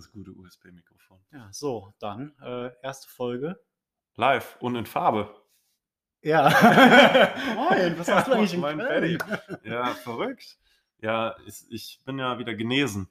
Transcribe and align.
Das 0.00 0.10
gute 0.12 0.30
USB-Mikrofon. 0.32 1.18
Ja, 1.30 1.48
so, 1.52 1.92
dann 1.98 2.32
äh, 2.42 2.70
erste 2.82 3.06
Folge. 3.06 3.60
Live 4.14 4.56
und 4.60 4.74
in 4.74 4.86
Farbe. 4.86 5.28
Ja. 6.22 6.48
Moin, 7.54 7.98
was 7.98 8.10
hast 8.10 8.28
du 8.28 8.32
eigentlich 8.32 8.54
in 8.54 8.62
Köln? 8.62 9.18
Ja, 9.62 9.88
verrückt. 9.88 10.58
Ja, 11.02 11.36
ich, 11.44 11.66
ich 11.70 12.00
bin 12.06 12.18
ja 12.18 12.38
wieder 12.38 12.54
genesen. 12.54 13.10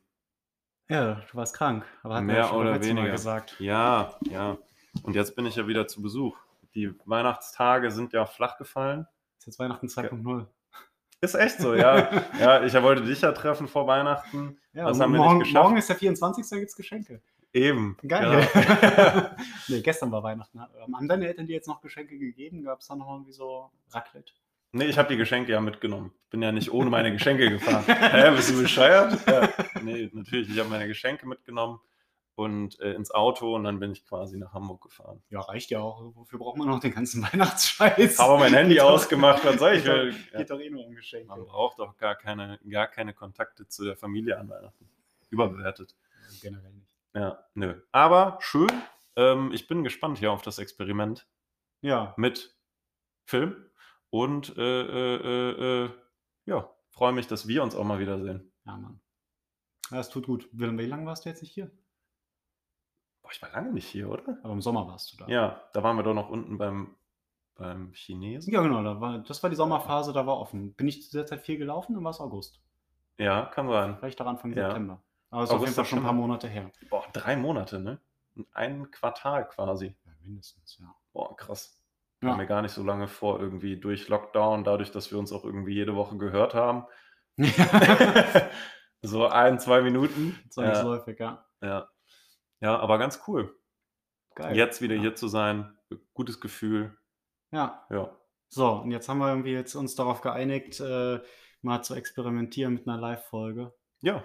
Ja, 0.89 1.21
du 1.31 1.37
warst 1.37 1.53
krank. 1.53 1.85
Aber 2.01 2.15
hat 2.15 2.23
mir 2.23 2.33
Mehr 2.33 2.45
ja 2.45 2.51
oder 2.53 2.81
weniger. 2.83 3.11
gesagt. 3.11 3.55
Ja, 3.59 4.17
ja. 4.21 4.57
Und 5.03 5.13
jetzt 5.13 5.35
bin 5.35 5.45
ich 5.45 5.57
ja 5.57 5.67
wieder 5.67 5.87
zu 5.87 6.01
Besuch. 6.01 6.39
Die 6.73 6.91
Weihnachtstage 7.05 7.91
sind 7.91 8.13
ja 8.13 8.25
flach 8.25 8.57
gefallen. 8.57 9.05
Ist 9.37 9.45
jetzt 9.45 9.59
Weihnachten 9.59 9.85
2.0. 9.85 10.47
Ist 11.21 11.35
echt 11.35 11.59
so, 11.59 11.75
ja. 11.75 12.09
ja, 12.39 12.63
ich 12.63 12.73
wollte 12.81 13.03
dich 13.03 13.21
ja 13.21 13.31
treffen 13.31 13.67
vor 13.67 13.87
Weihnachten. 13.87 14.57
Ja, 14.73 14.87
Das 14.87 14.99
haben 14.99 15.11
wir 15.11 15.19
nicht 15.19 15.27
morgen, 15.27 15.39
geschafft. 15.39 15.63
morgen 15.63 15.77
ist 15.77 15.89
der 15.89 15.95
24. 15.97 16.49
Da 16.49 16.55
gibt 16.57 16.69
es 16.69 16.75
Geschenke. 16.75 17.21
Eben. 17.51 17.97
Geil. 18.07 18.47
Ja. 18.53 19.35
nee, 19.67 19.81
gestern 19.81 20.11
war 20.11 20.23
Weihnachten. 20.23 20.59
Ähm, 20.59 20.95
Haben 20.95 21.07
deine 21.07 21.27
Eltern 21.27 21.47
dir 21.47 21.53
jetzt 21.53 21.67
noch 21.67 21.81
Geschenke 21.81 22.17
gegeben? 22.17 22.63
Gab 22.63 22.79
es 22.79 22.87
da 22.87 22.95
noch 22.95 23.09
irgendwie 23.09 23.33
so 23.33 23.71
Raclette? 23.91 24.33
Nee, 24.71 24.85
ich 24.85 24.99
habe 24.99 25.09
die 25.09 25.17
Geschenke 25.17 25.51
ja 25.51 25.59
mitgenommen. 25.59 26.11
Ich 26.25 26.29
bin 26.29 26.43
ja 26.43 26.51
nicht 26.51 26.71
ohne 26.71 26.91
meine 26.91 27.11
Geschenke 27.11 27.49
gefahren. 27.49 27.83
Hä, 27.87 28.31
bist 28.35 28.51
du 28.51 28.61
bescheuert? 28.61 29.17
Ja. 29.27 29.49
Nee, 29.81 30.11
natürlich. 30.13 30.49
Ich 30.49 30.59
habe 30.59 30.69
meine 30.69 30.87
Geschenke 30.87 31.27
mitgenommen 31.27 31.79
und 32.39 32.79
äh, 32.79 32.93
ins 32.93 33.11
Auto 33.11 33.53
und 33.55 33.65
dann 33.65 33.79
bin 33.79 33.91
ich 33.91 34.05
quasi 34.05 34.37
nach 34.37 34.53
Hamburg 34.53 34.81
gefahren. 34.81 35.21
Ja, 35.29 35.41
reicht 35.41 35.69
ja 35.71 35.79
auch. 35.81 36.15
Wofür 36.15 36.39
braucht 36.39 36.57
man 36.57 36.67
noch 36.69 36.79
den 36.79 36.93
ganzen 36.93 37.21
Weihnachtsscheiß? 37.33 38.17
Habe 38.17 38.39
mein 38.39 38.53
Handy 38.53 38.75
Geht 38.75 38.83
ausgemacht. 38.83 39.43
Was 39.45 39.59
soll 39.59 39.73
ich? 39.75 39.83
Geht 39.83 39.91
doch, 39.91 39.97
will- 39.97 40.15
Ja. 40.31 40.37
geht 40.39 40.49
doch 40.49 40.59
eh 40.59 40.69
nur 40.69 40.85
um 40.85 40.95
Geschenke. 40.95 41.27
Man 41.27 41.45
braucht 41.45 41.79
doch 41.79 41.97
gar 41.97 42.15
keine, 42.15 42.59
gar 42.69 42.87
keine 42.87 43.13
Kontakte 43.13 43.67
zu 43.67 43.83
der 43.85 43.97
Familie 43.97 44.39
an 44.39 44.49
Weihnachten. 44.49 44.89
Überbewertet. 45.29 45.95
Generell 46.41 46.71
nicht. 46.73 46.87
Ja, 47.13 47.43
nö. 47.53 47.81
Aber 47.91 48.37
schön. 48.41 48.69
Ähm, 49.15 49.51
ich 49.53 49.67
bin 49.67 49.83
gespannt 49.83 50.17
hier 50.17 50.31
auf 50.31 50.41
das 50.41 50.59
Experiment 50.59 51.27
Ja, 51.81 52.13
mit 52.17 52.55
Film 53.25 53.55
und 54.09 54.57
äh, 54.57 54.61
äh, 54.61 55.15
äh, 55.15 55.85
äh, 55.85 55.89
ja, 56.45 56.69
freue 56.89 57.11
mich, 57.13 57.27
dass 57.27 57.47
wir 57.47 57.61
uns 57.63 57.75
auch 57.75 57.83
mal 57.83 57.99
wiedersehen. 57.99 58.51
ja, 58.65 58.77
Mann. 58.77 58.99
Ja, 59.91 59.97
das 59.97 60.09
tut 60.09 60.27
gut. 60.27 60.47
Wie 60.51 60.65
lange 60.85 61.05
warst 61.07 61.25
du 61.25 61.29
jetzt 61.29 61.41
nicht 61.41 61.51
hier? 61.51 61.71
Boah, 63.29 63.33
ich 63.33 63.41
war 63.43 63.51
lange 63.51 63.71
nicht 63.71 63.85
hier, 63.85 64.09
oder? 64.09 64.39
Aber 64.41 64.53
im 64.53 64.61
Sommer 64.61 64.87
warst 64.87 65.13
du 65.13 65.17
da. 65.17 65.27
Ja, 65.27 65.61
da 65.73 65.83
waren 65.83 65.95
wir 65.95 66.01
doch 66.01 66.15
noch 66.15 66.29
unten 66.29 66.57
beim, 66.57 66.95
beim 67.53 67.91
Chinesen. 67.93 68.51
Ja, 68.51 68.63
genau. 68.63 68.81
Da 68.81 68.99
war, 68.99 69.19
das 69.19 69.43
war 69.43 69.51
die 69.51 69.55
Sommerphase, 69.55 70.13
da 70.13 70.25
war 70.25 70.39
offen. 70.39 70.73
Bin 70.73 70.87
ich 70.87 71.03
zu 71.03 71.15
der 71.15 71.27
Zeit 71.27 71.41
viel 71.41 71.59
gelaufen, 71.59 71.93
dann 71.93 72.03
war 72.03 72.09
es 72.09 72.19
August. 72.19 72.59
Ja, 73.19 73.45
kann 73.45 73.69
sein. 73.69 73.97
Vielleicht 73.99 74.19
daran 74.19 74.35
Anfang 74.35 74.53
Ja. 74.53 74.69
September. 74.69 75.03
Aber 75.29 75.43
es 75.43 75.49
ist 75.51 75.55
auf 75.55 75.61
jeden 75.61 75.73
Fall 75.73 75.85
schon 75.85 75.99
ein 75.99 76.05
paar. 76.05 76.13
Monate 76.13 76.47
her. 76.47 76.71
Boah, 76.89 77.05
drei 77.13 77.35
Monate, 77.35 77.79
ne? 77.79 77.99
Ein 78.53 78.89
Quartal 78.89 79.47
quasi. 79.47 79.95
Ja, 80.05 80.11
mindestens, 80.23 80.79
ja. 80.79 80.91
Boah, 81.13 81.35
krass. 81.35 81.79
Ja. 82.23 82.29
Kam 82.29 82.37
mir 82.37 82.47
gar 82.47 82.63
nicht 82.63 82.71
so 82.71 82.81
lange 82.81 83.07
vor, 83.07 83.39
irgendwie 83.39 83.79
durch 83.79 84.07
Lockdown, 84.07 84.63
dadurch, 84.63 84.91
dass 84.91 85.11
wir 85.11 85.19
uns 85.19 85.31
auch 85.31 85.43
irgendwie 85.43 85.75
jede 85.75 85.95
Woche 85.95 86.17
gehört 86.17 86.55
haben. 86.55 86.85
so 89.03 89.27
ein, 89.27 89.59
zwei 89.59 89.81
Minuten. 89.81 90.35
Zwangsläufig, 90.49 91.19
ja. 91.19 91.45
Ja. 91.61 91.67
ja, 91.67 91.89
aber 92.67 92.97
ganz 92.97 93.21
cool. 93.27 93.55
Geil. 94.35 94.55
Jetzt 94.55 94.81
wieder 94.81 94.95
ja. 94.95 95.01
hier 95.01 95.15
zu 95.15 95.27
sein, 95.27 95.77
gutes 96.13 96.39
Gefühl. 96.39 96.97
Ja. 97.51 97.85
Ja. 97.89 98.15
So, 98.49 98.67
und 98.73 98.91
jetzt 98.91 99.07
haben 99.09 99.19
wir 99.19 99.29
irgendwie 99.29 99.51
jetzt 99.51 99.75
uns 99.75 99.95
darauf 99.95 100.21
geeinigt, 100.21 100.79
äh, 100.79 101.19
mal 101.61 101.81
zu 101.83 101.93
experimentieren 101.95 102.73
mit 102.73 102.87
einer 102.87 102.97
Live-Folge. 102.99 103.73
Ja, 104.01 104.23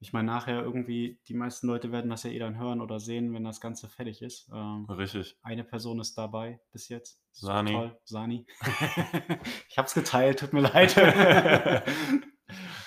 Ich 0.00 0.12
meine, 0.12 0.26
nachher 0.26 0.62
irgendwie, 0.62 1.20
die 1.28 1.34
meisten 1.34 1.66
Leute 1.66 1.90
werden 1.90 2.10
das 2.10 2.22
ja 2.24 2.30
eh 2.30 2.38
dann 2.38 2.58
hören 2.58 2.80
oder 2.80 3.00
sehen, 3.00 3.32
wenn 3.34 3.44
das 3.44 3.60
Ganze 3.60 3.88
fertig 3.88 4.22
ist. 4.22 4.48
Ähm, 4.52 4.84
richtig. 4.90 5.36
eine 5.42 5.64
Person 5.64 5.98
ist 6.00 6.16
dabei 6.18 6.60
bis 6.72 6.88
jetzt. 6.88 7.20
Sani. 7.32 7.72
Toll. 7.72 7.98
Sani. 8.04 8.46
ich 9.68 9.78
hab's 9.78 9.94
geteilt, 9.94 10.40
tut 10.40 10.52
mir 10.52 10.60
leid. 10.72 10.94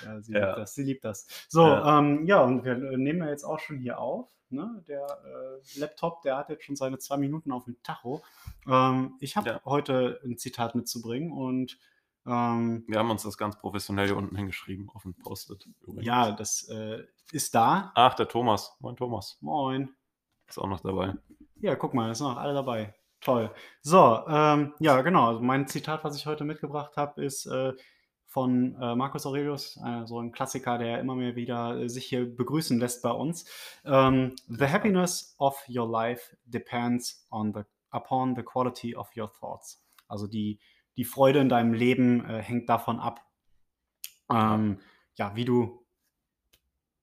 Ja, 0.08 0.22
sie 0.22 0.34
Ja. 0.34 0.46
liebt 0.48 0.58
das, 0.58 0.76
sie 0.76 0.84
liebt 0.84 1.04
das. 1.06 1.28
So, 1.50 1.68
Ja. 1.68 2.00
ähm, 2.00 2.26
ja, 2.26 2.42
und 2.44 2.64
wir 2.64 2.74
äh, 2.74 2.98
nehmen 2.98 3.20
ja 3.20 3.30
jetzt 3.30 3.44
auch 3.44 3.60
schon 3.60 3.78
hier 3.80 4.00
auf. 4.00 4.30
Ne? 4.50 4.84
Der 4.88 5.06
äh, 5.06 5.80
Laptop, 5.80 6.22
der 6.22 6.38
hat 6.38 6.50
jetzt 6.50 6.64
schon 6.64 6.76
seine 6.78 6.98
zwei 7.00 7.18
Minuten 7.18 7.52
auf 7.52 7.66
dem 7.66 7.76
Tacho. 7.84 8.22
Ähm, 8.68 9.16
ich 9.20 9.36
habe 9.36 9.50
Ja. 9.50 9.62
heute 9.66 10.22
ein 10.24 10.38
Zitat 10.38 10.74
mitzubringen 10.76 11.32
und 11.34 11.78
ähm, 12.26 12.84
Wir 12.88 13.00
haben 13.00 13.10
uns 13.12 13.24
das 13.24 13.38
ganz 13.38 13.58
professionell 13.58 14.06
hier 14.08 14.18
unten 14.18 14.36
hingeschrieben 14.36 14.90
auf 14.94 15.04
dem 15.04 15.14
Post-it. 15.16 15.66
übrigens. 15.82 16.06
ja, 16.06 16.32
das 16.32 16.68
äh, 16.70 17.04
ist 17.32 17.56
da. 17.56 17.92
Ach, 17.96 18.14
der 18.16 18.28
Thomas. 18.30 18.76
Moin, 18.80 18.96
Thomas. 18.96 19.38
Moin. 19.42 19.94
Ist 20.48 20.58
auch 20.58 20.68
noch 20.68 20.80
dabei. 20.82 21.14
Ja, 21.60 21.76
guck 21.76 21.94
mal, 21.94 22.08
da 22.10 22.16
sind 22.16 22.28
noch 22.28 22.38
alle 22.38 22.54
dabei. 22.54 22.94
Toll. 23.20 23.50
So, 23.82 24.24
ähm, 24.28 24.74
ja, 24.80 25.02
genau. 25.02 25.28
Also 25.30 25.42
mein 25.42 25.68
Zitat, 25.68 26.04
was 26.04 26.16
ich 26.16 26.26
heute 26.26 26.44
mitgebracht 26.46 26.96
habe, 26.98 27.24
ist 27.24 27.46
äh, 27.48 27.74
von 28.28 28.76
äh, 28.80 28.96
Marcus 28.96 29.26
Aurelius, 29.26 29.80
äh, 29.84 30.06
so 30.06 30.20
ein 30.20 30.32
Klassiker, 30.32 30.78
der 30.78 31.00
immer 31.00 31.16
mehr 31.16 31.36
wieder 31.36 31.80
äh, 31.80 31.90
sich 31.90 32.06
hier 32.06 32.26
begrüßen 32.26 32.78
lässt 32.78 33.02
bei 33.02 33.12
uns. 33.12 33.46
Ähm, 33.86 34.36
the 34.48 34.66
happiness 34.68 35.34
of 35.40 35.58
your 35.70 35.90
life 35.90 36.36
depends 36.46 37.26
on 37.32 37.54
the, 37.54 37.62
upon 37.92 38.36
the 38.36 38.44
quality 38.44 38.96
of 38.96 39.10
your 39.16 39.32
thoughts. 39.32 39.82
Also 40.08 40.28
die, 40.28 40.60
die 40.98 41.06
Freude 41.06 41.40
in 41.40 41.50
deinem 41.50 41.74
Leben 41.74 42.26
äh, 42.30 42.42
hängt 42.42 42.68
davon 42.70 43.00
ab, 43.00 43.26
ähm, 44.30 44.82
ja, 45.16 45.36
wie 45.36 45.46
du, 45.46 45.86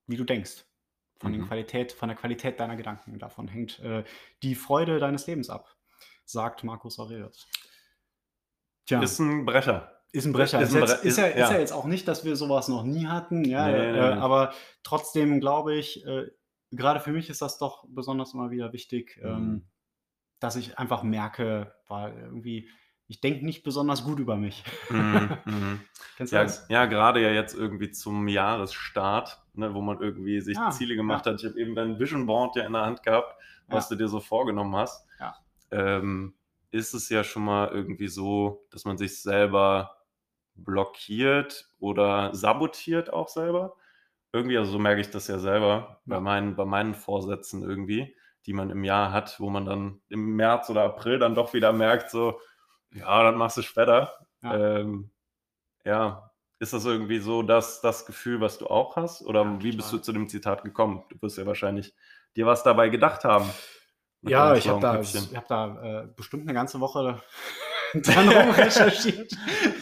wie 0.07 0.17
du 0.17 0.25
denkst. 0.25 0.65
Von, 1.21 1.33
Mhm. 1.33 1.47
Qualität, 1.47 1.93
von 1.93 2.09
der 2.09 2.19
Qualität 2.19 2.61
deiner 2.61 2.77
Gedanken. 2.77 3.19
Davon 3.19 3.49
hängt 3.49 3.79
äh, 3.79 4.05
die 4.43 4.55
Freude 4.55 4.99
deines 4.99 5.27
Lebens 5.27 5.49
ab, 5.49 5.75
sagt 6.27 6.65
Marcus 6.65 6.99
Aurelius. 6.99 7.49
Tja, 8.85 9.01
Ist 9.01 9.21
ein 9.21 9.47
Brecher. 9.47 9.94
Ist 10.15 10.25
ein 10.27 10.33
Brecher. 10.33 10.61
ist 10.61 10.69
Ist, 10.69 10.75
ein 10.77 10.81
jetzt, 10.81 10.93
Bre- 11.03 11.03
ist, 11.05 11.19
ja, 11.19 11.27
ist- 11.27 11.37
ja 11.37 11.53
ja. 11.53 11.59
jetzt 11.59 11.73
auch 11.73 11.87
nicht, 11.87 12.07
dass 12.09 12.25
wir 12.25 12.37
sowas 12.37 12.69
noch 12.69 12.85
nie 12.85 13.07
hatten, 13.07 13.45
ja, 13.45 13.67
Nee, 13.67 13.73
nee, 13.73 13.99
äh, 13.99 14.15
nee, 14.15 14.21
aber 14.21 14.53
trotzdem 14.83 15.41
glaube 15.41 15.75
ich, 15.75 16.05
äh, 16.07 16.31
gerade 16.71 17.01
für 17.01 17.13
mich 17.13 17.31
ist 17.31 17.43
das 17.43 17.59
doch 17.59 17.85
besonders 17.89 18.35
immer 18.35 18.51
wieder 18.51 18.73
wichtig, 18.73 19.19
Mhm. 19.23 19.29
ähm, 19.29 19.65
dass 20.41 20.57
ich 20.57 20.79
einfach 20.79 21.03
merke, 21.03 21.75
weil 21.89 22.17
irgendwie, 22.19 22.69
ich 23.07 23.21
denke 23.21 23.45
nicht 23.45 23.63
besonders 23.65 24.05
gut 24.05 24.19
über 24.19 24.37
mich. 24.37 24.63
Mhm, 24.91 25.31
mhm. 25.45 25.81
Kennst 26.17 26.33
du 26.33 26.37
Ja, 26.37 26.43
das? 26.45 26.67
ja 26.69 26.87
gerade 26.87 27.21
ja 27.21 27.31
jetzt 27.31 27.55
irgendwie 27.55 27.91
zum 27.91 28.29
Jahresstart, 28.29 29.43
ne, 29.55 29.75
wo 29.75 29.81
man 29.81 30.01
irgendwie 30.01 30.41
sich 30.41 30.57
Ja, 30.57 30.71
Ziele 30.71 30.97
gemacht 30.97 31.27
hat. 31.27 31.41
Ich 31.41 31.47
habe 31.49 31.59
eben 31.61 31.75
dein 31.75 31.99
Vision 31.99 32.27
Board 32.27 32.57
ja 32.57 32.65
in 32.65 32.73
der 32.73 32.83
Hand 32.87 33.03
gehabt, 33.03 33.35
was 33.69 33.89
du 33.89 33.97
dir 33.97 34.09
so 34.09 34.21
vorgenommen 34.21 34.77
hast. 34.77 35.07
Ähm, 35.71 36.35
ist 36.71 36.93
es 36.95 37.09
ja 37.09 37.25
schon 37.25 37.45
mal 37.45 37.69
irgendwie 37.69 38.09
so, 38.09 38.67
dass 38.71 38.85
man 38.85 38.97
sich 38.99 39.21
selber 39.23 39.97
blockiert 40.55 41.69
oder 41.79 42.35
sabotiert 42.35 43.13
auch 43.13 43.29
selber. 43.29 43.77
Irgendwie, 44.33 44.59
also 44.59 44.73
so 44.73 44.79
merke 44.79 45.01
ich 45.01 45.11
das 45.11 45.29
ja 45.29 45.39
selber 45.39 46.01
bei, 46.07 46.21
meinen, 46.21 46.57
bei 46.57 46.65
meinen 46.65 46.95
Vorsätzen 46.95 47.63
irgendwie, 47.63 48.17
die 48.47 48.53
man 48.53 48.71
im 48.71 48.85
Jahr 48.85 49.13
hat, 49.13 49.39
wo 49.39 49.49
man 49.49 49.65
dann 49.65 50.01
im 50.09 50.37
März 50.37 50.71
oder 50.71 50.83
April 50.83 51.19
dann 51.19 51.35
doch 51.35 51.55
wieder 51.55 51.73
merkt, 51.73 52.11
so, 52.11 52.41
ja, 52.93 53.23
dann 53.23 53.37
machst 53.37 53.57
du 53.57 53.63
später. 53.63 54.13
Ja. 54.43 54.79
Ähm, 54.79 55.11
ja, 55.85 56.31
ist 56.59 56.73
das 56.73 56.85
irgendwie 56.85 57.19
so 57.19 57.43
das, 57.43 57.81
das 57.81 58.07
Gefühl, 58.07 58.41
was 58.41 58.59
du 58.59 58.67
auch 58.67 58.97
hast? 58.97 59.23
Oder 59.23 59.43
Ja, 59.45 59.63
wie 59.63 59.73
bist 59.77 59.93
du 59.93 59.99
zu 59.99 60.13
dem 60.13 60.29
Zitat 60.29 60.65
gekommen? 60.65 61.05
Du 61.11 61.21
wirst 61.21 61.39
ja 61.39 61.47
wahrscheinlich 61.47 61.95
dir 62.37 62.47
was 62.47 62.63
dabei 62.63 62.89
gedacht 62.89 63.25
haben. 63.25 63.49
Ja, 64.23 64.55
ich 64.55 64.67
habe 64.69 64.81
da, 64.81 65.01
ich 65.01 65.37
hab 65.37 65.49
da 65.49 66.03
äh, 66.03 66.09
bestimmt 66.17 66.45
eine 66.45 66.55
ganze 66.55 66.81
Woche 66.81 67.23
dran 67.95 68.29
rumrecherchiert. 68.29 69.33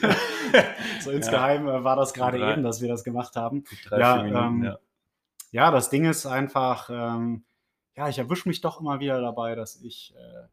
so 1.00 1.10
insgeheim 1.10 1.66
äh, 1.68 1.84
war 1.84 1.96
das 1.96 2.12
gerade 2.14 2.38
eben, 2.38 2.62
dass 2.62 2.80
wir 2.80 2.88
das 2.88 3.04
gemacht 3.04 3.36
haben. 3.36 3.64
Drei, 3.84 3.98
Ja, 4.00 4.16
Minuten, 4.22 4.36
ähm, 4.36 4.64
ja. 4.64 4.78
Ja, 5.50 5.70
das 5.70 5.90
Ding 5.90 6.04
ist 6.06 6.24
einfach, 6.26 6.88
ähm, 6.90 7.44
ja, 7.94 8.08
ich 8.08 8.18
erwische 8.18 8.48
mich 8.48 8.60
doch 8.62 8.80
immer 8.80 9.00
wieder 9.00 9.20
dabei, 9.20 9.54
dass 9.54 9.80
ich, 9.82 10.14
äh, 10.16 10.46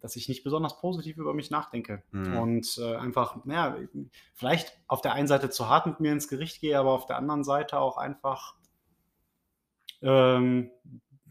dass 0.00 0.16
ich 0.16 0.28
nicht 0.30 0.44
besonders 0.44 0.78
positiv 0.80 1.18
über 1.18 1.34
mich 1.34 1.50
nachdenke. 1.50 2.02
Mhm. 2.10 2.36
Und 2.38 2.78
äh, 2.78 2.96
einfach, 2.96 3.44
naja, 3.44 3.76
vielleicht 4.34 4.78
auf 4.86 5.02
der 5.02 5.12
einen 5.12 5.28
Seite 5.28 5.50
zu 5.50 5.68
hart 5.68 5.86
mit 5.86 6.00
mir 6.00 6.12
ins 6.12 6.28
Gericht 6.28 6.60
gehe, 6.62 6.78
aber 6.78 6.92
auf 6.92 7.04
der 7.04 7.16
anderen 7.18 7.44
Seite 7.44 7.78
auch 7.78 7.98
einfach 7.98 8.54
ähm, 10.02 10.70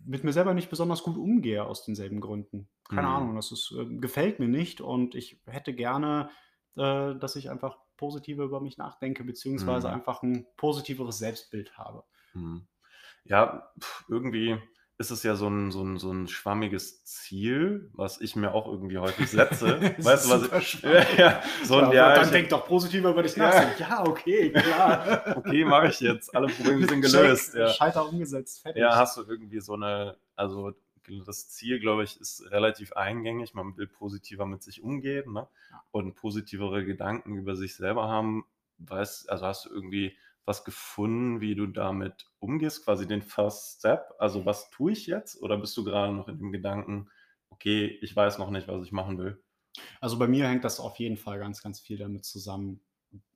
mit 0.06 0.24
mir 0.24 0.34
selber 0.34 0.54
nicht 0.54 0.70
besonders 0.70 1.04
gut 1.04 1.18
umgehe 1.18 1.64
aus 1.66 1.84
denselben 1.84 2.22
Gründen. 2.22 2.68
Keine 2.88 3.08
Mhm. 3.08 3.14
Ahnung, 3.14 3.36
das 3.36 3.52
ist, 3.52 3.72
äh, 3.78 3.86
gefällt 3.98 4.40
mir 4.40 4.48
nicht 4.48 4.82
und 4.82 5.16
ich 5.16 5.40
hätte 5.46 5.74
gerne, 5.74 6.30
äh, 6.76 7.16
dass 7.16 7.36
ich 7.36 7.50
einfach 7.50 7.78
positiver 8.00 8.46
über 8.46 8.62
mich 8.62 8.78
nachdenke, 8.78 9.26
beziehungsweise 9.26 9.90
Mhm. 9.90 9.94
einfach 9.96 10.24
ein 10.24 10.48
positiveres 10.56 11.18
Selbstbild 11.18 11.78
habe. 11.78 12.04
Mhm. 12.34 12.66
Ja, 13.26 13.70
irgendwie 14.08 14.58
ist 14.98 15.12
es 15.12 15.24
ja 15.24 15.36
so 15.36 15.48
ein, 15.50 15.72
so, 15.72 15.82
ein, 15.84 15.98
so 15.98 16.12
ein 16.12 16.28
schwammiges 16.28 17.04
Ziel, 17.06 17.90
was 17.94 18.20
ich 18.22 18.36
mir 18.38 18.54
auch 18.54 18.68
irgendwie 18.68 18.98
häufig 18.98 19.30
setze. 19.30 19.80
weißt 19.98 20.26
du, 20.26 20.30
was 20.52 20.64
ich. 20.64 20.82
Ja, 20.82 21.04
ja, 21.18 21.44
so 21.64 21.80
ja, 21.82 21.94
ja, 21.94 22.16
dann 22.16 22.26
ich, 22.26 22.32
denk 22.32 22.50
doch 22.50 22.66
positiver 22.66 23.10
über 23.12 23.24
dich 23.24 23.36
nach. 23.38 23.78
Ja, 23.80 24.06
okay, 24.06 24.52
klar. 24.52 25.24
okay, 25.38 25.64
mache 25.66 25.88
ich 25.90 26.00
jetzt. 26.00 26.34
Alle 26.36 26.48
Probleme 26.48 26.88
sind 26.88 27.02
gelöst. 27.02 27.52
Check, 27.52 27.60
Ja. 27.62 27.70
Schalter 27.70 28.08
umgesetzt, 28.10 28.62
fertig. 28.62 28.82
ja, 28.82 28.96
hast 28.96 29.18
du 29.18 29.24
irgendwie 29.24 29.60
so 29.60 29.74
eine, 29.74 30.18
also 30.36 30.72
das 31.26 31.50
Ziel, 31.50 31.80
glaube 31.80 32.04
ich, 32.04 32.20
ist 32.20 32.50
relativ 32.52 32.94
eingängig. 32.94 33.54
Man 33.54 33.76
will 33.78 33.88
positiver 33.88 34.46
mit 34.46 34.64
sich 34.64 34.82
umgehen 34.82 35.34
ne? 35.34 35.48
Und 35.92 36.16
positivere 36.16 36.86
Gedanken 36.86 37.36
über 37.36 37.56
sich 37.56 37.76
selber 37.76 38.08
haben. 38.08 38.46
Weißt, 38.78 39.30
also 39.30 39.46
hast 39.46 39.66
du 39.66 39.70
irgendwie 39.70 40.18
was 40.46 40.64
gefunden, 40.64 41.42
wie 41.42 41.56
du 41.56 41.68
damit 41.68 42.32
umgehst, 42.40 42.84
quasi 42.86 43.08
den 43.08 43.22
First 43.22 43.80
Step? 43.80 44.14
Also 44.20 44.46
was 44.46 44.70
tue 44.72 44.92
ich 44.94 45.06
jetzt? 45.06 45.42
Oder 45.42 45.58
bist 45.58 45.76
du 45.78 45.84
gerade 45.84 46.14
noch 46.14 46.28
in 46.28 46.38
dem 46.40 46.52
Gedanken, 46.52 47.10
okay, 47.50 47.86
ich 48.02 48.16
weiß 48.16 48.38
noch 48.40 48.50
nicht, 48.50 48.68
was 48.68 48.84
ich 48.84 48.92
machen 48.92 49.18
will? 49.18 49.44
Also 50.02 50.18
bei 50.18 50.28
mir 50.28 50.48
hängt 50.48 50.64
das 50.64 50.80
auf 50.80 50.98
jeden 50.98 51.18
Fall 51.18 51.40
ganz, 51.40 51.62
ganz 51.62 51.80
viel 51.80 51.98
damit 51.98 52.26
zusammen, 52.26 52.82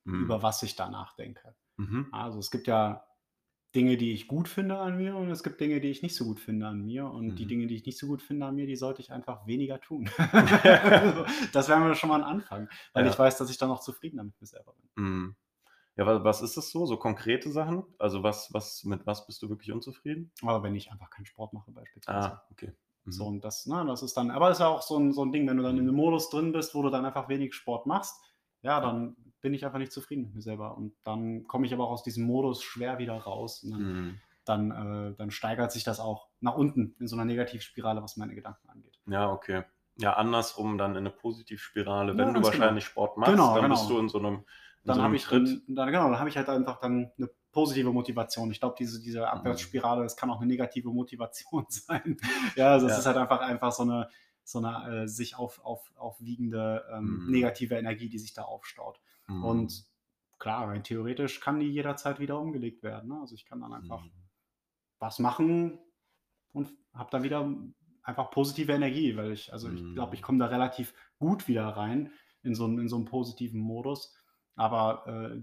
Hm. 0.06 0.24
über 0.24 0.42
was 0.42 0.62
ich 0.62 0.76
da 0.76 0.88
nachdenke. 0.88 1.54
Mhm. 1.76 2.08
Also 2.12 2.38
es 2.38 2.50
gibt 2.50 2.66
ja 2.66 3.06
Dinge, 3.74 3.96
die 3.96 4.12
ich 4.12 4.28
gut 4.28 4.48
finde 4.48 4.78
an 4.78 4.96
mir 4.96 5.16
und 5.16 5.30
es 5.30 5.42
gibt 5.42 5.60
Dinge, 5.60 5.80
die 5.80 5.88
ich 5.90 6.02
nicht 6.02 6.14
so 6.14 6.24
gut 6.24 6.40
finde 6.40 6.66
an 6.68 6.80
mir. 6.82 7.06
Und 7.06 7.36
die 7.36 7.44
Mhm. 7.44 7.48
Dinge, 7.48 7.66
die 7.66 7.74
ich 7.76 7.84
nicht 7.86 7.98
so 7.98 8.06
gut 8.06 8.22
finde 8.22 8.46
an 8.46 8.54
mir, 8.54 8.66
die 8.66 8.76
sollte 8.76 9.00
ich 9.02 9.10
einfach 9.12 9.46
weniger 9.46 9.80
tun. 9.80 10.08
das 11.52 11.68
wäre 11.68 11.80
mir 11.80 11.94
schon 11.94 12.08
mal 12.10 12.22
ein 12.22 12.24
Anfang, 12.28 12.68
weil 12.92 13.04
Ja. 13.04 13.10
ich 13.10 13.18
weiß, 13.18 13.36
dass 13.38 13.50
ich 13.50 13.58
dann 13.58 13.70
auch 13.70 13.80
zufriedener 13.80 14.24
mit 14.24 14.40
mir 14.40 14.46
selber 14.46 14.74
bin. 14.74 15.04
Mhm. 15.04 15.36
Ja, 15.96 16.06
wa- 16.06 16.24
was 16.24 16.42
ist 16.42 16.56
das 16.56 16.70
so? 16.70 16.86
So 16.86 16.96
konkrete 16.96 17.50
Sachen? 17.50 17.84
Also 17.98 18.22
was, 18.22 18.52
was, 18.52 18.84
mit 18.84 19.06
was 19.06 19.26
bist 19.26 19.42
du 19.42 19.48
wirklich 19.48 19.70
unzufrieden? 19.72 20.32
Aber 20.42 20.62
wenn 20.62 20.74
ich 20.74 20.90
einfach 20.90 21.10
keinen 21.10 21.26
Sport 21.26 21.52
mache 21.52 21.70
beispielsweise. 21.70 22.32
Ah, 22.32 22.42
okay. 22.50 22.72
Mhm. 23.04 23.12
So, 23.12 23.26
und 23.26 23.44
das, 23.44 23.66
ne, 23.66 23.84
das 23.86 24.02
ist 24.02 24.16
dann, 24.16 24.30
aber 24.30 24.50
ist 24.50 24.60
ja 24.60 24.68
auch 24.68 24.82
so 24.82 24.98
ein, 24.98 25.12
so 25.12 25.24
ein 25.24 25.30
Ding, 25.32 25.46
wenn 25.46 25.56
du 25.56 25.62
dann 25.62 25.76
in 25.78 25.86
einem 25.86 25.94
Modus 25.96 26.30
drin 26.30 26.52
bist, 26.52 26.74
wo 26.74 26.82
du 26.82 26.90
dann 26.90 27.04
einfach 27.04 27.28
wenig 27.28 27.54
Sport 27.54 27.86
machst, 27.86 28.16
ja, 28.62 28.80
dann 28.80 29.16
bin 29.44 29.52
ich 29.52 29.66
einfach 29.66 29.78
nicht 29.78 29.92
zufrieden 29.92 30.22
mit 30.22 30.34
mir 30.34 30.40
selber. 30.40 30.74
Und 30.74 30.94
dann 31.04 31.44
komme 31.44 31.66
ich 31.66 31.74
aber 31.74 31.84
auch 31.84 31.90
aus 31.90 32.02
diesem 32.02 32.24
Modus 32.24 32.62
schwer 32.62 32.96
wieder 32.96 33.14
raus. 33.14 33.62
Und 33.62 33.72
dann, 33.72 33.82
Mhm. 33.82 34.20
dann, 34.46 34.70
äh, 34.70 35.14
dann 35.16 35.30
steigert 35.30 35.70
sich 35.70 35.84
das 35.84 36.00
auch 36.00 36.28
nach 36.40 36.56
unten 36.56 36.96
in 36.98 37.06
so 37.08 37.14
einer 37.14 37.26
Negativspirale, 37.26 38.02
was 38.02 38.16
meine 38.16 38.34
Gedanken 38.34 38.70
angeht. 38.70 38.98
Ja, 39.06 39.30
okay. 39.30 39.64
Ja, 39.96 40.14
andersrum 40.14 40.78
dann 40.78 40.92
in 40.92 40.96
eine 40.96 41.10
Positivspirale. 41.10 42.12
Ja, 42.12 42.18
Wenn 42.18 42.28
du 42.28 42.32
ganz 42.32 42.50
genau. 42.52 42.58
wahrscheinlich 42.64 42.84
Sport 42.86 43.18
machst, 43.18 43.32
Genau, 43.32 43.54
dann 43.54 43.64
genau. 43.64 43.74
bist 43.74 43.90
du 43.90 43.98
in 43.98 44.08
so 44.08 44.18
einem, 44.18 44.34
in 44.36 44.44
Dann 44.84 44.94
so 44.96 45.02
habe 45.02 45.04
einem 45.08 45.14
ich, 45.16 45.24
Tritt. 45.24 45.46
dann, 45.46 45.62
dann, 45.68 45.86
genau, 45.88 46.08
dann 46.08 46.18
habe 46.18 46.30
ich 46.30 46.36
halt 46.38 46.48
einfach 46.48 46.80
dann 46.80 47.12
eine 47.18 47.28
positive 47.52 47.92
Motivation. 47.92 48.50
Ich 48.50 48.60
glaube, 48.60 48.76
diese, 48.78 49.02
diese 49.02 49.28
Abwärtsspirale, 49.28 50.02
das 50.04 50.16
kann 50.16 50.30
auch 50.30 50.38
eine 50.38 50.46
negative 50.46 50.88
Motivation 50.88 51.66
sein. 51.68 52.16
ja, 52.56 52.72
also 52.72 52.86
es 52.86 52.92
Ja. 52.94 52.98
ist 53.00 53.06
halt 53.06 53.18
einfach, 53.18 53.40
einfach 53.40 53.72
so 53.72 53.82
eine, 53.82 54.08
so 54.42 54.58
eine 54.58 55.02
äh, 55.04 55.06
sich 55.08 55.36
auf, 55.36 55.64
auf, 55.64 55.92
aufwiegende 55.96 56.84
ähm, 56.92 57.22
Mhm. 57.24 57.30
negative 57.30 57.76
Energie, 57.76 58.08
die 58.08 58.18
sich 58.18 58.34
da 58.34 58.42
aufstaut. 58.42 59.00
Mhm. 59.26 59.44
Und 59.44 59.84
klar, 60.38 60.68
rein 60.68 60.84
theoretisch 60.84 61.40
kann 61.40 61.60
die 61.60 61.66
jederzeit 61.68 62.20
wieder 62.20 62.38
umgelegt 62.38 62.82
werden. 62.82 63.08
Ne? 63.10 63.20
Also 63.20 63.34
ich 63.34 63.46
kann 63.46 63.60
dann 63.60 63.72
einfach 63.72 64.02
Mhm. 64.02 64.12
was 64.98 65.18
machen 65.18 65.78
und 66.52 66.72
habe 66.92 67.10
dann 67.10 67.22
wieder 67.22 67.48
einfach 68.02 68.30
positive 68.30 68.72
Energie, 68.72 69.16
weil 69.16 69.32
ich, 69.32 69.52
also 69.52 69.70
ich 69.70 69.82
Mhm. 69.82 69.94
glaube, 69.94 70.14
ich 70.14 70.22
komme 70.22 70.38
da 70.38 70.46
relativ 70.46 70.94
gut 71.18 71.48
wieder 71.48 71.66
rein 71.68 72.12
in 72.42 72.54
so, 72.54 72.64
einen- 72.64 72.78
in 72.78 72.88
so 72.88 72.96
einen 72.96 73.06
positiven 73.06 73.60
Modus, 73.60 74.14
aber 74.54 75.06
äh, 75.06 75.42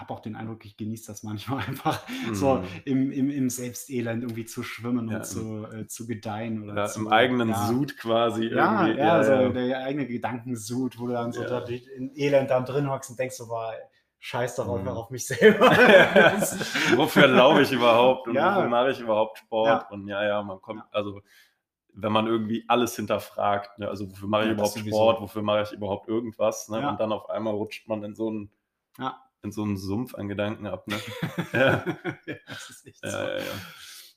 habe 0.00 0.12
auch 0.14 0.20
den 0.20 0.36
Eindruck, 0.36 0.64
ich 0.64 0.76
genieße 0.76 1.06
das 1.06 1.22
manchmal 1.22 1.64
einfach 1.68 2.02
so 2.32 2.54
Mhm. 2.54 2.64
im, 2.84 3.12
im, 3.12 3.30
im 3.30 3.50
Selbstelend 3.50 4.22
irgendwie 4.22 4.44
zu 4.44 4.62
schwimmen 4.62 5.08
Ja, 5.08 5.16
und 5.18 5.26
zu, 5.26 5.66
äh, 5.72 5.86
zu 5.86 6.06
gedeihen 6.06 6.62
oder 6.62 6.74
Ja, 6.76 6.86
zu, 6.86 7.00
Im 7.00 7.08
eigenen 7.08 7.50
ja, 7.50 7.66
Sud 7.66 7.96
quasi 7.98 8.46
ja, 8.46 8.86
irgendwie. 8.86 8.98
ja, 8.98 9.22
so 9.24 9.48
der 9.52 9.78
eigene 9.84 10.06
Gedankensud, 10.06 10.98
wo 10.98 11.06
du 11.06 11.12
dann 11.12 11.32
so 11.32 11.42
Ja. 11.42 11.60
da 11.60 11.66
in 11.66 12.12
Elend 12.16 12.50
da 12.50 12.60
drin 12.60 12.90
hockst 12.90 13.10
und 13.10 13.18
denkst 13.18 13.36
so, 13.36 13.48
boah, 13.48 13.72
scheiß 14.20 14.56
doch 14.56 14.66
Mhm. 14.66 14.80
einfach 14.80 14.96
auf 14.96 15.10
mich 15.10 15.26
selber. 15.26 15.70
wofür 16.96 17.26
laufe 17.28 17.62
ich 17.62 17.72
überhaupt 17.72 18.28
und 18.28 18.34
Ja. 18.34 18.56
wofür 18.56 18.68
mache 18.68 18.90
ich 18.90 19.00
überhaupt 19.00 19.38
Sport? 19.38 19.82
Ja. 19.82 19.88
Und 19.90 20.08
ja, 20.08 20.24
ja, 20.24 20.42
man 20.42 20.60
kommt, 20.60 20.80
Ja. 20.80 20.88
also 20.92 21.20
wenn 21.94 22.12
man 22.12 22.26
irgendwie 22.28 22.64
alles 22.68 22.94
hinterfragt, 22.94 23.78
ne? 23.78 23.88
also 23.88 24.08
wofür 24.10 24.28
mache 24.28 24.44
ich 24.44 24.50
überhaupt. 24.52 24.78
Sport, 24.78 25.20
wofür 25.20 25.42
mache 25.42 25.62
ich 25.62 25.72
überhaupt 25.72 26.08
irgendwas, 26.08 26.68
ne? 26.68 26.88
Und 26.90 27.00
dann 27.00 27.10
auf 27.10 27.28
einmal 27.28 27.54
rutscht 27.54 27.88
man 27.88 28.04
in 28.04 28.14
so 28.14 28.28
einen. 28.28 28.50
In 29.42 29.52
so 29.52 29.62
einen 29.62 29.76
Sumpf 29.76 30.14
an 30.14 30.28
Gedanken 30.28 30.66
ab. 30.66 30.86
Ne? 30.88 30.96
ja. 31.52 31.84
ja, 32.26 32.34
das 32.46 32.70
ist 32.70 32.86
echt 32.86 33.00
so. 33.00 33.06
ja, 33.08 33.38
ja. 33.38 33.44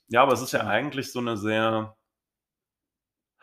ja, 0.08 0.22
aber 0.22 0.32
es 0.32 0.42
ist 0.42 0.52
ja 0.52 0.66
eigentlich 0.66 1.12
so 1.12 1.20
eine 1.20 1.36
sehr 1.36 1.96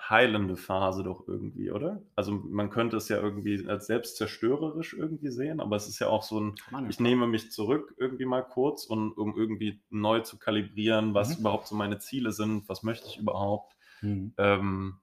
heilende 0.10 0.58
Phase 0.58 1.04
doch 1.04 1.28
irgendwie, 1.28 1.70
oder? 1.72 2.02
Also 2.16 2.32
man 2.32 2.70
könnte 2.72 2.98
es 2.98 3.10
ja 3.10 3.18
irgendwie 3.18 3.68
als 3.68 3.86
selbstzerstörerisch 3.86 4.94
irgendwie 4.94 5.30
sehen, 5.30 5.60
aber 5.60 5.76
es 5.76 5.88
ist 5.88 6.00
ja 6.00 6.08
auch 6.08 6.24
so 6.24 6.40
ein, 6.40 6.56
ich 6.90 7.00
nehme 7.00 7.28
mich 7.28 7.52
zurück 7.52 7.94
irgendwie 7.98 8.26
mal 8.26 8.42
kurz 8.42 8.86
und 8.86 9.12
um 9.14 9.38
irgendwie 9.38 9.82
neu 9.90 10.22
zu 10.22 10.40
kalibrieren, 10.40 11.14
was 11.14 11.36
Mhm. 11.36 11.42
überhaupt 11.42 11.68
so 11.68 11.76
meine 11.76 12.00
Ziele 12.00 12.32
sind, 12.32 12.68
was 12.68 12.82
möchte 12.82 13.08
ich 13.08 13.20
überhaupt. 13.20 13.76
Mhm. 14.02 14.34
Ähm, 14.38 15.00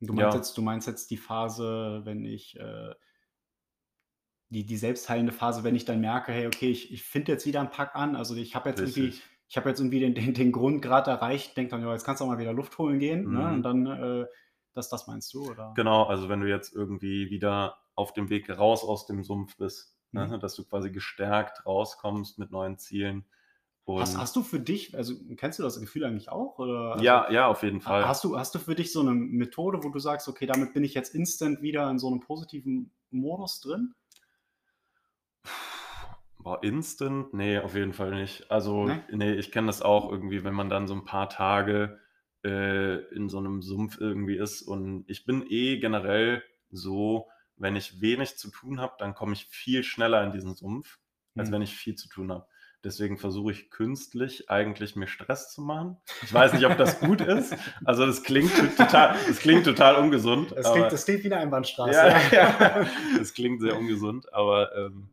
Du 0.00 0.12
meinst, 0.12 0.32
Ja. 0.32 0.38
jetzt, 0.38 0.56
du 0.56 0.62
meinst 0.62 0.86
jetzt 0.86 1.10
die 1.10 1.16
Phase, 1.16 2.02
wenn 2.04 2.24
ich 2.24 2.56
äh, 2.56 2.94
die, 4.50 4.64
die 4.64 4.76
selbstheilende 4.76 5.32
Phase, 5.32 5.64
wenn 5.64 5.74
ich 5.74 5.84
dann 5.84 6.00
merke, 6.00 6.32
hey, 6.32 6.46
okay, 6.46 6.70
ich, 6.70 6.92
ich 6.92 7.02
finde 7.02 7.32
jetzt 7.32 7.46
wieder 7.46 7.60
einen 7.60 7.70
Pack 7.70 7.94
an. 7.94 8.16
Also 8.16 8.34
ich 8.34 8.54
habe 8.54 8.70
jetzt 8.70 8.80
irgendwie, 8.80 9.06
Richtig. 9.06 9.22
ich 9.48 9.56
habe 9.56 9.68
jetzt 9.68 9.80
irgendwie 9.80 10.00
den, 10.00 10.14
den, 10.14 10.34
den 10.34 10.52
Grundgrad 10.52 11.06
erreicht, 11.06 11.56
denke 11.56 11.72
dann, 11.72 11.82
ja, 11.82 11.92
jetzt 11.92 12.04
kannst 12.04 12.20
du 12.20 12.24
auch 12.24 12.28
mal 12.28 12.38
wieder 12.38 12.52
Luft 12.52 12.78
holen 12.78 12.98
gehen. 12.98 13.30
Ne? 13.32 13.40
Mhm. 13.40 13.54
Und 13.54 13.62
dann, 13.62 13.86
äh, 13.86 14.26
das, 14.74 14.88
das 14.88 15.06
meinst 15.06 15.34
du, 15.34 15.50
oder? 15.50 15.72
Genau, 15.76 16.04
also 16.04 16.28
wenn 16.28 16.40
du 16.40 16.48
jetzt 16.48 16.74
irgendwie 16.74 17.30
wieder 17.30 17.78
auf 17.94 18.12
dem 18.12 18.30
Weg 18.30 18.48
raus 18.48 18.84
aus 18.84 19.06
dem 19.06 19.24
Sumpf 19.24 19.56
bist, 19.56 19.98
Mhm. 20.12 20.30
ne, 20.30 20.38
dass 20.38 20.54
du 20.54 20.64
quasi 20.64 20.90
gestärkt 20.90 21.66
rauskommst 21.66 22.38
mit 22.38 22.50
neuen 22.50 22.78
Zielen. 22.78 23.24
Hast, 23.86 24.18
hast 24.18 24.36
du 24.36 24.42
für 24.42 24.60
dich, 24.60 24.94
also 24.94 25.14
kennst 25.36 25.58
du 25.58 25.62
das 25.62 25.80
Gefühl 25.80 26.04
eigentlich 26.04 26.28
auch? 26.28 26.58
Oder? 26.58 26.92
Also, 26.92 27.04
ja, 27.04 27.30
ja, 27.30 27.46
auf 27.46 27.62
jeden 27.62 27.80
Fall. 27.80 28.06
Hast 28.06 28.22
du, 28.22 28.38
hast 28.38 28.54
du 28.54 28.58
für 28.58 28.74
dich 28.74 28.92
so 28.92 29.00
eine 29.00 29.12
Methode, 29.12 29.82
wo 29.82 29.88
du 29.88 29.98
sagst, 29.98 30.28
okay, 30.28 30.44
damit 30.44 30.74
bin 30.74 30.84
ich 30.84 30.92
jetzt 30.92 31.14
instant 31.14 31.62
wieder 31.62 31.88
in 31.90 31.98
so 31.98 32.08
einem 32.08 32.20
positiven 32.20 32.92
Modus 33.10 33.60
drin? 33.60 33.94
Boah, 36.38 36.62
instant? 36.62 37.34
Nee, 37.34 37.58
auf 37.58 37.74
jeden 37.74 37.92
Fall 37.92 38.12
nicht. 38.12 38.50
Also, 38.50 38.84
Nee? 38.86 39.00
nee, 39.12 39.32
ich 39.34 39.50
kenne 39.52 39.66
das 39.66 39.82
auch 39.82 40.10
irgendwie, 40.10 40.44
wenn 40.44 40.54
man 40.54 40.68
dann 40.70 40.86
so 40.86 40.94
ein 40.94 41.04
paar 41.04 41.28
Tage 41.28 41.98
äh, 42.44 42.96
in 43.14 43.28
so 43.28 43.38
einem 43.38 43.60
Sumpf 43.62 43.98
irgendwie 44.00 44.36
ist. 44.36 44.62
Und 44.62 45.04
ich 45.08 45.24
bin 45.26 45.44
eh 45.48 45.78
generell 45.78 46.42
so, 46.70 47.26
wenn 47.56 47.74
ich 47.76 48.00
wenig 48.00 48.36
zu 48.38 48.50
tun 48.50 48.80
habe, 48.80 48.94
dann 48.98 49.14
komme 49.14 49.32
ich 49.32 49.46
viel 49.46 49.82
schneller 49.82 50.22
in 50.24 50.32
diesen 50.32 50.54
Sumpf, 50.54 50.98
als 51.36 51.48
Hm. 51.48 51.54
wenn 51.54 51.62
ich 51.62 51.74
viel 51.74 51.96
zu 51.96 52.08
tun 52.08 52.30
habe. 52.30 52.46
Deswegen 52.84 53.18
versuche 53.18 53.50
ich 53.50 53.70
künstlich 53.70 54.48
eigentlich 54.48 54.94
mir 54.94 55.08
Stress 55.08 55.52
zu 55.52 55.60
machen. 55.62 55.96
Ich 56.22 56.32
weiß 56.32 56.52
nicht, 56.52 56.64
ob 56.64 56.78
das 56.78 57.00
gut 57.00 57.20
ist. 57.20 57.52
Also 57.84 58.06
das 58.06 58.22
klingt 58.22 58.52
total, 58.76 59.16
das 59.26 59.40
klingt 59.40 59.64
total 59.64 59.96
ungesund. 59.96 60.52
Das 60.52 60.64
aber- 60.66 60.76
klingt, 60.76 60.92
das 60.92 61.04
klingt 61.04 61.24
wie 61.24 61.32
eine 61.32 61.38
Einbahnstraße. 61.42 61.90
ja, 61.92 62.20
ja. 62.32 62.86
Das 63.18 63.34
klingt 63.34 63.60
sehr 63.60 63.76
ungesund, 63.76 64.32
aber 64.32 64.72
ähm, 64.76 65.08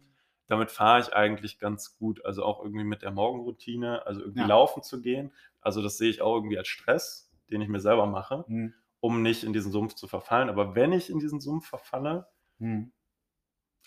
damit 0.48 0.72
fahre 0.72 1.02
ich 1.02 1.14
eigentlich 1.14 1.60
ganz 1.60 1.98
gut. 1.98 2.24
Also 2.26 2.44
auch 2.44 2.64
irgendwie 2.64 2.84
mit 2.86 3.02
der 3.02 3.12
Morgenroutine, 3.12 4.06
also 4.06 4.22
irgendwie 4.22 4.42
Ja. 4.42 4.48
laufen 4.48 4.84
zu 4.84 5.02
gehen. 5.02 5.34
Also 5.62 5.82
das 5.82 5.98
sehe 5.98 6.10
ich 6.10 6.22
auch 6.22 6.36
irgendwie 6.36 6.58
als 6.58 6.68
Stress, 6.68 7.32
den 7.52 7.62
ich 7.62 7.70
mir 7.70 7.80
selber 7.80 8.06
mache, 8.06 8.46
Hm. 8.48 8.74
um 9.00 9.22
nicht 9.22 9.44
in 9.44 9.54
diesen 9.54 9.72
Sumpf 9.72 9.96
zu 9.96 10.08
verfallen. 10.08 10.50
Aber 10.50 10.76
wenn 10.76 10.92
ich 10.94 11.10
in 11.10 11.20
diesen 11.20 11.40
Sumpf 11.42 11.68
verfalle, 11.68 12.28
Hm. 12.60 12.90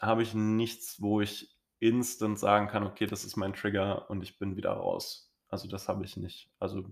habe 0.00 0.23
ich 0.23 0.35
nichts, 0.35 1.00
wo 1.00 1.21
ich 1.21 1.57
instant 1.81 2.38
sagen 2.38 2.69
kann, 2.69 2.85
okay, 2.85 3.07
das 3.07 3.25
ist 3.25 3.37
mein 3.37 3.53
Trigger 3.53 4.11
und 4.11 4.23
ich 4.23 4.38
bin 4.38 4.57
wieder 4.57 4.73
raus. 4.73 5.33
Also 5.49 5.69
das 5.69 5.88
habe 5.88 6.05
ich 6.05 6.17
nicht. 6.17 6.50
Also 6.59 6.85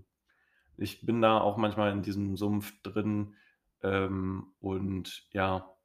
ich 0.77 1.05
bin 1.05 1.21
da 1.21 1.39
auch 1.41 1.57
manchmal 1.57 1.91
in 1.93 2.03
diesem 2.03 2.37
Sumpf 2.37 2.81
drin 2.83 3.35
ähm, 3.83 4.53
und 4.61 5.27
ja, 5.31 5.76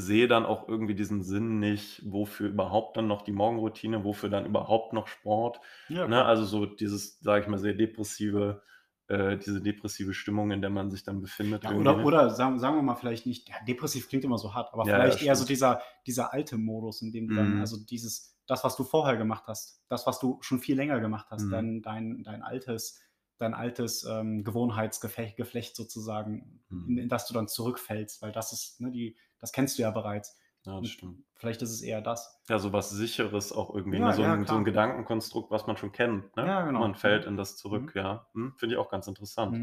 sehe 0.00 0.28
dann 0.28 0.46
auch 0.46 0.68
irgendwie 0.68 0.94
diesen 0.94 1.22
Sinn 1.22 1.58
nicht, 1.60 2.02
wofür 2.10 2.48
überhaupt 2.48 2.96
dann 2.96 3.06
noch 3.08 3.22
die 3.22 3.32
Morgenroutine, 3.32 4.04
wofür 4.04 4.28
dann 4.30 4.46
überhaupt 4.46 4.92
noch 4.92 5.06
Sport. 5.08 5.60
Ja, 5.88 6.06
Ne? 6.06 6.24
Also 6.24 6.44
so 6.44 6.66
dieses, 6.66 7.20
sage 7.20 7.42
ich 7.42 7.48
mal, 7.48 7.58
sehr 7.58 7.74
depressive, 7.74 8.62
äh, 9.08 9.36
diese 9.38 9.62
depressive 9.62 10.14
Stimmung, 10.14 10.50
in 10.50 10.60
der 10.62 10.70
man 10.70 10.90
sich 10.90 11.02
dann 11.04 11.20
befindet. 11.20 11.62
Ja, 11.62 11.74
oder, 11.74 12.02
ne? 12.02 12.04
oder 12.04 12.30
sagen, 12.30 12.58
sagen 12.58 12.76
wir 12.76 12.82
mal 12.82 12.94
vielleicht 12.94 13.26
nicht, 13.26 13.48
ja, 13.50 13.56
depressiv 13.66 14.08
klingt 14.08 14.24
immer 14.24 14.38
so 14.38 14.54
hart, 14.54 14.72
aber 14.72 14.86
vielleicht 14.86 15.20
eher 15.20 15.36
so 15.36 15.44
dieser, 15.44 15.82
dieser 16.06 16.32
alte 16.32 16.56
Modus, 16.56 17.02
in 17.02 17.12
dem 17.12 17.28
du 17.28 17.34
dann, 17.34 17.54
Mhm. 17.54 17.60
also 17.60 17.76
dieses, 17.84 18.38
das, 18.46 18.64
was 18.64 18.76
du 18.76 18.84
vorher 18.84 19.16
gemacht 19.18 19.44
hast, 19.46 19.82
das, 19.88 20.06
was 20.06 20.18
du 20.20 20.38
schon 20.40 20.58
viel 20.60 20.76
länger 20.76 21.00
gemacht 21.00 21.26
hast, 21.30 21.42
Mhm. 21.42 21.52
dein, 21.52 21.82
dein, 21.82 22.22
dein 22.24 22.42
altes, 22.42 23.00
dein 23.36 23.52
altes 23.52 24.04
ähm, 24.04 24.42
Gewohnheitsgeflecht 24.42 25.36
Geflecht 25.36 25.76
sozusagen, 25.76 26.64
in, 26.86 26.96
Mhm. 26.96 26.98
in 26.98 27.08
das 27.10 27.26
du 27.26 27.34
dann 27.34 27.46
zurückfällst, 27.48 28.22
weil 28.22 28.32
das 28.32 28.52
ist, 28.52 28.80
ne, 28.80 28.90
die, 28.90 29.16
das 29.40 29.52
kennst 29.52 29.78
du 29.78 29.82
ja 29.82 29.90
bereits. 29.90 30.38
Ja, 30.64 30.80
das 30.80 30.88
Und 30.88 30.92
stimmt. 30.92 31.22
vielleicht 31.36 31.62
ist 31.62 31.70
es 31.70 31.82
eher 31.82 32.02
das. 32.02 32.40
Ja, 32.50 32.58
so 32.58 32.72
was 32.72 32.90
Sicheres 32.90 33.50
auch 33.52 33.74
irgendwie, 33.74 33.98
Ja, 33.98 34.00
ne? 34.00 34.12
So 34.12 34.22
ja, 34.22 34.36
'n 34.36 34.46
so 34.46 34.56
'n 34.56 34.64
klar. 34.64 34.66
Gedankenkonstrukt, 34.66 35.50
was 35.50 35.66
man 35.66 35.76
schon 35.78 35.92
kennt, 35.92 36.36
ne? 36.36 36.46
Ja, 36.46 36.64
genau. 36.64 36.88
Man 36.88 36.94
fällt 36.94 37.24
Mhm. 37.24 37.26
in 37.26 37.36
das 37.36 37.56
zurück, 37.56 37.92
Mhm. 37.92 37.94
ja. 37.94 38.28
Mhm, 38.34 38.54
finde 38.58 38.74
ich 38.74 38.78
auch 38.78 38.90
ganz 38.90 39.06
interessant, 39.06 39.62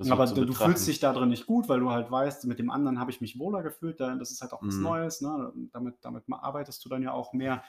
Mhm. 0.00 0.08
Aber 0.08 0.26
du 0.28 0.54
betrachten. 0.54 0.54
fühlst 0.54 0.86
dich 0.88 1.00
da 1.00 1.12
drin 1.14 1.30
nicht 1.30 1.46
gut, 1.46 1.68
weil 1.68 1.80
du 1.80 1.90
halt 1.90 2.10
weißt, 2.10 2.46
mit 2.46 2.58
dem 2.60 2.70
anderen 2.70 3.00
habe 3.00 3.10
ich 3.12 3.20
mich 3.22 3.38
wohler 3.38 3.62
gefühlt, 3.62 4.00
da 4.00 4.16
das 4.16 4.32
ist 4.32 4.42
halt 4.42 4.52
auch 4.52 4.66
was 4.66 4.80
Mhm. 4.80 4.80
Neues, 4.80 5.20
ne? 5.22 5.52
Damit 5.72 5.96
damit 6.02 6.24
arbeitest 6.30 6.84
du 6.84 6.90
dann 6.90 7.02
ja 7.02 7.12
auch 7.12 7.32
mehr. 7.34 7.64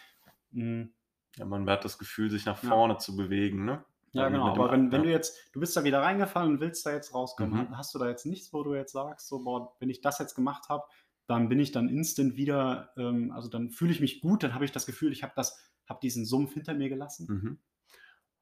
Hm. 0.53 0.93
Ja, 1.37 1.45
man 1.45 1.67
hat 1.69 1.85
das 1.85 1.97
Gefühl, 1.97 2.29
sich 2.29 2.45
nach 2.45 2.57
vorne 2.57 2.97
zu 2.97 3.15
bewegen, 3.15 3.65
ne? 3.65 3.83
Ja, 4.11 4.29
genau. 4.29 4.49
Aber 4.51 4.71
wenn 4.71 4.91
wenn 4.91 5.03
du 5.03 5.09
jetzt 5.11 5.37
du 5.53 5.59
bist 5.59 5.75
da 5.77 5.83
wieder 5.83 6.01
reingefallen 6.01 6.53
und 6.53 6.59
willst 6.59 6.83
da 6.85 6.91
jetzt 6.91 7.13
rauskommen, 7.13 7.55
Mhm. 7.55 7.67
ha 7.71 7.77
hast 7.77 7.93
du 7.93 7.99
da 7.99 8.07
jetzt 8.09 8.25
nichts, 8.25 8.51
wo 8.53 8.63
du 8.63 8.73
jetzt 8.73 8.91
sagst, 8.93 9.27
so: 9.27 9.43
„Boah, 9.43 9.75
wenn 9.79 9.89
ich 9.89 10.01
das 10.01 10.17
jetzt 10.19 10.33
gemacht 10.35 10.67
habe, 10.69 10.85
dann 11.29 11.49
bin 11.49 11.59
ich 11.59 11.71
dann 11.73 11.89
instant 11.89 12.35
wieder 12.37 12.91
ähm, 12.97 13.31
also, 13.33 13.49
dann 13.49 13.71
fühle 13.71 13.91
ich 13.93 14.01
mich 14.01 14.21
gut, 14.21 14.43
dann 14.43 14.53
habe 14.55 14.65
ich 14.65 14.71
das 14.73 14.85
Gefühl, 14.87 15.13
ich 15.13 15.23
habe 15.23 15.33
das 15.37 15.59
habe 15.89 15.99
diesen 16.03 16.25
Sumpf 16.25 16.53
hinter 16.55 16.73
mir 16.75 16.89
gelassen?“ 16.89 17.29
Mhm. 17.29 17.59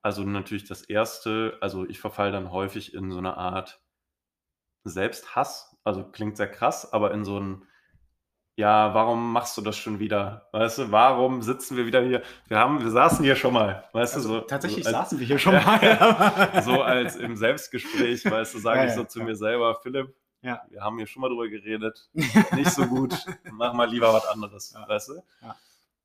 Also, 0.03 0.23
natürlich 0.23 0.65
das 0.65 0.83
1. 0.83 1.57
also, 1.61 1.87
ich 1.87 1.99
verfalle 1.99 2.31
dann 2.33 2.51
häufig 2.51 2.93
in 2.93 3.11
so 3.11 3.21
'ne 3.21 3.37
Art 3.37 3.79
Selbsthass. 4.85 5.77
Also, 5.83 6.03
klingt 6.11 6.37
sehr 6.37 6.49
krass, 6.49 6.91
aber 6.93 7.11
in 7.13 7.25
so 7.25 7.37
'n: 7.39 7.63
„Ja, 8.57 8.93
warum 8.95 9.33
machst 9.33 9.57
du 9.57 9.61
das 9.61 9.77
schon 9.77 9.99
wieder?“ 9.99 10.49
Weißt 10.53 10.79
du? 10.79 10.91
„Warum 10.91 11.41
sitzen 11.43 11.77
wir 11.77 11.85
wieder 11.87 12.03
hier? 12.03 12.23
Wir 12.47 12.59
haben 12.59 12.81
wir 12.83 12.91
saßen 12.91 13.25
hier 13.25 13.35
schon 13.37 13.53
mal.“ 13.53 13.89
Weißt 13.93 14.17
du, 14.17 14.21
Also, 14.21 14.29
so 14.29 14.47
tatsächlich 14.47 14.85
so 14.85 14.89
als 14.89 14.97
saßen 14.97 15.19
wir 15.19 15.27
hier 15.27 15.39
schon 15.39 15.55
mal. 15.59 16.01
so 16.53 16.81
als 16.83 17.15
im 17.15 17.35
Selbstgespräch, 17.37 18.29
weißt 18.29 18.55
du, 18.55 18.59
sage 18.59 18.85
Ja, 18.85 18.87
ich 18.87 18.93
ja, 18.93 18.95
so 18.95 19.05
zu 19.05 19.21
ja. 19.21 19.23
mir 19.23 19.35
selber: 19.35 19.75
„Philipp, 19.83 20.15
Ja. 20.41 20.61
wir 20.69 20.81
haben 20.81 20.97
hier 20.97 21.07
schon 21.07 21.21
mal 21.21 21.29
drüber 21.29 21.47
geredet. 21.49 22.09
Nicht 22.53 22.71
so 22.71 22.85
gut. 22.85 23.25
Mach 23.51 23.73
mal 23.73 23.89
lieber 23.89 24.13
was 24.13 24.25
anderes.“ 24.27 24.73
Ja. 24.73 24.87
Weißt 24.87 25.09
du? 25.09 25.23
Ja. 25.41 25.55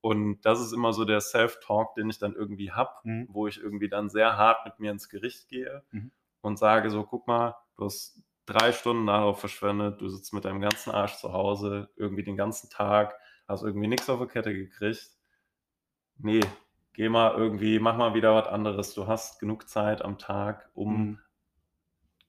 Und 0.00 0.40
das 0.42 0.60
ist 0.60 0.72
immer 0.72 0.92
so 0.92 1.04
der 1.04 1.20
Self-Talk, 1.20 1.94
den 1.94 2.10
ich 2.10 2.18
dann 2.18 2.34
irgendwie 2.34 2.72
habe, 2.72 2.90
Mhm. 3.04 3.28
wo 3.30 3.46
ich 3.46 3.58
irgendwie 3.60 3.88
dann 3.88 4.08
sehr 4.10 4.36
hart 4.36 4.64
mit 4.64 4.80
mir 4.80 4.90
ins 4.90 5.08
Gericht 5.08 5.48
gehe 5.48 5.82
Mhm. 5.92 6.10
und 6.40 6.58
sage 6.58 6.90
so: 6.90 7.04
„Guck 7.04 7.26
mal, 7.28 7.54
du 7.76 7.84
hast 7.84 8.20
3 8.46 8.72
Stunden 8.72 9.06
darauf 9.06 9.38
verschwendet. 9.38 10.00
Du 10.00 10.08
sitzt 10.08 10.32
mit 10.34 10.44
deinem 10.44 10.60
ganzen 10.60 10.90
Arsch 10.90 11.16
zu 11.16 11.32
Hause, 11.32 11.88
irgendwie 11.96 12.24
den 12.24 12.36
ganzen 12.36 12.68
Tag, 12.70 13.14
hast 13.46 13.62
irgendwie 13.62 13.86
nix 13.86 14.10
auf 14.10 14.20
die 14.20 14.26
Kette 14.26 14.52
gekriegt. 14.52 15.10
Ne, 16.18 16.40
geh 16.94 17.08
mal 17.08 17.34
irgendwie 17.36 17.78
mach 17.78 17.96
mal 17.96 18.14
wieder 18.14 18.34
was 18.34 18.48
anderes. 18.48 18.94
Du 18.94 19.06
hast 19.06 19.38
genug 19.40 19.68
Zeit 19.68 20.02
am 20.02 20.18
Tag, 20.18 20.68
um 20.74 20.92
Mhm. 20.94 21.18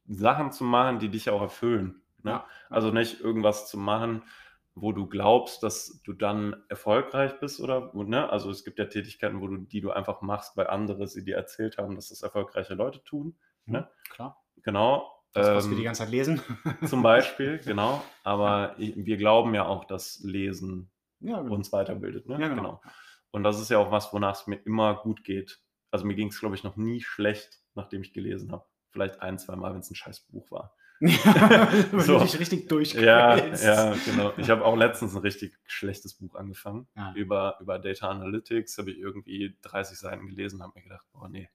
Sachen 0.08 0.52
zu 0.52 0.64
machen, 0.64 1.00
die 1.00 1.10
dich 1.10 1.30
auch 1.30 1.42
erfüllen, 1.42 2.02
ne? 2.24 2.32
Ja, 2.32 2.38
ja. 2.38 2.48
Also, 2.70 2.92
nicht 2.92 3.22
irgendwas 3.22 3.70
zu 3.70 3.78
machen, 3.78 4.24
wo 4.76 4.92
du 4.92 5.08
glaubst, 5.08 5.62
dass 5.64 6.02
du 6.04 6.14
dann 6.14 6.56
erfolgreich 6.70 7.40
bist 7.40 7.60
oder 7.60 7.92
ne? 7.94 8.30
Also, 8.30 8.50
es 8.50 8.64
gibt 8.64 8.80
ja 8.80 8.86
Tätigkeiten, 8.86 9.42
wo 9.42 9.48
du 9.48 9.58
die 9.58 9.82
du 9.82 9.92
einfach 9.92 10.22
machst, 10.22 10.58
weil 10.58 10.68
andere 10.68 11.08
sie 11.08 11.24
dir 11.24 11.36
erzählt 11.36 11.78
haben, 11.78 11.96
dass 11.96 12.10
das 12.10 12.22
erfolgreiche 12.22 12.74
Leute 12.74 13.04
tun, 13.04 13.38
Mhm, 13.66 13.74
ne? 13.74 13.90
klar. 14.10 14.44
Genau, 14.64 15.10
Das, 15.34 15.48
was 15.48 15.70
wir 15.70 15.76
die 15.76 15.82
ähm, 15.82 15.86
ganze 15.86 16.04
Zeit 16.04 16.12
lesen. 16.12 16.42
zum 16.86 17.02
Beispiel, 17.04 17.60
genau. 17.60 17.94
Ja. 17.94 18.04
Aber 18.24 18.76
i 18.80 18.94
wir 19.06 19.18
glauben 19.18 19.54
ja 19.56 19.66
auch, 19.66 19.86
dass 19.86 20.20
Lesen 20.24 20.92
Ja, 21.20 21.42
genau. 21.42 21.54
uns 21.56 21.72
weiterbildet, 21.72 22.28
ne? 22.28 22.40
Ja, 22.40 22.48
genau. 22.50 22.62
Genau. 22.62 22.82
Ja. 22.84 22.92
Und 23.32 23.44
das 23.44 23.60
ist 23.60 23.70
ja 23.70 23.78
auch 23.80 23.92
was, 23.92 24.14
wonach's 24.14 24.48
mir 24.48 24.58
immer 24.58 24.96
gut 24.96 25.24
geht. 25.24 25.62
Also, 25.92 26.06
mir 26.06 26.16
ging's, 26.16 26.40
glaube 26.40 26.56
ich, 26.56 26.64
noch 26.64 26.76
nie 26.78 27.02
schlecht, 27.02 27.62
nachdem 27.76 28.02
ich 28.02 28.14
gelesen 28.14 28.52
habe. 28.52 28.66
Vielleicht 28.94 29.22
ein, 29.24 29.40
zweimal, 29.40 29.74
wenn's 29.74 29.90
'n 29.90 29.96
scheiß 29.96 30.22
Buch 30.28 30.52
war. 30.52 30.76
Wenn 31.02 32.08
du 32.08 32.16
So. 32.16 32.18
dich 32.18 32.40
richtig 32.40 32.68
Ja, 32.92 33.58
durchquälst. 33.58 33.62
ja, 33.62 33.96
genau. 33.98 34.38
Ich 34.38 34.50
habe 34.50 34.66
auch 34.66 34.76
letztens 34.78 35.16
'n 35.16 35.20
richtig 35.22 35.58
schlechtes 35.66 36.16
Buch 36.16 36.36
angefangen. 36.36 36.88
Ja. 36.96 37.16
Über 37.16 37.58
über 37.62 37.80
Data 37.80 38.10
Analytics 38.10 38.78
habe 38.78 38.92
ich 38.92 39.00
irgendwie 39.00 39.58
30 39.62 39.98
Seiten 40.00 40.28
gelesen, 40.28 40.64
habe 40.64 40.74
mir 40.76 40.84
gedacht: 40.84 41.08
„Oh 41.14 41.28
ne, 41.28 41.50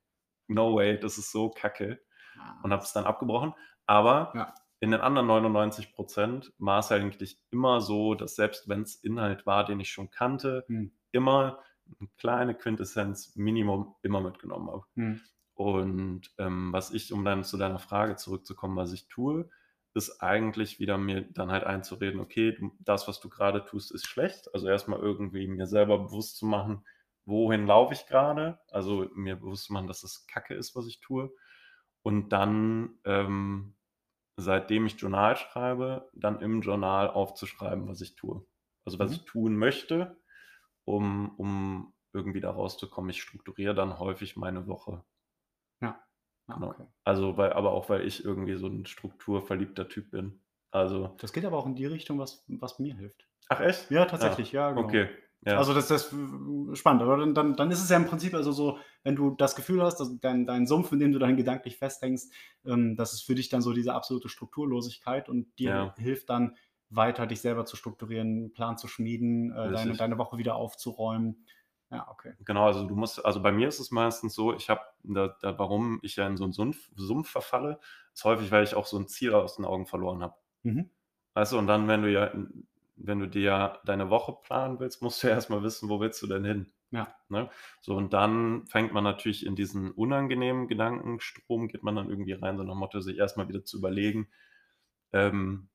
no 0.49 0.75
way, 0.77 0.99
das 1.01 1.19
ist 1.19 1.33
so 1.33 1.51
kacke.“ 1.51 2.01
Ah, 2.37 2.55
Und 2.63 2.73
habe 2.73 2.85
es 2.85 2.93
dann 2.95 3.05
abgebrochen. 3.07 3.55
Aber 3.87 4.35
Ja. 4.35 4.55
in 4.81 4.93
den 4.93 5.01
anderen 5.03 5.29
99 5.29 5.95
% 5.97 6.53
war's 6.59 6.93
eigentlich 6.93 7.41
immer 7.53 7.81
so, 7.83 8.15
dass 8.17 8.37
selbst 8.37 8.69
wenn's 8.69 8.97
Inhalt 8.97 9.47
war, 9.47 9.65
den 9.67 9.81
ich 9.81 9.91
schon 9.93 10.11
kannte, 10.11 10.69
Mhm. 10.69 10.91
immer 11.13 11.61
'ne 12.01 12.09
kleine 12.19 12.55
Quintessenz 12.57 13.37
Minimum 13.37 13.97
immer 14.03 14.21
mitgenommen 14.23 14.71
habe. 14.71 14.87
Mhm. 14.97 15.29
Und, 15.59 16.33
ähm, 16.39 16.73
was 16.73 16.93
ich 16.93 17.13
um 17.13 17.25
dann 17.25 17.43
zu 17.45 17.57
deiner 17.59 17.81
Frage 17.81 18.15
zurückzukommen, 18.17 18.77
was 18.77 18.93
ich 18.93 19.09
tue, 19.09 19.51
ist 19.95 20.21
eigentlich 20.23 20.79
wieder 20.79 20.99
mir 20.99 21.23
dann 21.23 21.51
halt 21.51 21.65
einzureden: 21.65 22.21
„Okay, 22.21 22.57
das, 22.81 23.09
was 23.09 23.19
du 23.21 23.29
grade 23.29 23.65
tust, 23.65 23.91
ist 23.93 24.07
schlecht.“ 24.07 24.55
Also, 24.55 24.69
erst 24.69 24.87
mal 24.89 25.01
irgendwie 25.01 25.49
mir 25.49 25.67
selber 25.67 25.99
bewusst 25.99 26.37
zu 26.39 26.47
machen: 26.47 26.87
„Wohin 27.25 27.67
laufe 27.67 27.93
ich 27.95 28.07
grade?“ 28.07 28.61
Also, 28.71 29.09
mir 29.15 29.35
bewusst 29.37 29.65
zu 29.65 29.73
machen, 29.73 29.89
dass 29.89 30.05
es 30.05 30.27
Kacke 30.29 30.55
ist, 30.55 30.77
was 30.77 30.87
ich 30.87 31.01
tue. 31.01 31.33
Und 32.03 32.31
dann, 32.31 32.99
ähm, 33.05 33.75
seitdem 34.37 34.87
ich 34.87 35.01
Journal 35.01 35.37
schreibe, 35.37 36.11
dann 36.15 36.41
im 36.43 36.63
Journal 36.63 37.11
aufzuschreiben, 37.11 37.89
was 37.89 38.01
ich 38.03 38.17
tue. 38.17 38.47
Also, 38.87 38.99
was 39.01 39.11
Mhm. 39.11 39.19
ich 39.19 39.25
tun 39.27 39.57
möchte, 39.57 40.19
um 40.85 41.37
um 41.39 41.95
irgendwie 42.15 42.41
da 42.41 42.51
rauszukommen. 42.53 43.11
Ich 43.11 43.23
strukturiere 43.23 43.75
dann 43.75 43.99
häufig 44.01 44.37
meine 44.37 44.67
Woche. 44.69 45.05
Ja. 46.49 46.55
Ah, 46.55 46.61
Genau. 46.61 46.75
okay. 46.75 46.89
Also, 47.05 47.37
weil 47.37 47.53
aber 47.53 47.73
auch, 47.73 47.89
weil 47.89 48.07
ich 48.07 48.25
irgendwie 48.25 48.57
so 48.57 48.67
'n 48.67 48.87
strukturverliebter 48.87 49.89
Typ 49.89 50.11
bin. 50.11 50.41
Also 50.71 51.21
Das 51.21 51.33
geht 51.33 51.45
aber 51.45 51.59
auch 51.59 51.67
in 51.67 51.75
die 51.75 51.87
Richtung, 51.87 52.19
was 52.19 52.45
was 52.49 52.79
mir 52.79 52.95
hilft. 52.97 53.29
Ach 53.51 53.61
echt? 53.61 53.89
Ja, 53.89 54.05
Ah, 54.19 54.39
tatsächlich, 54.39 54.53
ja, 54.53 54.73
genau. 54.73 55.01
okay, 55.01 55.09
ja. 55.47 55.59
Also, 55.59 55.75
das 55.75 55.89
das 55.89 56.13
w 56.13 56.75
spannend. 56.77 57.03
Aber 57.03 57.17
dann 57.19 57.35
dann 57.35 57.57
dann 57.57 57.71
ist 57.71 57.83
es 57.83 57.91
ja 57.91 57.97
im 57.97 58.07
Prinzip 58.07 58.35
also 58.35 58.53
so, 58.53 58.79
wenn 59.05 59.17
du 59.17 59.31
das 59.37 59.57
Gefühl 59.57 59.83
hast, 59.83 59.99
dass 59.99 60.19
dein 60.21 60.47
dein 60.47 60.67
Sumpf, 60.67 60.93
in 60.93 61.01
dem 61.01 61.13
du 61.13 61.19
dann 61.19 61.37
gedanklich 61.37 61.79
festhängst, 61.79 62.33
ähm, 62.67 62.97
das 62.97 63.15
ist 63.15 63.23
für 63.23 63.35
dich 63.35 63.49
dann 63.49 63.63
so 63.63 63.73
diese 63.73 63.95
absolute 63.95 64.29
Strukturlosigkeit 64.29 65.29
und 65.29 65.59
dir 65.59 65.75
Ja. 65.75 65.99
hilft 65.99 66.31
dann 66.31 66.57
weiter, 66.91 67.27
dich 67.27 67.41
selber 67.41 67.65
zu 67.67 67.77
strukturieren, 67.77 68.47
'n 68.49 68.53
Plan 68.53 68.79
zu 68.79 68.89
schmieden, 68.89 69.53
äh, 69.53 69.73
deine 69.73 69.97
deine 69.97 70.19
Woche 70.19 70.39
wieder 70.39 70.57
aufzuräumen. 70.57 71.47
Ja, 71.91 72.09
okay. 72.11 72.35
Genau, 72.41 72.67
also, 72.67 72.87
du 72.87 72.95
musst 72.95 73.25
also, 73.25 73.43
bei 73.43 73.51
mir 73.51 73.67
ist 73.69 73.81
es 73.81 73.91
meistens 73.91 74.35
so, 74.35 74.55
ich 74.55 74.71
habe 74.71 74.81
da 75.15 75.37
da 75.43 75.59
warum 75.59 76.01
ich 76.03 76.17
ja 76.17 76.27
in 76.27 76.37
so 76.37 76.45
'n 76.45 76.53
Sumpf 76.53 76.91
Sumpf 76.97 77.31
verfalle, 77.31 77.81
ist 78.15 78.25
häufig, 78.25 78.51
weil 78.53 78.65
ich 78.65 78.75
auch 78.75 78.87
so 78.87 78.99
'n 78.99 79.09
Ziel 79.09 79.35
aus 79.35 79.57
den 79.57 79.65
Augen 79.67 79.87
verloren 79.87 80.23
habe. 80.23 80.35
Mhm. 80.65 80.89
Weißt 81.37 81.53
du, 81.53 81.59
und 81.59 81.67
dann, 81.67 81.89
wenn 81.89 82.03
du 82.03 82.11
ja 82.13 82.33
wenn 83.01 83.21
du 83.21 83.29
dir 83.29 83.43
ja 83.43 83.81
deine 83.85 84.11
Woche 84.11 84.37
planen 84.43 84.81
willst, 84.81 85.03
musst 85.03 85.23
du 85.23 85.29
ja 85.29 85.35
erst 85.35 85.51
mal 85.51 85.63
wissen, 85.63 85.89
wo 85.89 86.01
willst 86.01 86.21
du 86.23 86.27
denn 86.27 86.45
hin, 86.45 86.73
Ja. 86.93 87.19
ne? 87.29 87.51
So, 87.81 87.97
und 87.97 88.13
dann 88.13 88.67
fängt 88.67 88.93
man 88.93 89.05
natürlich 89.05 89.47
in 89.47 89.57
diesen 89.57 89.93
unangenehmen 89.93 90.69
Gedankenstrom 90.69 91.69
geht 91.69 91.83
man 91.85 91.97
dann 91.97 92.11
irgendwie 92.11 92.33
rein, 92.35 92.57
so 92.59 92.65
nach 92.65 92.75
dem 92.75 92.79
Motto, 92.81 93.01
sich 93.01 93.19
erst 93.19 93.37
mal 93.37 93.49
wieder 93.49 93.65
zu 93.65 93.79
überlegen, 93.79 94.29
ähm, 95.13 95.71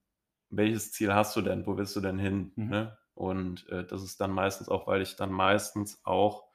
welches 0.51 0.91
Ziel 0.93 1.13
hast 1.15 1.35
du 1.37 1.41
denn? 1.43 1.67
Wo 1.67 1.77
willst 1.77 1.95
du 1.97 2.01
denn 2.01 2.19
hin, 2.19 2.57
Mhm. 2.57 2.73
ne? 2.73 2.97
Und, 3.15 3.69
äh, 3.69 3.85
das 3.85 4.03
ist 4.03 4.21
dann 4.21 4.31
meistens 4.31 4.69
auch 4.69 4.87
weil 4.87 5.01
ich 5.03 5.15
dann 5.17 5.31
meistens 5.33 6.01
auch 6.05 6.45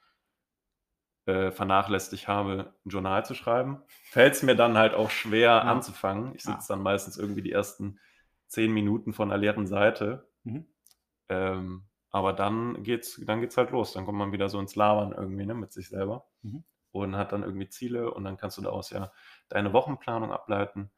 äh, 1.29 1.51
vernachlässigt 1.51 2.27
habe, 2.27 2.73
'n 2.85 2.89
Journal 2.91 3.25
zu 3.25 3.35
schreiben, 3.35 3.83
fällt's 3.87 4.43
mir 4.43 4.55
dann 4.55 4.77
halt 4.77 4.93
auch 4.95 5.11
schwer 5.11 5.65
Ja. 5.65 5.67
anzufangen. 5.67 6.35
Ich 6.35 6.45
sitze 6.45 6.69
dann 6.73 6.81
meistens 6.83 7.17
irgendwie 7.17 7.41
die 7.43 7.51
ersten 7.53 7.99
10 8.47 8.71
Minuten 8.73 9.13
vor 9.13 9.25
'ner 9.27 9.37
leeren 9.37 9.67
Seite. 9.67 10.29
Mhm. 10.45 10.69
Ähm, 11.29 11.85
aber 12.11 12.33
dann 12.33 12.83
geht's 12.83 13.21
dann 13.25 13.39
geht's 13.41 13.55
halt 13.57 13.69
los. 13.71 13.93
Dann 13.93 14.05
kommt 14.05 14.17
man 14.17 14.31
wieder 14.31 14.49
so 14.49 14.59
ins 14.59 14.75
Labern 14.75 15.11
irgendwie, 15.13 15.45
ne, 15.45 15.53
mit 15.53 15.71
sich 15.71 15.89
selber 15.89 16.25
Mhm. 16.43 16.63
und 16.91 17.15
hat 17.17 17.31
dann 17.33 17.43
irgendwie 17.43 17.69
Ziele 17.69 18.13
und 18.13 18.23
dann 18.25 18.37
kannst 18.37 18.57
du 18.57 18.61
daraus 18.63 18.89
ja 18.91 19.11
deine 19.49 19.73
Wochenplanung 19.73 20.31
ableiten. 20.33 20.91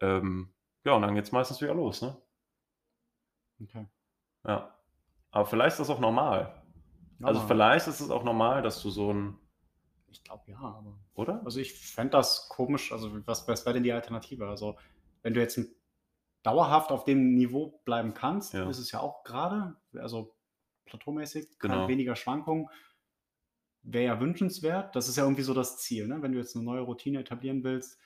Ähm, 0.00 0.54
ja, 0.84 0.92
und 0.94 1.02
dann 1.02 1.14
geht's 1.16 1.32
meistens 1.32 1.62
wieder 1.62 1.74
los, 1.74 2.02
ne? 2.02 2.16
Okay. 3.62 3.86
Ja. 4.46 4.74
Aber 5.32 5.46
vielleicht 5.46 5.74
ist 5.74 5.80
das 5.80 5.90
auch 5.90 6.00
normal. 6.00 6.62
Also, 7.22 7.40
Aber 7.40 7.48
vielleicht 7.48 7.88
ist 7.88 8.00
es 8.00 8.10
auch 8.10 8.24
normal, 8.24 8.62
dass 8.62 8.82
du 8.82 8.90
so 8.90 9.10
'n 9.12 9.38
Ich 10.16 10.24
glaube 10.24 10.50
ja, 10.50 10.58
aber 10.58 10.98
Oder? 11.16 11.44
also, 11.44 11.60
ich 11.60 11.74
fände 11.74 12.12
das 12.12 12.48
komisch 12.48 12.90
also, 12.92 13.26
was 13.26 13.46
was 13.48 13.64
wäre 13.66 13.74
denn 13.74 13.82
die 13.82 13.92
Alternative? 13.92 14.48
Also, 14.48 14.78
wenn 15.22 15.34
du 15.34 15.40
jetzt 15.40 15.60
dauerhaft 16.42 16.92
auf 16.92 17.04
dem 17.04 17.34
Niveau 17.34 17.82
bleiben 17.84 18.14
kannst, 18.14 18.54
Ja. 18.54 18.66
ist 18.66 18.78
es 18.78 18.92
ja 18.92 19.00
auch 19.00 19.24
grade 19.24 19.76
also, 19.94 20.36
plateaumäßig, 20.86 21.48
Genau. 21.60 21.88
weniger 21.88 22.16
Schwankungen. 22.16 22.68
Wäre 23.84 24.04
ja 24.04 24.20
wünschenswert. 24.20 24.96
Das 24.96 25.08
ist 25.08 25.16
ja 25.16 25.24
irgendwie 25.24 25.42
so 25.42 25.54
das 25.54 25.78
Ziel, 25.78 26.08
ne? 26.08 26.20
Wenn 26.22 26.32
du 26.32 26.38
jetzt 26.38 26.56
'ne 26.56 26.62
neue 26.62 26.80
Routine 26.80 27.20
etablieren 27.20 27.62
willst, 27.64 27.98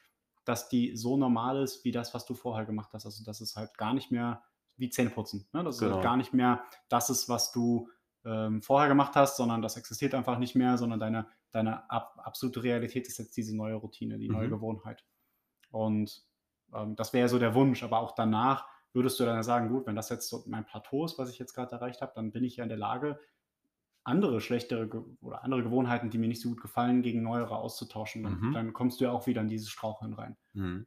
dass 0.45 0.69
die 0.69 0.97
so 0.97 1.17
normal 1.17 1.62
ist 1.62 1.85
wie 1.85 1.93
das, 1.93 2.12
was 2.14 2.26
du 2.26 2.35
vorher 2.35 2.67
gemacht 2.67 2.93
hast. 2.93 3.07
Also, 3.07 3.25
dass 3.25 3.40
es 3.40 3.57
halt 3.57 3.76
gar 3.79 3.95
nicht 3.95 4.11
mehr 4.11 4.43
wie 4.76 4.90
Zähneputzen, 4.90 5.49
ne? 5.52 5.64
Dass 5.64 5.76
es 5.76 5.83
halt 5.83 6.00
Genau. 6.00 6.02
gar 6.02 6.17
nicht 6.17 6.33
mehr 6.35 6.64
das 6.88 7.09
ist, 7.11 7.29
was 7.29 7.52
du, 7.52 7.88
ähm, 8.25 8.62
vorher 8.62 8.89
gemacht 8.89 9.15
hast, 9.17 9.37
sondern 9.37 9.62
das 9.62 9.77
existiert 9.77 10.15
einfach 10.15 10.39
nicht 10.39 10.55
mehr, 10.57 10.79
sondern 10.79 11.00
deine 11.00 11.29
deine 11.53 11.91
ab 11.91 12.19
absolute 12.23 12.62
Realität 12.62 13.09
ist 13.09 13.19
jetzt 13.19 13.37
diese 13.37 13.57
neue 13.57 13.75
Routine, 13.77 14.19
die 14.19 14.29
neue 14.29 14.49
Mhm. 14.49 14.50
Gewohnheit. 14.50 15.05
Und, 15.71 16.25
ähm, 16.75 16.97
das 16.97 17.12
wäre 17.12 17.23
ja 17.25 17.29
so 17.29 17.39
der 17.39 17.55
Wunsch, 17.55 17.83
aber 17.83 18.00
auch 18.00 18.12
danach 18.15 18.69
würdest 18.93 19.21
du 19.21 19.25
dann 19.25 19.37
ja 19.37 19.43
sagen, 19.43 19.69
gut, 19.71 19.87
wenn 19.87 19.97
das 19.97 20.09
jetzt 20.11 20.29
so 20.29 20.45
mein 20.47 20.65
Plateau 20.67 21.05
ist, 21.05 21.19
was 21.19 21.31
ich 21.31 21.39
jetzt 21.39 21.55
gerade 21.55 21.73
erreicht 21.77 22.03
habe, 22.03 22.12
dann 22.15 22.33
bin 22.33 22.45
ich 22.45 22.57
ja 22.57 22.65
in 22.65 22.69
der 22.71 22.79
Lage, 22.79 23.21
andere 24.05 24.41
schlechtere 24.43 24.89
oder 25.23 25.45
andere 25.45 25.62
Gewohnheiten, 25.62 26.11
die 26.11 26.19
mir 26.19 26.29
nicht 26.29 26.41
so 26.43 26.50
gut 26.50 26.61
gefallen, 26.62 27.03
gegen 27.03 27.23
neuere 27.23 27.57
auszutauschen. 27.57 28.27
Und 28.27 28.43
Mhm. 28.43 28.55
dann 28.55 28.73
kommst 28.75 29.00
du 29.00 29.05
ja 29.05 29.12
auch 29.12 29.27
wieder 29.27 29.41
in 29.43 29.49
dieses 29.49 29.71
Straucheln 29.71 30.15
rein. 30.15 30.37
Mhm. 30.55 30.85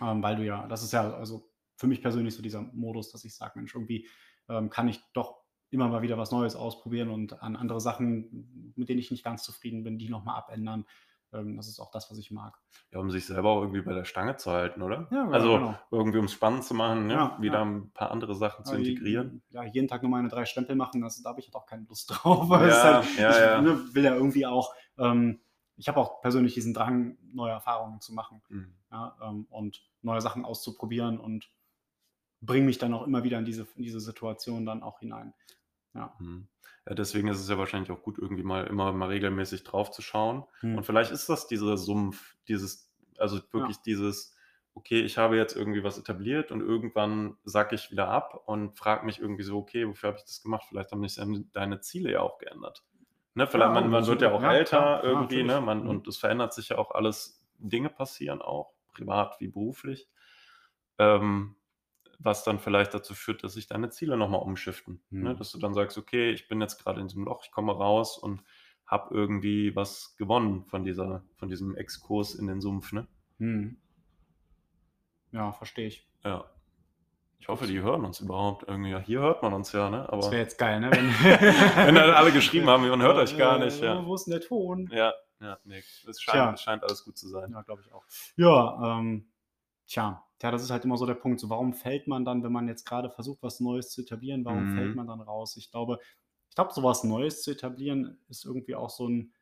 Ähm, 0.00 0.22
weil 0.22 0.36
du 0.36 0.44
ja 0.44 0.66
das 0.68 0.82
ist 0.82 0.92
ja 0.92 1.12
also 1.14 1.50
für 1.76 1.86
mich 1.86 2.02
persönlich 2.02 2.34
so 2.34 2.42
dieser 2.42 2.62
Modus, 2.62 3.10
dass 3.10 3.24
ich 3.24 3.34
sage: 3.36 3.58
„Mensch, 3.58 3.74
irgendwie, 3.74 4.08
ähm, 4.48 4.70
kann 4.70 4.88
ich 4.88 5.00
doch 5.12 5.44
immer 5.70 5.88
mal 5.88 6.02
wieder 6.02 6.18
was 6.18 6.30
Neues 6.32 6.56
ausprobieren 6.56 7.10
und 7.10 7.42
an 7.42 7.56
andere 7.56 7.80
Sachen, 7.80 8.72
mit 8.76 8.88
denen 8.88 9.00
ich 9.00 9.10
nicht 9.10 9.24
ganz 9.24 9.42
zufrieden 9.42 9.82
bin, 9.84 9.98
die 9.98 10.08
noch 10.08 10.24
mal 10.24 10.36
abändern.“ 10.36 10.86
Ähm, 11.32 11.56
das 11.56 11.68
ist 11.68 11.80
auch 11.80 11.90
das, 11.90 12.10
was 12.10 12.18
ich 12.18 12.30
mag. 12.30 12.60
Ja, 12.92 12.98
um 13.00 13.10
sich 13.10 13.24
selber 13.26 13.48
auch 13.50 13.60
irgendwie 13.62 13.80
bei 13.82 13.94
der 13.94 14.04
Stange 14.04 14.36
zu 14.36 14.50
halten, 14.50 14.82
oder? 14.82 15.08
Ja, 15.10 15.30
ja, 15.32 15.46
Also, 15.46 15.48
genau. 15.48 15.88
irgendwie 15.90 16.18
um's 16.18 16.32
spannend 16.32 16.64
zu 16.64 16.74
machen, 16.74 17.06
ne? 17.06 17.24
Ja, 17.24 17.38
Wieder 17.38 17.62
ja. 17.62 17.62
'n 17.62 17.92
paar 17.92 18.10
andere 18.10 18.34
Sachen 18.34 18.64
zu 18.66 18.74
Ja, 18.74 18.78
je 18.78 18.98
integrieren. 18.98 19.42
ja, 19.50 19.64
jeden 19.64 19.88
Tag 19.88 20.02
nur 20.02 20.10
meine 20.10 20.28
3 20.28 20.44
Stempel 20.44 20.76
machen, 20.76 21.00
das 21.00 21.22
da 21.22 21.30
habe 21.30 21.40
ich 21.40 21.46
halt 21.46 21.54
auch 21.56 21.66
keine 21.66 21.84
Lust 21.84 22.10
drauf. 22.10 22.50
Es 22.66 22.82
Ja, 22.82 22.84
halt 22.84 23.06
ja, 23.16 23.22
ich, 23.26 23.40
ja. 23.40 23.56
ne, 23.56 23.94
will 23.94 24.04
ja 24.04 24.14
irgendwie 24.14 24.46
auch 24.46 24.74
ähm, 24.98 25.40
ich 25.76 25.88
habe 25.88 26.00
auch 26.00 26.20
persönlich 26.22 26.54
diesen 26.54 26.74
Drang, 26.74 27.18
neue 27.22 27.52
Erfahrungen 27.52 28.00
zu 28.00 28.12
machen, 28.14 28.42
Mhm. 28.50 28.78
ja, 28.90 29.16
ähm, 29.22 29.46
und 29.50 29.88
neue 30.02 30.20
Sachen 30.20 30.44
auszuprobieren 30.44 31.18
und 31.20 31.52
bringe 32.40 32.66
mich 32.66 32.78
dann 32.78 32.94
auch 32.94 33.04
immer 33.06 33.24
wieder 33.24 33.38
in 33.38 33.44
diese 33.46 33.68
in 33.76 33.82
diese 33.84 34.00
Situation 34.00 34.66
dann 34.66 34.82
auch 34.82 35.00
hinein. 35.00 35.34
Ja. 35.94 36.18
Mhm. 36.18 36.48
Ja, 36.86 36.94
deswegen 36.94 37.28
ist 37.28 37.40
es 37.40 37.48
ja 37.48 37.58
wahrscheinlich 37.58 37.90
auch 37.90 38.02
gut, 38.02 38.18
irgendwie 38.18 38.42
mal 38.42 38.66
immer 38.66 38.92
mal 38.92 39.08
regelmäßig 39.08 39.64
drauf 39.64 39.90
zu 39.90 40.02
schauen. 40.02 40.44
Mhm. 40.62 40.78
Und 40.78 40.84
vielleicht 40.86 41.12
ist 41.12 41.28
das 41.28 41.46
dieser 41.46 41.76
Sumpf, 41.76 42.36
dieses 42.48 42.92
also 43.18 43.40
wirklich 43.52 43.78
dieses: 43.82 44.34
„Okay, 44.74 45.00
ich 45.02 45.18
habe 45.18 45.36
jetzt 45.36 45.56
irgendwie 45.56 45.84
was 45.84 45.98
etabliert 45.98 46.50
und 46.52 46.60
irgendwann 46.60 47.36
sacke 47.44 47.74
ich 47.74 47.90
wieder 47.90 48.08
ab 48.08 48.42
und 48.46 48.76
frage 48.78 49.04
mich 49.06 49.20
irgendwie 49.20 49.42
so: 49.44 49.58
‚Okay, 49.58 49.86
wofür 49.88 50.08
habe 50.08 50.18
ich 50.18 50.24
das 50.24 50.42
gemacht?‘“ 50.42 50.66
Vielleicht 50.68 50.92
haben 50.92 51.06
sich 51.06 51.18
deine 51.52 51.80
Ziele 51.80 52.12
ja 52.12 52.20
auch 52.20 52.38
geändert. 52.38 52.84
Ne, 53.34 53.46
vielleicht 53.46 53.72
Ja, 53.72 53.74
man 53.74 53.88
man 53.90 54.06
wird 54.06 54.22
ja 54.22 54.32
auch 54.32 54.42
ja, 54.42 54.48
älter 54.48 55.02
irgendwie, 55.04 55.42
ne? 55.44 55.60
Man 55.60 55.86
Mhm. 55.86 55.86
und 55.86 56.08
es 56.08 56.16
verändert 56.18 56.52
sich 56.54 56.70
ja 56.70 56.78
auch 56.78 56.90
alles. 56.92 57.36
Dinge 57.60 57.90
passieren 57.90 58.40
auch, 58.40 58.74
privat 58.94 59.40
wie 59.40 59.48
beruflich, 59.48 60.08
ähm, 60.98 61.56
was 62.18 62.44
dann 62.44 62.58
vielleicht 62.58 62.94
dazu 62.94 63.14
führt, 63.14 63.44
dass 63.44 63.54
sich 63.54 63.66
deine 63.68 63.90
Ziele 63.90 64.16
noch 64.16 64.28
mal 64.28 64.38
umshiften, 64.38 65.02
ne? 65.20 65.34
Mhm. 65.34 65.38
Dass 65.38 65.52
du 65.52 65.58
dann 65.58 65.74
sagst: 65.74 65.98
„Okay, 65.98 66.30
ich 66.32 66.48
bin 66.48 66.60
jetzt 66.60 66.82
grade 66.82 67.00
in 67.00 67.08
diesem 67.08 67.24
Loch, 67.24 67.42
ich 67.44 67.50
komme 67.52 67.72
raus 67.76 68.18
und 68.18 68.42
habe 68.86 69.14
irgendwie 69.14 69.76
was 69.76 70.16
gewonnen 70.16 70.64
von 70.66 70.84
dieser 70.84 71.24
von 71.36 71.48
diesem 71.48 71.76
Exkurs 71.76 72.34
in 72.34 72.46
den 72.46 72.60
Sumpf“, 72.60 72.92
ne? 72.92 73.06
Mhm. 73.38 73.76
Ja, 75.32 75.52
verstehe 75.52 75.86
ich. 75.88 76.08
Ja. 76.24 76.44
Ich 77.40 77.48
hoffe, 77.48 77.66
die 77.66 77.80
hören 77.80 78.04
uns 78.04 78.20
überhaupt 78.20 78.64
irgendwie. 78.68 78.90
Ja, 78.90 78.98
hier 79.00 79.20
hört 79.20 79.42
man 79.42 79.52
uns 79.52 79.72
ja, 79.72 79.90
ne? 79.90 80.08
Das 80.10 80.12
Aber 80.12 80.30
wäre 80.30 80.42
jetzt 80.42 80.58
geil, 80.58 80.80
ne? 80.80 80.90
Wenn 80.90 81.08
wenn 81.86 81.94
dann 81.94 82.10
alle 82.10 82.32
geschrieben 82.32 82.68
haben: 82.68 82.88
„Man 82.88 83.02
hört 83.02 83.18
euch 83.18 83.36
gar 83.36 83.58
Äh, 83.58 83.66
nicht“, 83.66 83.80
ja. 83.80 84.04
Wo 84.04 84.14
ist 84.14 84.26
'n 84.26 84.30
der 84.32 84.40
Ton? 84.40 84.90
Ja, 84.90 85.14
ja, 85.40 85.58
ne, 85.64 85.78
es 86.08 86.20
scheint 86.20 86.54
es 86.54 86.62
scheint 86.62 86.82
alles 86.82 87.04
gut 87.04 87.16
zu 87.16 87.28
sein. 87.28 87.52
Ja, 87.52 87.62
glaube 87.62 87.82
ich 87.82 87.92
auch. 87.92 88.04
Ja, 88.36 88.98
ähm, 88.98 89.30
tja, 89.86 90.24
tja, 90.38 90.50
das 90.52 90.62
ist 90.62 90.70
halt 90.70 90.84
immer 90.84 90.96
so 90.98 91.06
der 91.06 91.14
Punkt. 91.14 91.40
So, 91.40 91.50
warum 91.50 91.74
fällt 91.74 92.06
man 92.08 92.24
dann, 92.24 92.42
wenn 92.44 92.52
man 92.52 92.68
jetzt 92.68 92.84
grade 92.86 93.10
versucht, 93.10 93.42
was 93.42 93.60
Neues 93.60 93.90
zu 93.90 94.02
etablieren, 94.02 94.44
warum 94.44 94.68
fällt 94.68 94.94
Mhm. 94.94 94.96
man 94.96 95.06
dann 95.08 95.20
raus? 95.20 95.56
Ich 95.56 95.70
glaube 95.70 95.98
ich 96.50 96.54
glaube, 96.56 96.72
so 96.74 96.82
was 96.84 97.04
Neues 97.04 97.42
zu 97.42 97.52
etablieren, 97.52 98.18
ist 98.28 98.44
irgendwie 98.46 98.74
auch 98.76 98.90
so 98.90 99.06
'n 99.08 99.32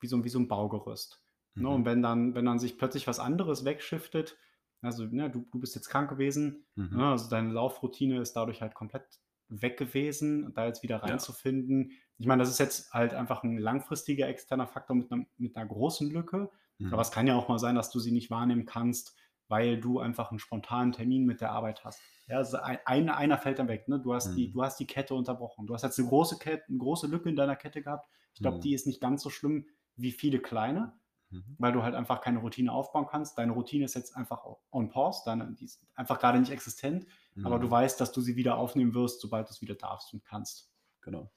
wie 0.00 0.08
so 0.08 0.24
wie 0.24 0.28
so 0.30 0.38
'n 0.40 0.48
Baugerüst, 0.48 1.24
ne? 1.58 1.68
Und 1.70 1.84
Mhm. 1.84 1.86
wenn 1.86 2.02
dann 2.02 2.34
wenn 2.36 2.46
dann 2.46 2.58
sich 2.60 2.78
plötzlich 2.78 3.06
was 3.08 3.20
anderes 3.20 3.64
wegshiftet 3.66 4.38
also, 4.82 5.04
ne, 5.06 5.30
du 5.30 5.46
du 5.52 5.60
bist 5.60 5.74
jetzt 5.76 5.88
krank 5.90 6.10
gewesen, 6.10 6.66
Mhm. 6.76 7.04
ne? 7.04 7.08
Also, 7.08 7.30
deine 7.30 7.52
Laufroutine 7.52 8.20
ist 8.20 8.34
dadurch 8.34 8.62
halt 8.62 8.74
komplett 8.74 9.20
weg 9.48 9.78
gewesen. 9.78 10.54
Da 10.54 10.66
jetzt 10.66 10.82
wieder 10.84 10.98
Ja. 11.02 11.04
reinzufinden 11.04 11.92
ich 12.18 12.26
meine, 12.28 12.42
das 12.44 12.50
ist 12.50 12.60
jetzt 12.60 12.92
halt 12.94 13.14
einfach 13.14 13.44
'n 13.44 13.58
langfristiger 13.58 14.28
externer 14.28 14.66
Faktor 14.68 14.96
mit 14.96 15.10
'nem 15.12 15.28
mit 15.38 15.56
'ner 15.56 15.66
großen 15.66 16.10
Lücke. 16.10 16.50
Aber 16.90 17.02
Mhm. 17.02 17.04
es 17.04 17.10
kann 17.12 17.26
ja 17.28 17.36
auch 17.36 17.48
mal 17.48 17.58
sein, 17.60 17.76
dass 17.76 17.90
du 17.90 18.00
sie 18.00 18.12
nicht 18.12 18.30
wahrnehmen 18.30 18.66
kannst, 18.66 19.16
weil 19.48 19.80
du 19.80 20.00
einfach 20.00 20.32
'n 20.32 20.38
spontanen 20.38 20.92
Termin 20.92 21.24
mit 21.26 21.40
der 21.40 21.52
Arbeit 21.52 21.84
hast. 21.84 22.00
Ja, 22.28 22.38
also 22.38 22.58
ei 22.58 22.78
ein 22.86 23.08
einer 23.10 23.38
fällt 23.38 23.58
dann 23.58 23.68
weg, 23.68 23.88
ne? 23.88 24.00
Du 24.00 24.14
hast 24.14 24.34
die 24.36 24.50
Mhm. 24.50 24.52
du 24.52 24.62
hast 24.62 24.78
die 24.80 24.86
Kette 24.86 25.14
unterbrochen. 25.14 25.66
Du 25.66 25.74
hast 25.74 25.82
jetzt 25.82 25.98
'ne 25.98 26.06
große 26.08 26.38
Ket 26.38 26.68
'ne 26.70 26.78
große 26.78 27.06
Lücke 27.06 27.28
in 27.28 27.36
deiner 27.36 27.56
Kette 27.56 27.82
gehabt. 27.82 28.08
Ich 28.34 28.42
glaube, 28.42 28.58
Mhm. 28.58 28.64
die 28.64 28.74
ist 28.74 28.86
nicht 28.86 29.00
ganz 29.00 29.22
so 29.22 29.30
schlimm 29.30 29.68
wie 29.96 30.12
viele 30.12 30.40
kleine, 30.40 30.98
Mhm. 31.30 31.56
weil 31.58 31.72
du 31.72 31.82
halt 31.84 31.94
einfach 31.96 32.20
keine 32.22 32.40
Routine 32.40 32.72
aufbauen 32.72 33.06
kannst. 33.08 33.38
Deine 33.38 33.52
Routine 33.52 33.84
ist 33.86 33.94
jetzt 33.94 34.16
einfach 34.16 34.44
on 34.72 34.90
pause, 34.90 35.22
deine 35.26 35.52
die 35.54 35.66
ist 35.66 35.86
einfach 35.96 36.20
grade 36.20 36.40
nicht 36.40 36.52
existent, 36.52 37.06
aber 37.42 37.58
du 37.60 37.70
Mhm. 37.70 37.72
weißt, 37.72 38.00
dass 38.00 38.12
du 38.12 38.20
sie 38.22 38.36
wieder 38.36 38.58
aufnehmen 38.58 38.94
wirst, 38.94 39.20
sobald 39.22 39.48
du's 39.50 39.62
wieder 39.62 39.76
darfst 39.76 40.14
und 40.14 40.24
kannst. 40.24 40.72
Genau. 41.02 41.32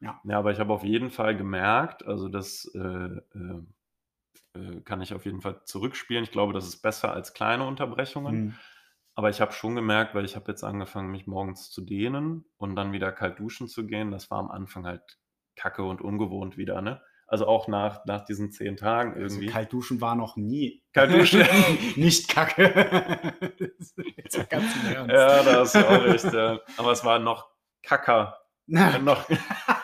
Ja. 0.00 0.22
Ja, 0.24 0.38
aber 0.38 0.50
ich 0.50 0.58
habe 0.58 0.72
auf 0.72 0.82
jeden 0.84 1.10
Fall 1.10 1.36
gemerkt, 1.36 2.04
also 2.04 2.28
das, 2.28 2.64
äh, 2.74 2.78
äh, 2.78 3.62
äh, 4.54 4.80
kann 4.80 5.00
ich 5.02 5.14
auf 5.14 5.24
jeden 5.24 5.40
Fall 5.40 5.62
zurückspielen. 5.64 6.24
Ich 6.24 6.30
glaube, 6.32 6.52
das 6.52 6.66
ist 6.66 6.82
besser 6.82 7.12
als 7.12 7.34
kleine 7.34 7.66
Unterbrechungen. 7.66 8.44
Mhm. 8.44 8.54
Aber 9.14 9.30
ich 9.30 9.40
habe 9.40 9.52
schon 9.52 9.74
gemerkt, 9.74 10.14
weil 10.14 10.24
ich 10.24 10.36
habe 10.36 10.50
jetzt 10.50 10.62
angefangen, 10.62 11.10
mich 11.10 11.26
morgens 11.26 11.70
zu 11.70 11.80
dehnen 11.80 12.44
und 12.56 12.76
dann 12.76 12.92
wieder 12.92 13.10
kalt 13.10 13.40
duschen 13.40 13.66
zu 13.66 13.84
gehen. 13.86 14.12
Das 14.12 14.30
war 14.30 14.38
am 14.38 14.50
Anfang 14.50 14.86
halt 14.86 15.18
kacke 15.56 15.82
und 15.82 16.00
ungewohnt 16.00 16.56
wieder, 16.56 16.80
ne? 16.82 17.02
Also 17.26 17.46
auch 17.46 17.68
nach 17.68 18.04
nach 18.06 18.24
diesen 18.24 18.52
10 18.52 18.76
Tagen 18.76 19.14
Also, 19.14 19.36
irgendwie. 19.36 19.46
kalt 19.52 19.72
duschen 19.72 20.00
war 20.00 20.14
noch 20.14 20.36
nie 20.36 20.82
Kalt 20.92 21.12
duschen. 21.12 21.42
nicht 21.96 22.28
kacke. 22.28 23.32
Das 23.58 23.90
ist 23.90 24.38
mal 24.38 24.46
ganz 24.46 24.76
im 24.76 24.92
Ernst. 24.94 25.12
Ja, 25.12 25.42
da 25.42 25.60
hast 25.60 25.74
du 25.74 25.88
auch 25.88 26.04
recht, 26.04 26.32
ja. 26.32 26.60
Aber 26.76 26.92
es 26.92 27.04
war 27.04 27.18
noch 27.18 27.48
kacker. 27.82 28.38
Noch 28.66 29.26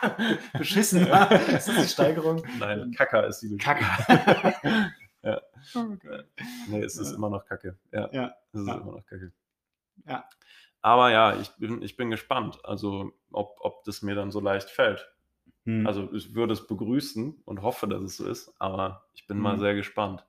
Beschissen, 0.57 1.05
ja. 1.07 1.23
Ist 1.25 1.67
das 1.67 1.75
die 1.83 1.87
Steigerung? 1.87 2.43
Nein, 2.59 2.91
kacker 2.95 3.27
ist 3.27 3.41
die 3.41 3.57
Kacke. 3.57 3.85
Ja. 5.23 5.41
Okay. 5.73 6.21
Ne, 6.69 6.83
es 6.83 6.97
ist 6.97 7.09
Ja. 7.09 7.15
immer 7.15 7.31
noch 7.31 7.43
Kacke. 7.47 7.75
Ja, 7.91 8.07
Ja, 8.11 8.35
es 8.53 8.59
ist 8.61 8.67
ja. 8.67 8.75
immer 8.75 8.91
noch 8.91 9.05
Kacke. 9.07 9.31
Ja. 10.07 10.23
Aber 10.81 11.09
ja, 11.09 11.35
ich 11.37 11.49
bin 11.55 11.81
ich 11.81 11.97
bin 11.97 12.11
gespannt, 12.11 12.59
also 12.63 13.11
ob 13.31 13.57
ob 13.61 13.83
das 13.85 14.03
mir 14.03 14.13
dann 14.13 14.29
so 14.29 14.39
leicht 14.39 14.69
fällt. 14.69 15.11
Mhm. 15.63 15.87
Also, 15.87 16.13
ich 16.13 16.35
würde 16.35 16.53
es 16.53 16.67
begrüßen 16.67 17.41
und 17.43 17.63
hoffe, 17.63 17.87
dass 17.87 18.03
es 18.03 18.17
so 18.17 18.27
ist, 18.27 18.53
aber 18.59 19.07
ich 19.15 19.25
bin 19.25 19.39
mal 19.39 19.55
Mhm. 19.55 19.61
sehr 19.61 19.73
gespannt. 19.73 20.23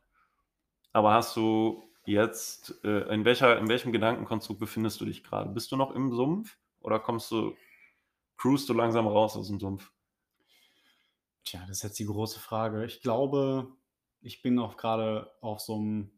Aber 0.95 1.13
hast 1.13 1.37
du 1.37 1.83
jetzt 2.07 2.83
äh, 2.83 3.13
in 3.13 3.27
welcher 3.27 3.59
in 3.59 3.69
welchem 3.69 3.93
Gedankenkonstrukt 3.93 4.59
befindest 4.61 4.99
du 5.03 5.05
dich 5.05 5.23
grade? 5.25 5.51
Bist 5.51 5.71
du 5.73 5.77
noch 5.77 5.95
im 5.95 6.11
Sumpf 6.15 6.57
oder 6.81 6.99
kommst 7.01 7.31
du 7.31 7.55
cruist 8.39 8.69
du 8.69 8.75
langsam 8.75 9.07
raus 9.07 9.37
aus'm 9.37 9.61
Sumpf? 9.61 9.93
Tja, 11.47 11.61
das 11.69 11.79
ist 11.79 11.83
jetzt 11.85 11.99
die 12.01 12.07
große 12.07 12.41
Frage. 12.41 12.85
Ich 12.85 13.01
glaube, 13.03 13.77
ich 14.21 14.43
bin 14.43 14.59
auch 14.59 14.77
grade 14.77 15.31
auf 15.41 15.61
so 15.61 15.77
'm 15.77 16.11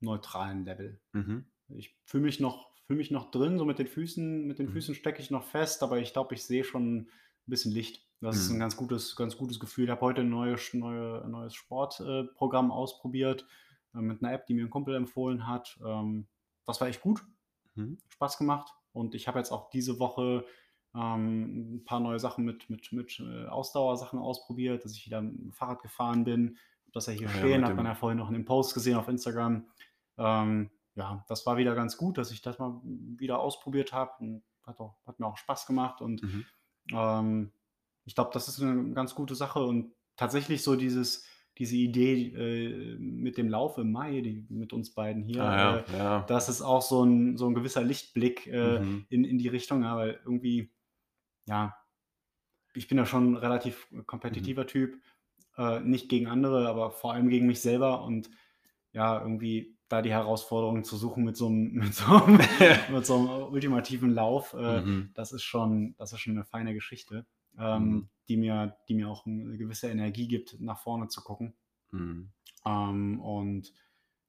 neutralen 0.00 0.64
Level. 0.66 1.00
Mhm. 1.14 1.48
Ich 1.68 1.98
fühle 2.06 2.24
mich 2.24 2.40
noch 2.40 2.70
fühle 2.86 2.98
mich 2.98 3.10
noch 3.12 3.30
drin, 3.30 3.58
so 3.58 3.64
mit 3.66 3.78
den 3.80 3.88
Füßen 3.88 4.46
mit 4.46 4.58
den 4.58 4.68
Mhm. 4.68 4.68
Füßen 4.70 4.94
stecke 4.94 5.22
ich 5.22 5.30
noch 5.30 5.44
fest, 5.44 5.82
aber 5.82 5.98
ich 6.00 6.12
glaube, 6.14 6.34
ich 6.34 6.44
sehe 6.44 6.64
schon 6.64 6.84
'n 7.08 7.10
bisschen 7.46 7.72
Licht. 7.72 8.08
Das 8.20 8.38
ist 8.38 8.50
'n 8.50 8.58
Mhm. 8.58 8.60
ganz 8.60 8.76
gutes 8.76 9.16
ganz 9.16 9.36
gutes 9.38 9.60
Gefühl. 9.60 9.86
Ich 9.86 9.90
habe 9.90 10.02
heute 10.02 10.22
'n 10.22 10.30
neue 10.30 10.58
sch 10.58 10.74
neue 10.74 11.26
neues 11.28 11.54
Sport 11.54 12.00
äh, 12.00 12.26
ausprobiert, 12.38 13.46
äh, 13.94 13.98
mit 14.00 14.22
'ner 14.22 14.32
App, 14.34 14.46
die 14.46 14.54
mir 14.54 14.64
'n 14.66 14.70
Kumpel 14.70 14.94
empfohlen 14.96 15.46
hat. 15.48 15.78
Ähm, 15.86 16.28
das 16.66 16.80
war 16.80 16.88
echt 16.88 17.02
gut. 17.02 17.26
Mhm. 17.76 17.98
Spaß 18.08 18.38
gemacht. 18.38 18.74
Und 18.92 19.14
ich 19.14 19.28
habe 19.28 19.38
jetzt 19.40 19.52
auch 19.52 19.70
diese 19.70 19.98
Woche, 20.00 20.46
ähm, 20.94 21.76
'n 21.80 21.84
paar 21.84 22.00
neue 22.00 22.18
Sachen 22.20 22.44
mit 22.44 22.70
mit 22.70 22.92
mit, 22.92 23.20
äh, 23.20 23.46
Ausdauersachen 23.46 24.18
ausprobiert, 24.18 24.84
dass 24.84 24.92
ich 24.94 25.06
wieder 25.06 25.18
m 25.18 25.52
Fahrrad 25.52 25.82
gefahren 25.82 26.24
bin. 26.24 26.58
Habe 26.84 26.92
das 26.94 27.06
ja 27.06 27.12
hier 27.14 27.28
Ah 27.28 27.36
ja, 27.36 27.48
stehen, 27.48 27.64
mit 27.64 27.66
hat 27.66 27.76
man 27.76 27.86
dem 27.86 27.88
ja 27.88 27.94
vorhin 27.94 28.18
noch 28.18 28.28
in 28.28 28.34
dem 28.34 28.44
Post 28.46 28.74
gesehen 28.74 28.96
auf 28.96 29.08
Instagram. 29.08 29.68
Ähm, 30.18 30.70
ja, 30.96 31.24
das 31.28 31.46
war 31.46 31.56
wieder 31.58 31.74
ganz 31.74 31.96
gut, 31.96 32.18
dass 32.18 32.30
ich 32.32 32.42
das 32.42 32.58
mal 32.58 32.80
wieder 32.84 33.40
ausprobiert 33.40 33.92
habe 33.92 34.42
hat 34.64 34.80
auch 34.80 34.96
hat 35.06 35.18
mir 35.20 35.26
auch 35.26 35.36
Spaß 35.38 35.66
gemacht 35.66 36.00
und, 36.02 36.22
Mhm. 36.22 36.48
ähm, 36.92 37.52
ich 38.06 38.14
glaube, 38.14 38.30
das 38.34 38.48
ist 38.48 38.60
'ne 38.60 38.92
ganz 38.94 39.14
gute 39.14 39.34
Sache 39.36 39.62
und 39.64 39.94
tatsächlich 40.16 40.62
so 40.64 40.76
dieses 40.76 41.26
diese 41.58 41.76
Idee, 41.76 42.28
äh, 42.34 42.98
mit 42.98 43.36
dem 43.38 43.48
Lauf 43.48 43.78
im 43.78 43.90
Mai, 43.92 44.20
die 44.22 44.46
mit 44.50 44.72
uns 44.72 44.94
beiden 44.94 45.22
hier, 45.24 45.44
Ah 45.44 45.56
ja, 45.56 45.84
äh, 45.88 45.92
ja. 45.92 46.28
das 46.28 46.48
ist 46.50 46.62
auch 46.62 46.82
so 46.82 47.02
'n 47.04 47.36
so 47.38 47.46
'n 47.48 47.54
gewisser 47.54 47.82
Lichtblick, 47.84 48.46
äh, 48.48 48.80
Mhm. 48.80 49.08
in 49.10 49.24
in 49.24 49.38
die 49.38 49.48
Richtung, 49.48 49.82
ja, 49.84 49.96
weil 49.96 50.20
irgendwie 50.24 50.72
ja, 51.48 51.76
ich 52.74 52.88
bin 52.88 52.98
ja 52.98 53.06
schon 53.06 53.34
'n 53.34 53.36
relativ 53.36 53.88
Mhm. 54.28 54.48
kompetitiver 54.48 54.66
Typ, 54.66 55.00
äh, 55.58 55.80
nicht 55.80 56.08
gegen 56.10 56.26
andere, 56.28 56.68
aber 56.68 56.90
vor 56.92 57.12
allem 57.14 57.28
gegen 57.30 57.46
mich 57.46 57.60
selber 57.62 58.04
und 58.04 58.30
ja, 58.92 59.20
irgendwie 59.22 59.78
da 59.88 60.02
die 60.02 60.12
Herausforderung 60.12 60.84
zu 60.84 60.96
suchen 60.98 61.24
mit 61.24 61.36
so 61.36 61.48
'm 61.48 61.72
mit 61.74 61.94
so 61.94 62.04
'm 62.06 62.38
mit 62.92 63.06
so 63.06 63.16
'm 63.16 63.28
ultimativen 63.52 64.12
Lauf, 64.14 64.54
äh, 64.54 64.84
Mhm. 64.86 65.14
das 65.14 65.32
ist 65.32 65.44
schon 65.44 65.94
das 65.98 66.12
ist 66.14 66.20
schon 66.20 66.34
'ne 66.34 66.44
feine 66.44 66.74
Geschichte, 66.74 67.26
Mhm. 67.72 68.00
ähm, 68.00 68.10
die 68.28 68.36
mir 68.38 68.76
die 68.88 68.94
mir 68.94 69.08
auch 69.10 69.26
'n 69.26 69.50
'ne 69.52 69.58
gewisse 69.58 69.88
Energie 69.90 70.28
gibt, 70.28 70.60
nach 70.60 70.80
vorne 70.80 71.08
zu 71.08 71.22
gucken. 71.24 71.56
Mhm. 71.92 72.30
Ähm, 72.64 73.20
und 73.20 73.72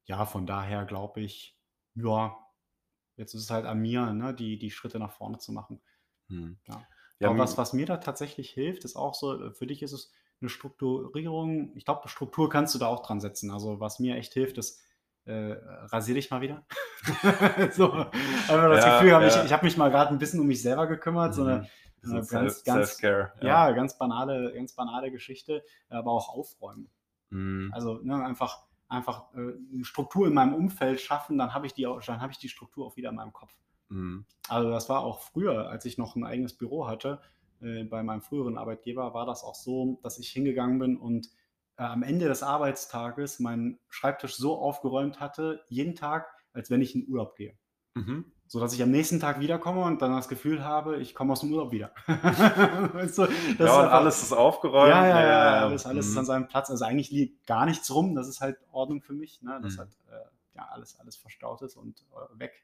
ja, 0.06 0.26
von 0.26 0.46
daher 0.46 0.86
glaube 0.86 1.22
ich, 1.22 1.60
ja, 1.96 2.38
jetzt 3.18 3.34
ist 3.36 3.44
es 3.44 3.52
halt 3.52 3.66
an 3.66 3.80
mir, 3.82 4.14
ne, 4.14 4.34
die, 4.36 4.60
die 4.60 4.72
Schritte 4.72 5.00
nach 5.00 5.12
vorne 5.14 5.40
zu 5.40 5.52
machen. 5.54 5.82
Mhm. 6.30 6.60
Ja. 6.68 6.88
Ja, 7.20 7.30
Aber 7.30 7.40
was, 7.40 7.58
was 7.58 7.74
mir 7.74 7.86
da 7.86 7.98
tatsächlich 7.98 8.50
hilft, 8.50 8.86
ist 8.86 8.96
auch 8.96 9.14
so, 9.14 9.48
äh, 9.48 9.52
für 9.52 9.68
dich 9.68 9.82
ist 9.82 9.92
es 9.92 10.12
eine 10.42 10.50
Strukturierung. 10.50 11.76
Ich 11.76 11.86
glaube, 11.86 12.08
Struktur 12.08 12.50
kannst 12.50 12.74
du 12.76 12.80
da 12.80 12.88
auch 12.88 13.06
dran 13.06 13.20
setzen. 13.20 13.52
Also 13.52 13.80
was 13.80 14.00
mir 14.00 14.16
echt 14.16 14.34
hilft, 14.34 14.58
ist, 14.58 14.82
äh, 15.26 15.58
rasier 15.88 16.16
dich 16.16 16.32
mal 16.32 16.42
wieder. 16.42 16.66
so, 17.72 17.92
einfach 17.92 18.70
das 18.70 18.86
Ja, 18.86 19.02
Gefühl 19.02 19.28
ich, 19.28 19.36
ja. 19.36 19.44
ich 19.44 19.54
habe 19.54 19.66
mich 19.66 19.78
mal 19.78 19.92
gerade 19.92 20.12
ein 20.12 20.18
bisschen 20.18 20.40
um 20.40 20.48
mich 20.48 20.62
selber 20.62 20.88
gekümmert, 20.88 21.36
so 21.36 21.44
eine, 21.44 21.68
Self 22.02 22.30
ganz, 22.30 22.64
ganz, 22.64 22.92
Self-Care, 22.92 23.34
ja, 23.42 23.72
ganz 23.72 23.98
banale, 23.98 24.54
ganz 24.54 24.74
banale 24.74 25.12
Geschichte, 25.12 25.64
aber 25.90 26.12
auch 26.12 26.30
aufräumen. 26.30 26.90
Mhm. 27.30 27.72
Also 27.74 28.00
ne, 28.02 28.24
einfach, 28.24 28.64
einfach 28.88 29.34
äh, 29.34 29.54
eine 29.74 29.84
Struktur 29.84 30.28
in 30.28 30.34
meinem 30.34 30.54
Umfeld 30.54 31.02
schaffen, 31.02 31.38
dann 31.38 31.54
habe 31.54 31.66
ich 31.66 31.74
die 31.74 31.88
auch, 31.88 32.02
dann 32.02 32.22
habe 32.22 32.32
ich 32.32 32.38
die 32.38 32.50
Struktur 32.50 32.88
auch 32.88 32.96
wieder 32.96 33.10
in 33.10 33.16
meinem 33.16 33.34
Kopf. 33.34 33.54
Mhm. 33.90 34.26
Also 34.48 34.70
das 34.72 34.90
war 34.90 35.02
auch 35.02 35.20
früher, 35.22 35.70
als 35.70 35.86
ich 35.86 35.98
noch 35.98 36.16
ein 36.16 36.24
eigenes 36.24 36.54
Büro 36.54 36.88
hatte, 36.88 37.20
äh, 37.62 37.84
bei 37.84 38.02
meinem 38.04 38.22
früheren 38.22 38.58
Arbeitgeber, 38.58 39.14
war 39.14 39.26
das 39.26 39.44
auch 39.44 39.56
so, 39.56 40.00
dass 40.04 40.18
ich 40.20 40.30
hingegangen 40.30 40.80
bin 40.80 40.98
und 40.98 41.28
äh, 41.78 41.84
am 41.84 42.04
Ende 42.04 42.28
des 42.28 42.42
Arbeitstages 42.44 43.40
meinen 43.40 43.80
Schreibtisch 43.90 44.36
so 44.36 44.58
aufgeräumt 44.58 45.20
hatte, 45.20 45.64
jeden 45.70 45.96
Tag, 45.96 46.28
als 46.54 46.70
wenn 46.70 46.82
ich 46.82 46.96
in 46.96 47.08
Urlaub 47.08 47.36
gehe. 47.36 47.58
Mhm. 47.96 48.32
So 48.48 48.60
dass 48.60 48.74
ich 48.74 48.82
am 48.82 48.90
nächsten 48.90 49.20
Tag 49.20 49.40
wiederkomme 49.40 49.84
und 49.84 50.02
dann 50.02 50.12
das 50.12 50.28
Gefühl 50.28 50.64
habe, 50.64 50.98
ich 50.98 51.14
komme 51.14 51.34
aus 51.34 51.42
dem 51.42 51.52
Urlaub 51.54 51.72
wieder. 51.72 51.92
weißt 52.08 53.18
du, 53.20 53.24
ist 53.24 53.60
Ja, 53.60 53.76
und 53.76 53.82
einfach- 53.84 53.92
alles 53.94 54.24
ist 54.24 54.34
aufgeräumt. 54.34 54.90
ja, 54.90 55.08
ja, 55.08 55.22
ja, 55.28 55.66
alles, 55.66 55.86
alles 55.86 56.08
ist 56.08 56.14
Mhm. 56.14 56.20
an 56.20 56.26
seinem 56.26 56.48
Platz. 56.48 56.70
Also 56.72 56.84
eigentlich 56.86 57.12
liegt 57.12 57.46
gar 57.46 57.66
nichts 57.66 57.94
rum. 57.94 58.16
Das 58.16 58.28
ist 58.28 58.42
halt 58.42 58.58
Ordnung 58.72 59.02
für 59.02 59.14
mich, 59.14 59.42
ne? 59.44 59.60
dass 59.62 59.76
Mhm. 59.76 59.80
halt 59.80 59.90
äh, 60.10 60.58
ja, 60.58 60.68
alles, 60.72 61.00
alles 61.00 61.16
verstaut 61.16 61.62
ist 61.62 61.76
und 61.76 62.04
äh, 62.12 62.40
weg. 62.40 62.64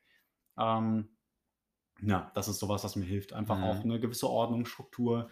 Ähm, 0.57 1.09
ja, 2.01 2.31
das 2.35 2.47
ist 2.47 2.59
sowas, 2.59 2.83
was 2.83 2.95
mir 2.95 3.05
hilft. 3.05 3.33
Einfach 3.33 3.57
Mhm. 3.57 3.63
auch 3.63 3.83
eine 3.83 3.99
gewisse 3.99 4.29
Ordnung, 4.29 4.65
Struktur. 4.65 5.29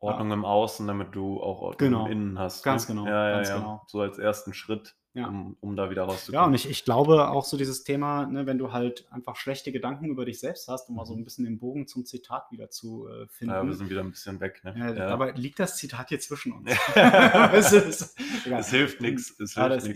Ordnung 0.00 0.32
im 0.32 0.44
Außen, 0.44 0.86
damit 0.86 1.14
du 1.14 1.40
auch 1.40 1.62
Ordnung 1.62 1.90
Genau. 1.90 2.06
im 2.06 2.12
Innen 2.12 2.38
hast. 2.38 2.62
Ganz 2.62 2.88
ne? 2.88 2.94
genau, 2.94 3.06
Ja, 3.08 3.28
ja, 3.30 3.36
ganz 3.36 3.48
ja. 3.48 3.56
genau. 3.56 3.82
So 3.86 4.00
als 4.02 4.18
ersten 4.18 4.52
Schritt, 4.52 4.96
Ja. 5.14 5.28
um, 5.28 5.56
um 5.60 5.76
da 5.76 5.88
wieder 5.88 6.02
rauszukommen. 6.02 6.34
Ja, 6.42 6.44
und 6.46 6.52
ich, 6.52 6.68
ich 6.68 6.84
glaube 6.84 7.30
auch 7.30 7.44
so 7.46 7.56
dieses 7.56 7.84
Thema, 7.84 8.26
ne, 8.26 8.44
wenn 8.44 8.58
du 8.58 8.70
halt 8.70 9.06
einfach 9.10 9.36
schlechte 9.36 9.72
Gedanken 9.72 10.06
über 10.10 10.26
dich 10.26 10.40
selbst 10.40 10.68
hast, 10.68 10.90
um 10.90 10.96
mal 10.96 11.06
so 11.06 11.14
ein 11.14 11.24
bisschen 11.24 11.46
den 11.46 11.58
Bogen 11.58 11.86
zum 11.86 12.04
Zitat 12.04 12.50
wieder 12.50 12.68
zu 12.68 13.08
äh, 13.08 13.26
finden. 13.28 13.54
Ja, 13.54 13.64
wir 13.64 13.72
sind 13.72 13.88
wieder 13.88 14.00
ein 14.02 14.10
bisschen 14.10 14.40
weg. 14.40 14.60
Ne? 14.64 14.74
Ja, 14.76 14.92
Ja. 14.92 15.08
Aber 15.08 15.32
liegt 15.32 15.58
das 15.58 15.76
Zitat 15.78 16.10
hier 16.10 16.20
zwischen 16.20 16.52
uns? 16.52 16.68
es, 17.54 17.72
ist, 17.72 18.18
es 18.46 18.68
hilft 18.68 19.00
nichts. 19.00 19.34
Ich, 19.38 19.54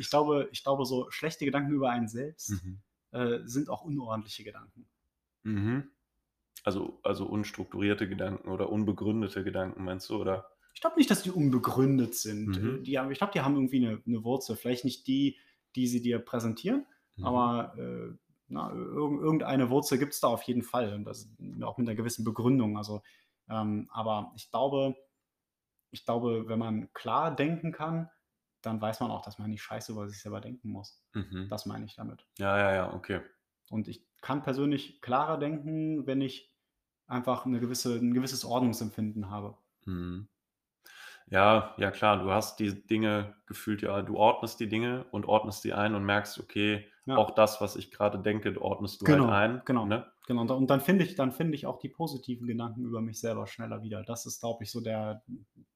glaube, 0.09 0.49
ich 0.53 0.63
glaube, 0.63 0.87
so 0.87 1.11
schlechte 1.11 1.45
Gedanken 1.45 1.73
über 1.73 1.91
einen 1.91 2.09
selbst 2.09 2.51
Mhm. 2.65 2.81
äh, 3.11 3.41
sind 3.45 3.69
auch 3.69 3.83
unordentliche 3.83 4.43
Gedanken. 4.45 4.89
Mhm. 5.43 5.91
Also, 6.65 7.01
also 7.03 7.27
unstrukturierte 7.27 8.09
Gedanken 8.09 8.49
oder 8.49 8.71
unbegründete 8.71 9.45
Gedanken, 9.45 9.85
meinst 9.85 10.11
du? 10.11 10.17
Oder? 10.21 10.51
Ich 10.75 10.81
glaube 10.81 10.97
nicht, 10.97 11.11
dass 11.11 11.23
die 11.23 11.31
unbegründet 11.31 12.15
sind. 12.15 12.61
Mhm. 12.61 12.81
Äh, 12.81 12.83
Die 12.83 12.99
haben, 12.99 13.11
ich 13.11 13.19
glaube, 13.19 13.33
die 13.33 13.41
haben 13.41 13.55
irgendwie 13.55 13.87
eine, 13.87 14.03
eine 14.07 14.25
Wurzel. 14.25 14.57
Vielleicht 14.57 14.85
nicht 14.85 15.07
die, 15.07 15.39
die 15.77 15.87
sie 15.87 16.03
dir 16.03 16.19
präsentieren, 16.19 16.87
Mhm. 17.17 17.25
aber 17.25 17.75
äh, 17.77 18.15
na, 18.49 18.71
irg 18.73 19.21
irgendeine 19.21 19.71
Wurzel 19.71 19.99
gibt 19.99 20.15
es 20.15 20.21
da 20.21 20.29
auf 20.29 20.43
jeden 20.45 20.63
Fall. 20.63 20.95
Und 20.95 21.05
das 21.05 21.29
auch 21.63 21.79
mit 21.79 21.89
einer 21.89 21.97
gewissen 21.97 22.25
Begründung. 22.25 22.77
Also, 22.79 23.03
ähm, 23.51 23.89
aber 23.91 24.33
ich 24.37 24.51
glaube, 24.51 24.95
ich 25.91 26.05
glaube, 26.05 26.49
wenn 26.49 26.59
man 26.59 26.93
klar 26.93 27.35
denken 27.35 27.73
kann, 27.73 28.11
dann 28.63 28.81
weiß 28.81 29.01
man 29.01 29.11
auch, 29.11 29.23
dass 29.23 29.39
man 29.39 29.51
nicht 29.51 29.63
scheiße 29.63 29.93
über 29.93 30.09
sich 30.09 30.21
selber 30.21 30.41
denken 30.41 30.71
muss. 30.71 31.03
Mhm. 31.15 31.47
Das 31.49 31.67
meine 31.67 31.87
ich 31.87 31.95
damit. 31.97 32.27
Ja, 32.39 32.59
ja, 32.59 32.75
ja, 32.75 32.95
okay. 32.95 33.21
Und 33.71 33.89
ich 33.89 34.08
kann 34.21 34.43
persönlich 34.43 35.01
klarer 35.01 35.39
denken, 35.39 36.07
wenn 36.07 36.21
ich 36.21 36.55
einfach 37.07 37.47
eine 37.47 37.61
gewisse, 37.61 37.97
ein 37.97 38.15
gewisses 38.15 38.45
Ordnungsempfinden 38.45 39.31
habe. 39.31 39.57
Mhm. 39.87 40.29
Ja, 41.31 41.75
ja 41.79 41.91
klar, 41.91 42.23
du 42.23 42.31
hast 42.31 42.59
die 42.59 42.87
Dinge 42.87 43.37
gefühlt, 43.47 43.83
ja, 43.83 44.03
du 44.03 44.17
ordnest 44.17 44.61
die 44.61 44.69
Dinge 44.69 45.05
und 45.11 45.27
ordnest 45.27 45.65
die 45.65 45.75
ein 45.75 45.95
und 45.95 46.05
merkst, 46.05 46.39
okay, 46.41 46.91
Ja. 47.07 47.25
auch 47.25 47.33
das, 47.33 47.61
was 47.61 47.77
ich 47.77 47.91
gerade 47.91 48.19
denke, 48.21 48.61
ordnest 48.61 49.01
du 49.03 49.09
Genau, 49.09 49.27
halt 49.27 49.31
ein. 49.31 49.63
genau. 49.65 49.87
Ne? 49.87 50.11
Genau, 50.27 50.43
und 50.43 50.49
da- 50.51 50.55
und 50.55 50.69
dann 50.71 50.81
finde 50.81 51.05
ich, 51.05 51.15
dann 51.15 51.33
finde 51.33 51.55
ich 51.55 51.67
auch 51.67 51.79
die 51.79 51.89
positiven 51.89 52.47
Gedanken 52.47 52.85
über 52.85 53.01
mich 53.01 53.19
selber 53.21 53.47
schneller 53.47 53.83
wieder. 53.83 54.03
Das 54.05 54.27
ist, 54.27 54.41
glaube 54.41 54.65
ich, 54.65 54.71
so 54.71 54.81
der, 54.81 55.23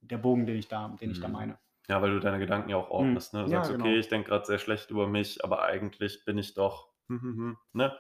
der 0.03 0.19
Bogen, 0.19 0.47
den 0.47 0.57
ich 0.59 0.69
da, 0.69 0.89
den 1.01 1.11
ich 1.11 1.21
da 1.21 1.29
Mhm. 1.29 1.29
meine. 1.29 1.59
Ja, 1.89 2.01
weil 2.03 2.11
du 2.13 2.21
deine 2.21 2.39
Gedanken 2.39 2.71
ja 2.71 2.77
auch 2.77 2.91
ordnest. 2.91 3.35
Ne? 3.35 3.43
Du 3.43 3.47
Ja, 3.47 3.49
sagst, 3.49 3.71
genau. 3.71 3.91
okay, 3.91 3.99
ich 3.99 4.09
denke 4.09 4.29
gerade 4.31 4.47
sehr 4.47 4.59
schlecht 4.59 4.91
über 4.91 5.07
mich, 5.09 5.45
aber 5.45 5.63
eigentlich 5.65 6.25
bin 6.25 6.39
ich 6.39 6.55
doch. 6.55 6.93
hm, 7.09 7.19
hm, 7.23 7.37
hm, 7.39 7.57
ne? 7.73 7.99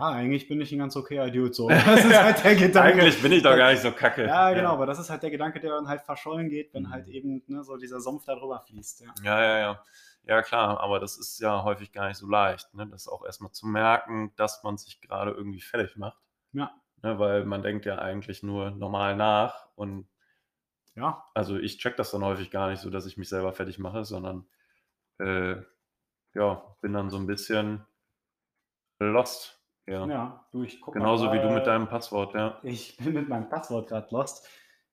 Ah, 0.00 0.14
eigentlich 0.14 0.48
bin 0.48 0.60
ich 0.60 0.72
ein 0.72 0.78
ganz 0.78 0.96
okayer 0.96 1.30
Dude 1.30 1.52
so. 1.52 1.68
Das 1.68 2.04
ist 2.04 2.22
halt 2.22 2.42
der 2.44 2.56
Gedanke. 2.56 3.00
Eigentlich 3.02 3.22
bin 3.22 3.32
ich 3.32 3.42
doch 3.42 3.54
gar 3.56 3.70
nicht 3.70 3.82
so 3.82 3.92
kacke. 3.92 4.24
Ja, 4.26 4.52
genau, 4.52 4.72
aber 4.72 4.86
das 4.86 4.98
ist 4.98 5.10
halt 5.10 5.22
der 5.22 5.30
Gedanke, 5.30 5.60
der 5.60 5.70
dann 5.70 5.88
halt 5.88 6.02
verschollen 6.02 6.48
geht, 6.48 6.72
wenn 6.74 6.84
Mhm. 6.84 6.90
halt 6.90 7.08
eben 7.08 7.42
ne, 7.46 7.62
so 7.62 7.76
dieser 7.76 8.00
Sumpf 8.00 8.24
da 8.24 8.34
drüber 8.34 8.60
fließt. 8.60 9.00
Ja. 9.02 9.14
Ja, 9.22 9.42
ja, 9.42 9.58
ja. 9.58 9.84
Ja, 10.24 10.42
klar, 10.42 10.80
aber 10.80 11.00
das 11.00 11.16
ist 11.18 11.40
ja 11.40 11.64
häufig 11.64 11.92
gar 11.92 12.08
nicht 12.08 12.18
so 12.18 12.28
leicht, 12.28 12.72
ne? 12.74 12.86
Das 12.86 13.08
auch 13.08 13.24
erstmal 13.24 13.52
zu 13.52 13.66
merken, 13.66 14.32
dass 14.36 14.62
man 14.62 14.76
sich 14.76 15.00
gerade 15.00 15.30
irgendwie 15.32 15.60
fertig 15.62 15.96
macht. 15.96 16.18
Ja. 16.52 16.70
Ne? 17.02 17.18
Weil 17.18 17.44
man 17.46 17.62
denkt 17.62 17.86
ja 17.86 17.98
eigentlich 17.98 18.42
nur 18.42 18.70
normal 18.70 19.16
nach 19.16 19.66
und 19.76 20.06
ja, 20.94 21.24
also 21.34 21.56
ich 21.56 21.78
check 21.78 21.96
das 21.96 22.10
dann 22.10 22.24
häufig 22.24 22.50
gar 22.50 22.68
nicht 22.68 22.80
so, 22.80 22.90
dass 22.90 23.06
ich 23.06 23.16
mich 23.16 23.28
selber 23.28 23.52
fertig 23.52 23.78
mache, 23.78 24.04
sondern 24.04 24.46
äh, 25.18 25.56
ja, 26.34 26.76
bin 26.80 26.92
dann 26.92 27.10
so 27.10 27.16
ein 27.16 27.26
bisschen 27.26 27.86
lost. 28.98 29.59
Ja. 29.86 30.06
ja, 30.06 30.46
du, 30.52 30.62
ich 30.62 30.80
guck 30.80 30.94
mal 30.94 31.00
Genauso 31.00 31.32
wie 31.32 31.40
du 31.40 31.50
mit 31.50 31.66
deinem 31.66 31.88
Passwort, 31.88 32.34
ja. 32.34 32.58
Ich 32.62 32.96
bin 33.04 33.14
mit 33.14 33.28
meinem 33.28 33.48
Passwort 33.48 33.88
gerade 33.88 34.06
lost. 34.10 34.46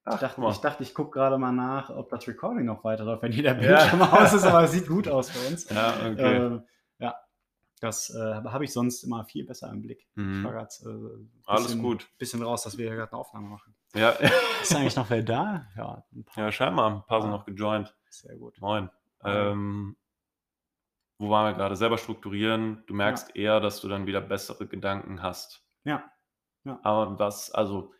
Ach, 0.05 0.13
Ich 0.13 0.19
dachte, 0.21 0.39
mal. 0.41 0.51
ich, 0.51 0.57
dachte, 0.57 0.83
ich 0.83 0.93
gucke 0.93 1.11
gerade 1.11 1.37
mal 1.37 1.51
nach, 1.51 1.89
ob 1.89 2.09
das 2.09 2.27
Recording 2.27 2.65
noch 2.65 2.83
weiterläuft, 2.83 3.21
wenn 3.23 3.31
hier 3.31 3.43
der 3.43 3.61
Ja. 3.61 3.77
Bildschirm 3.77 4.01
aus 4.13 4.33
ist, 4.33 4.45
aber 4.45 4.63
es 4.63 4.71
sieht 4.71 4.87
gut 4.87 5.07
aus 5.07 5.29
für 5.29 5.47
uns. 5.49 5.69
Ja, 5.69 5.93
okay. 5.99 6.35
Ähm, 6.37 6.63
ja, 6.99 7.15
das 7.81 8.09
äh, 8.09 8.41
habe 8.45 8.63
ich 8.63 8.73
sonst 8.73 9.03
immer 9.03 9.25
viel 9.25 9.45
besser 9.45 9.69
im 9.69 9.81
Blick. 9.81 10.07
Ich 10.15 10.17
war 10.17 10.23
mhm. 10.23 10.43
gerade 10.43 10.69
äh, 10.85 11.27
Alles 11.45 11.77
gut. 11.77 12.07
bisschen 12.17 12.41
raus, 12.41 12.63
dass 12.63 12.77
wir 12.77 12.87
hier 12.87 12.95
gerade 12.95 13.11
eine 13.11 13.19
Aufnahme 13.19 13.49
machen. 13.49 13.75
Ja. 13.93 14.11
Ist 14.61 14.75
eigentlich 14.75 14.95
noch 14.95 15.09
wer 15.09 15.21
da? 15.21 15.67
Ja, 15.75 16.03
ein 16.13 16.25
ja, 16.35 16.51
scheinbar. 16.51 16.89
Ein 16.91 17.03
paar 17.05 17.21
sind 17.21 17.31
noch 17.31 17.45
gejoint. 17.45 17.93
Sehr 18.09 18.35
gut. 18.37 18.59
Moin. 18.61 18.89
Ähm, 19.23 19.95
wo 21.19 21.29
waren 21.29 21.51
wir 21.51 21.57
gerade? 21.57 21.75
Selber 21.75 21.97
strukturieren. 21.97 22.83
Du 22.87 22.93
merkst 22.93 23.35
eher, 23.35 23.59
dass 23.59 23.81
du 23.81 23.87
dann 23.87 24.05
wieder 24.05 24.21
bessere 24.21 24.67
Gedanken 24.67 25.21
hast. 25.21 25.63
Ja. 25.83 26.03
Ja. 26.63 26.79
Aber 26.83 27.17
was, 27.19 27.51
also, 27.51 27.93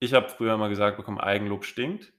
ich 0.00 0.14
habe 0.14 0.28
früher 0.28 0.54
immer 0.54 0.68
gesagt 0.68 0.96
bekommen, 0.96 1.18
Eigenlob 1.18 1.64
stinkt. 1.64 2.12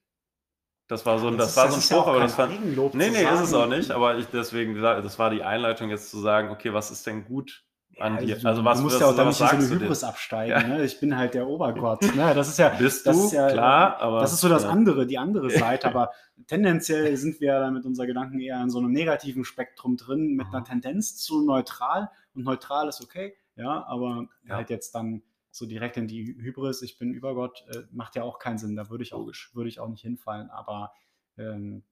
Das 0.87 1.05
war 1.05 1.19
so 1.19 1.27
ein, 1.27 1.37
das, 1.37 1.51
ist- 1.51 1.57
war 1.57 1.67
so 1.69 1.75
ein 1.75 1.79
ja 1.79 1.81
Spruch, 1.85 1.97
auch 1.97 2.07
aber 2.07 2.19
das 2.21 2.35
fand. 2.35 2.51
Eigenlob 2.53 2.95
Nee, 2.95 3.09
nee, 3.11 3.23
ist 3.23 3.39
es 3.41 3.53
auch 3.53 3.67
nicht, 3.67 3.91
aber 3.91 4.17
ich 4.17 4.25
deswegen 4.27 4.73
gesagt, 4.73 5.05
das 5.05 5.19
war 5.19 5.29
die 5.29 5.43
Einleitung 5.43 5.89
jetzt 5.89 6.09
zu 6.09 6.19
sagen, 6.19 6.49
okay, 6.49 6.73
was 6.73 6.89
ist 6.89 7.05
denn 7.05 7.25
gut 7.25 7.63
an 8.01 8.17
Ja, 8.17 8.19
dir? 8.19 8.35
du, 8.37 8.47
Also 8.47 8.63
was 8.65 8.77
du 8.77 8.83
musst 8.83 8.99
ja 8.99 9.07
auch 9.07 9.15
dann 9.15 9.27
was 9.27 9.39
nicht 9.39 9.53
in 9.53 9.61
so 9.61 9.75
eine? 9.75 9.83
Hybris 9.83 10.03
absteigen. 10.03 10.51
Ja. 10.51 10.67
Ne? 10.67 10.83
Ich 10.85 10.99
bin 10.99 11.15
halt 11.17 11.33
der 11.33 11.47
Obergott. 11.47 12.01
Ne? 12.15 12.33
Das 12.33 12.47
ist 12.49 12.57
ja, 12.59 12.69
Bist 12.79 13.05
das 13.05 13.15
du, 13.17 13.25
ist 13.25 13.31
ja, 13.33 13.49
klar, 13.51 13.99
aber. 14.01 14.21
Das 14.21 14.33
ist 14.33 14.41
so 14.41 14.49
das 14.49 14.65
andere, 14.65 15.05
die 15.07 15.17
andere 15.17 15.49
Seite, 15.51 15.87
aber 15.87 16.11
tendenziell 16.47 17.15
sind 17.17 17.39
wir 17.41 17.59
dann 17.59 17.73
mit 17.73 17.85
unseren 17.85 18.07
Gedanken 18.07 18.39
eher 18.39 18.61
in 18.61 18.69
so 18.69 18.79
einem 18.79 18.91
negativen 18.91 19.43
Spektrum 19.45 19.97
drin, 19.97 20.35
mit 20.35 20.47
einer. 20.47 20.63
Tendenz 20.63 21.17
zu 21.17 21.43
neutral 21.45 22.09
und 22.33 22.43
neutral 22.43 22.87
ist 22.87 23.01
okay, 23.01 23.35
ja, 23.55 23.85
aber 23.87 24.27
halt 24.49 24.69
jetzt 24.69 24.95
dann 24.95 25.21
so 25.51 25.65
direkt 25.65 25.97
in 25.97 26.07
die 26.07 26.35
Hybris, 26.39 26.81
ich 26.83 26.97
bin 26.99 27.11
Übergott, 27.13 27.65
äh, 27.69 27.79
macht 27.91 28.15
ja 28.15 28.23
auch 28.23 28.39
keinen 28.39 28.57
Sinn, 28.59 28.75
da 28.75 28.89
würde 28.89 29.03
ich 29.03 29.13
auch, 29.13 29.25
würde 29.53 29.67
ich 29.69 29.79
auch 29.79 29.89
nicht 29.89 30.01
hinfallen, 30.01 30.49
aber 30.49 30.93
ähm, 31.37 31.83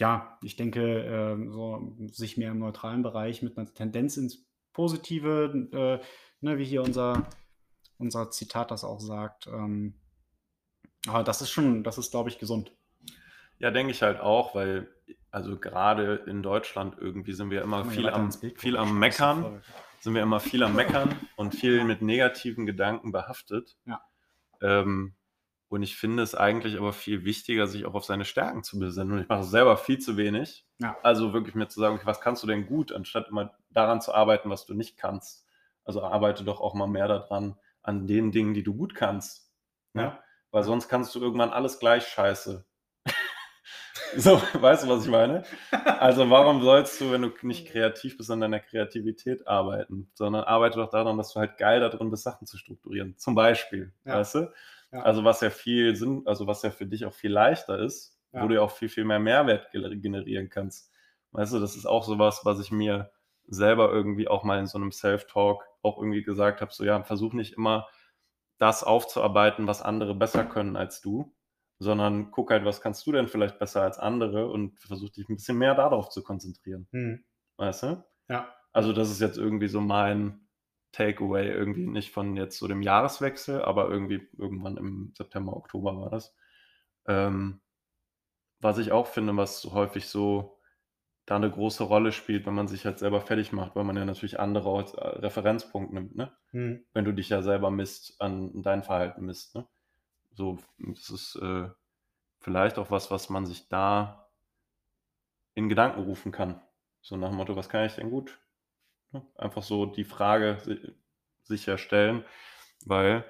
ja, 0.00 0.38
ich 0.42 0.56
denke, 0.56 0.80
ähm, 1.04 1.52
so 1.52 1.94
sich 2.10 2.36
mehr 2.38 2.50
im 2.50 2.58
neutralen 2.58 3.02
Bereich 3.02 3.42
mit 3.42 3.56
einer 3.58 3.72
Tendenz 3.72 4.16
ins 4.16 4.46
Positive, 4.72 5.68
äh, 5.72 6.04
ne, 6.40 6.58
wie 6.58 6.64
hier 6.64 6.82
unser, 6.82 7.26
unser 7.98 8.30
Zitat 8.30 8.70
das 8.70 8.84
auch 8.84 9.00
sagt, 9.00 9.46
ähm, 9.46 9.94
aber 11.06 11.24
das 11.24 11.42
ist 11.42 11.50
schon, 11.50 11.82
das 11.82 11.98
ist, 11.98 12.10
glaube 12.10 12.28
ich, 12.28 12.38
gesund. 12.38 12.72
Ja, 13.58 13.70
denke 13.70 13.92
ich 13.92 14.02
halt 14.02 14.20
auch, 14.20 14.54
weil, 14.54 14.88
also 15.30 15.58
gerade 15.58 16.16
in 16.26 16.42
Deutschland 16.42 16.96
irgendwie 16.98 17.32
sind 17.32 17.50
wir 17.50 17.62
immer 17.62 17.84
viel 17.84 18.08
am, 18.08 18.30
viel 18.32 18.76
am 18.76 18.98
Meckern, 18.98 19.62
sind 20.00 20.14
wir 20.14 20.22
immer 20.22 20.40
viel 20.40 20.62
am 20.62 20.74
Meckern 20.74 21.14
und 21.36 21.54
viel 21.54 21.84
mit 21.84 22.02
negativen 22.02 22.66
Gedanken 22.66 23.12
behaftet. 23.12 23.76
Ja. 23.86 24.00
Ähm, 24.60 25.14
und 25.72 25.82
ich 25.82 25.96
finde 25.96 26.22
es 26.22 26.34
eigentlich 26.34 26.76
aber 26.76 26.92
viel 26.92 27.24
wichtiger, 27.24 27.66
sich 27.66 27.86
auch 27.86 27.94
auf 27.94 28.04
seine 28.04 28.26
Stärken 28.26 28.62
zu 28.62 28.78
besinnen. 28.78 29.14
Und 29.14 29.20
ich 29.22 29.28
mache 29.28 29.40
es 29.40 29.50
selber 29.50 29.78
viel 29.78 29.98
zu 29.98 30.18
wenig. 30.18 30.66
Ja. 30.76 30.98
Also 31.02 31.32
wirklich 31.32 31.54
mir 31.54 31.66
zu 31.66 31.80
sagen, 31.80 31.94
okay, 31.94 32.04
was 32.04 32.20
kannst 32.20 32.42
du 32.42 32.46
denn 32.46 32.66
gut, 32.66 32.92
anstatt 32.92 33.30
immer 33.30 33.54
daran 33.70 34.02
zu 34.02 34.12
arbeiten, 34.12 34.50
was 34.50 34.66
du 34.66 34.74
nicht 34.74 34.98
kannst. 34.98 35.46
Also 35.86 36.02
arbeite 36.02 36.44
doch 36.44 36.60
auch 36.60 36.74
mal 36.74 36.88
mehr 36.88 37.08
daran, 37.08 37.56
an 37.82 38.06
den 38.06 38.32
Dingen, 38.32 38.52
die 38.52 38.62
du 38.62 38.74
gut 38.74 38.94
kannst. 38.94 39.50
Ja. 39.94 40.22
Weil 40.50 40.62
sonst 40.62 40.90
kannst 40.90 41.14
du 41.14 41.20
irgendwann 41.20 41.48
alles 41.48 41.78
gleich 41.78 42.06
scheiße. 42.06 42.66
So, 44.16 44.40
weißt 44.54 44.84
du, 44.84 44.88
was 44.88 45.04
ich 45.04 45.10
meine? 45.10 45.42
Also 45.70 46.28
warum 46.30 46.62
sollst 46.62 47.00
du, 47.00 47.10
wenn 47.10 47.22
du 47.22 47.30
nicht 47.42 47.68
kreativ 47.68 48.16
bist, 48.16 48.30
an 48.30 48.40
deiner 48.40 48.60
Kreativität 48.60 49.46
arbeiten, 49.46 50.10
sondern 50.14 50.44
arbeite 50.44 50.78
doch 50.78 50.90
daran, 50.90 51.18
dass 51.18 51.32
du 51.32 51.40
halt 51.40 51.58
geil 51.58 51.80
da 51.80 51.88
drin 51.88 52.10
bist, 52.10 52.22
Sachen 52.22 52.46
zu 52.46 52.56
strukturieren. 52.56 53.16
Zum 53.18 53.34
Beispiel, 53.34 53.92
Ja. 54.04 54.16
weißt 54.18 54.34
du? 54.36 54.52
Ja. 54.92 55.02
Also 55.02 55.24
was 55.24 55.40
ja 55.40 55.50
viel 55.50 55.94
Sinn, 55.96 56.22
also 56.26 56.46
was 56.46 56.62
ja 56.62 56.70
für 56.70 56.86
dich 56.86 57.04
auch 57.04 57.14
viel 57.14 57.32
leichter 57.32 57.78
ist, 57.78 58.18
Ja. 58.32 58.42
wo 58.42 58.48
du 58.48 58.54
ja 58.54 58.60
auch 58.62 58.70
viel, 58.70 58.88
viel 58.88 59.04
mehr 59.04 59.18
Mehrwert 59.18 59.70
gener- 59.72 59.94
generieren 59.96 60.48
kannst. 60.48 60.90
Weißt 61.32 61.52
du, 61.52 61.58
das 61.60 61.76
ist 61.76 61.86
auch 61.86 62.04
sowas, 62.04 62.42
was 62.44 62.60
ich 62.60 62.70
mir 62.70 63.10
selber 63.46 63.90
irgendwie 63.90 64.28
auch 64.28 64.44
mal 64.44 64.58
in 64.58 64.66
so 64.66 64.78
einem 64.78 64.92
Self-Talk 64.92 65.64
auch 65.82 65.98
irgendwie 65.98 66.22
gesagt 66.22 66.60
habe, 66.60 66.72
so 66.72 66.84
ja, 66.84 67.02
versuch 67.02 67.32
nicht 67.32 67.54
immer 67.54 67.88
das 68.58 68.84
aufzuarbeiten, 68.84 69.66
was 69.66 69.82
andere 69.82 70.14
besser 70.14 70.44
können 70.44 70.76
als 70.76 71.00
du, 71.00 71.34
sondern 71.82 72.30
guck 72.30 72.50
halt, 72.50 72.64
was 72.64 72.80
kannst 72.80 73.06
du 73.06 73.12
denn 73.12 73.28
vielleicht 73.28 73.58
besser 73.58 73.82
als 73.82 73.98
andere 73.98 74.48
und 74.48 74.78
versuch 74.78 75.10
dich 75.10 75.28
ein 75.28 75.36
bisschen 75.36 75.58
mehr 75.58 75.74
darauf 75.74 76.08
zu 76.10 76.22
konzentrieren, 76.22 76.88
Hm. 76.92 77.24
weißt 77.56 77.82
du? 77.84 78.04
Ja. 78.28 78.54
Also 78.72 78.92
das 78.92 79.10
ist 79.10 79.20
jetzt 79.20 79.38
irgendwie 79.38 79.68
so 79.68 79.80
mein 79.80 80.48
Takeaway, 80.92 81.48
irgendwie 81.48 81.86
nicht 81.86 82.12
von 82.12 82.36
jetzt 82.36 82.58
so 82.58 82.68
dem 82.68 82.82
Jahreswechsel, 82.82 83.62
aber 83.62 83.90
irgendwie 83.90 84.28
irgendwann 84.38 84.76
im 84.76 85.12
September, 85.16 85.56
Oktober 85.56 85.96
war 85.98 86.10
das. 86.10 86.34
Ähm, 87.06 87.60
was 88.60 88.78
ich 88.78 88.92
auch 88.92 89.06
finde, 89.08 89.36
was 89.36 89.64
häufig 89.64 90.06
so 90.06 90.58
da 91.26 91.36
eine 91.36 91.50
große 91.50 91.84
Rolle 91.84 92.12
spielt, 92.12 92.46
wenn 92.46 92.54
man 92.54 92.68
sich 92.68 92.84
halt 92.84 92.98
selber 92.98 93.20
fertig 93.20 93.52
macht, 93.52 93.76
weil 93.76 93.84
man 93.84 93.96
ja 93.96 94.04
natürlich 94.04 94.40
andere 94.40 94.76
als 94.76 94.94
äh, 94.94 95.06
Referenzpunkt 95.06 95.92
nimmt, 95.92 96.16
ne? 96.16 96.32
Hm. 96.50 96.84
Wenn 96.92 97.04
du 97.04 97.12
dich 97.12 97.28
ja 97.28 97.42
selber 97.42 97.70
misst, 97.70 98.20
an 98.20 98.62
dein 98.62 98.82
Verhalten 98.82 99.24
misst, 99.24 99.54
ne? 99.54 99.66
So, 100.34 100.58
das 100.78 101.10
ist 101.10 101.36
äh, 101.36 101.68
vielleicht 102.40 102.78
auch 102.78 102.90
was, 102.90 103.10
was 103.10 103.28
man 103.28 103.46
sich 103.46 103.68
da 103.68 104.28
in 105.54 105.68
Gedanken 105.68 106.00
rufen 106.02 106.32
kann. 106.32 106.60
So 107.02 107.16
nach 107.16 107.28
dem 107.28 107.36
Motto, 107.36 107.56
was 107.56 107.68
kann 107.68 107.84
ich 107.84 107.94
denn 107.94 108.10
gut? 108.10 108.38
Ne? 109.10 109.26
Einfach 109.36 109.62
so 109.62 109.86
die 109.86 110.04
Frage 110.04 110.58
si- 110.64 110.94
sicher 111.42 111.76
stellen, 111.78 112.24
weil 112.86 113.24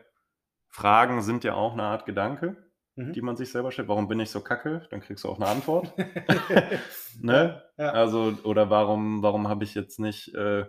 Fragen 0.69 1.23
sind 1.23 1.45
ja 1.45 1.55
auch 1.55 1.73
eine 1.73 1.85
Art 1.85 2.07
Gedanke, 2.07 2.57
Mhm. 2.95 3.15
die 3.15 3.23
man 3.23 3.37
sich 3.37 3.51
selber 3.51 3.73
stellt. 3.73 3.89
Warum 3.89 4.07
bin 4.07 4.21
ich 4.21 4.31
so 4.31 4.43
kacke? 4.43 4.87
Dann 4.91 5.01
kriegst 5.01 5.25
du 5.25 5.29
auch 5.31 5.37
eine 5.37 5.47
Antwort. 5.49 5.93
ne? 7.21 7.63
Ja. 7.79 7.91
Also, 7.91 8.35
oder 8.45 8.69
warum, 8.69 9.23
warum 9.23 9.49
habe 9.49 9.65
ich 9.65 9.75
jetzt 9.75 9.99
nicht, 9.99 10.35
äh, 10.35 10.67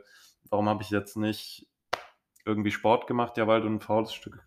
warum 0.50 0.70
habe 0.70 0.84
ich 0.84 0.90
jetzt 0.90 1.18
nicht 1.18 1.68
irgendwie 2.46 2.72
Sport 2.72 3.08
gemacht? 3.08 3.38
Ja, 3.38 3.46
weil 3.48 3.62
du 3.62 3.68
ein 3.68 3.82
faules 3.82 4.14
Stück 4.14 4.46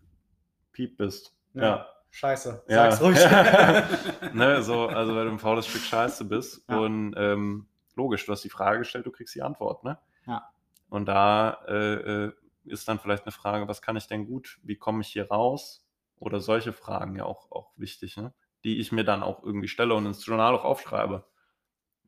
Piep 0.71 0.97
bist. 0.97 1.36
Ja. 1.57 1.63
Ja. 1.63 1.87
Scheiße. 2.09 2.63
Ja. 2.67 2.91
Sag's 2.91 3.01
ruhig. 3.01 4.33
ne, 4.33 4.61
so, 4.63 4.87
also 4.87 5.15
weil 5.15 5.25
du 5.25 5.31
ein 5.31 5.39
faules 5.39 5.67
Stück 5.67 5.83
Scheiße 5.83 6.25
bist. 6.25 6.63
Ja. 6.69 6.79
Und 6.79 7.13
ähm, 7.17 7.67
logisch, 7.95 8.25
du 8.25 8.31
hast 8.31 8.43
die 8.43 8.49
Frage 8.49 8.79
gestellt, 8.79 9.05
du 9.05 9.11
kriegst 9.11 9.35
die 9.35 9.41
Antwort, 9.41 9.83
ne? 9.83 9.99
Ja. 10.25 10.49
Und 10.89 11.05
da 11.05 11.61
äh, 11.67 12.25
äh, 12.25 12.31
ist 12.65 12.87
dann 12.87 12.99
vielleicht 12.99 13.23
eine 13.25 13.31
Frage, 13.31 13.67
was 13.67 13.81
kann 13.81 13.97
ich 13.97 14.07
denn 14.07 14.25
gut? 14.25 14.59
Wie 14.63 14.77
komme 14.77 15.01
ich 15.01 15.07
hier 15.09 15.29
raus? 15.29 15.83
Oder 16.19 16.39
solche 16.39 16.73
Fragen 16.73 17.15
ja 17.15 17.25
auch, 17.25 17.51
auch 17.51 17.71
wichtig, 17.75 18.17
ne? 18.17 18.33
Die 18.63 18.79
ich 18.79 18.91
mir 18.91 19.03
dann 19.03 19.21
auch 19.21 19.43
irgendwie 19.43 19.67
stelle 19.67 19.93
und 19.93 20.05
ins 20.05 20.25
Journal 20.25 20.55
auch 20.55 20.63
aufschreibe. 20.63 21.25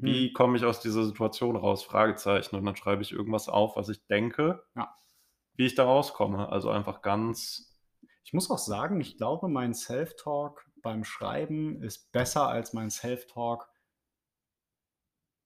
Wie 0.02 0.32
komme 0.32 0.56
ich 0.56 0.64
aus 0.64 0.80
dieser 0.80 1.04
Situation 1.04 1.58
raus? 1.58 1.84
Fragezeichen. 1.84 2.56
Und 2.56 2.66
dann 2.66 2.78
schreibe 2.78 3.02
ich 3.02 3.12
irgendwas 3.12 3.50
auf, 3.50 3.76
was 3.76 3.90
ich 3.90 4.08
denke, 4.08 4.64
Ja. 4.74 4.96
wie 5.56 5.66
ich 5.66 5.76
da 5.76 5.84
rauskomme. 5.84 6.50
Also 6.50 6.70
einfach 6.70 7.02
ganz, 7.02 7.69
Ich 8.24 8.34
muss 8.34 8.50
auch 8.52 8.58
sagen, 8.60 9.02
ich 9.02 9.18
glaube, 9.18 9.48
mein 9.50 9.74
Self-Talk 9.74 10.66
beim 10.82 11.04
Schreiben 11.04 11.82
ist 11.82 12.12
besser 12.12 12.48
als 12.48 12.74
mein 12.74 12.90
Self-Talk 12.90 13.68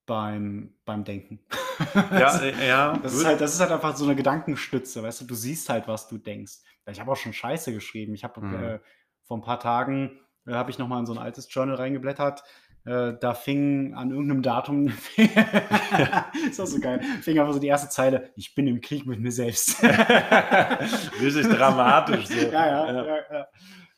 beim, 0.05 0.75
beim 0.85 1.03
Denken. 1.03 1.39
ja, 2.11 2.37
äh, 2.39 2.67
ja, 2.67 2.97
Das 2.97 3.13
ist, 3.13 3.25
halt, 3.25 3.39
das 3.41 3.53
ist 3.53 3.59
halt 3.61 3.71
einfach 3.71 3.95
so 3.95 4.03
eine 4.05 4.15
Gedankenstütze, 4.15 5.01
weißt 5.01 5.21
du, 5.21 5.25
du 5.25 5.35
siehst 5.35 5.69
halt, 5.69 5.87
was 5.87 6.07
du 6.07 6.17
denkst. 6.17 6.59
Ich 6.91 6.99
habe 6.99 7.11
auch 7.11 7.15
schon 7.15 7.33
Scheiße 7.33 7.73
geschrieben. 7.73 8.13
Ich 8.13 8.23
habe 8.23 8.41
Mhm. 8.41 8.53
äh, 8.63 8.79
vor 9.23 9.37
ein 9.37 9.41
paar 9.41 9.59
Tagen, 9.59 10.19
äh, 10.45 10.53
habe 10.53 10.69
ich 10.71 10.77
nochmal 10.77 10.99
in 10.99 11.05
so 11.05 11.13
ein 11.13 11.19
altes 11.19 11.47
Journal 11.53 11.75
reingeblättert. 11.75 12.43
Äh, 12.85 13.13
da 13.19 13.33
fing 13.33 13.93
an 13.93 14.11
irgendeinem 14.11 14.41
Datum, 14.41 14.87
ist 16.49 16.59
auch 16.59 16.65
so 16.65 16.79
geil, 16.81 16.99
fing 17.21 17.39
einfach 17.39 17.53
so 17.53 17.59
die 17.59 17.67
erste 17.67 17.87
Zeile, 17.89 18.31
ich 18.35 18.55
bin 18.55 18.67
im 18.67 18.81
Krieg 18.81 19.05
mit 19.05 19.19
mir 19.21 19.31
selbst. 19.31 19.81
Richtig 21.21 21.47
dramatisch. 21.47 22.27
So. 22.27 22.35
ja, 22.35 22.51
ja, 22.51 22.93
Ja. 22.93 23.05
ja, 23.05 23.47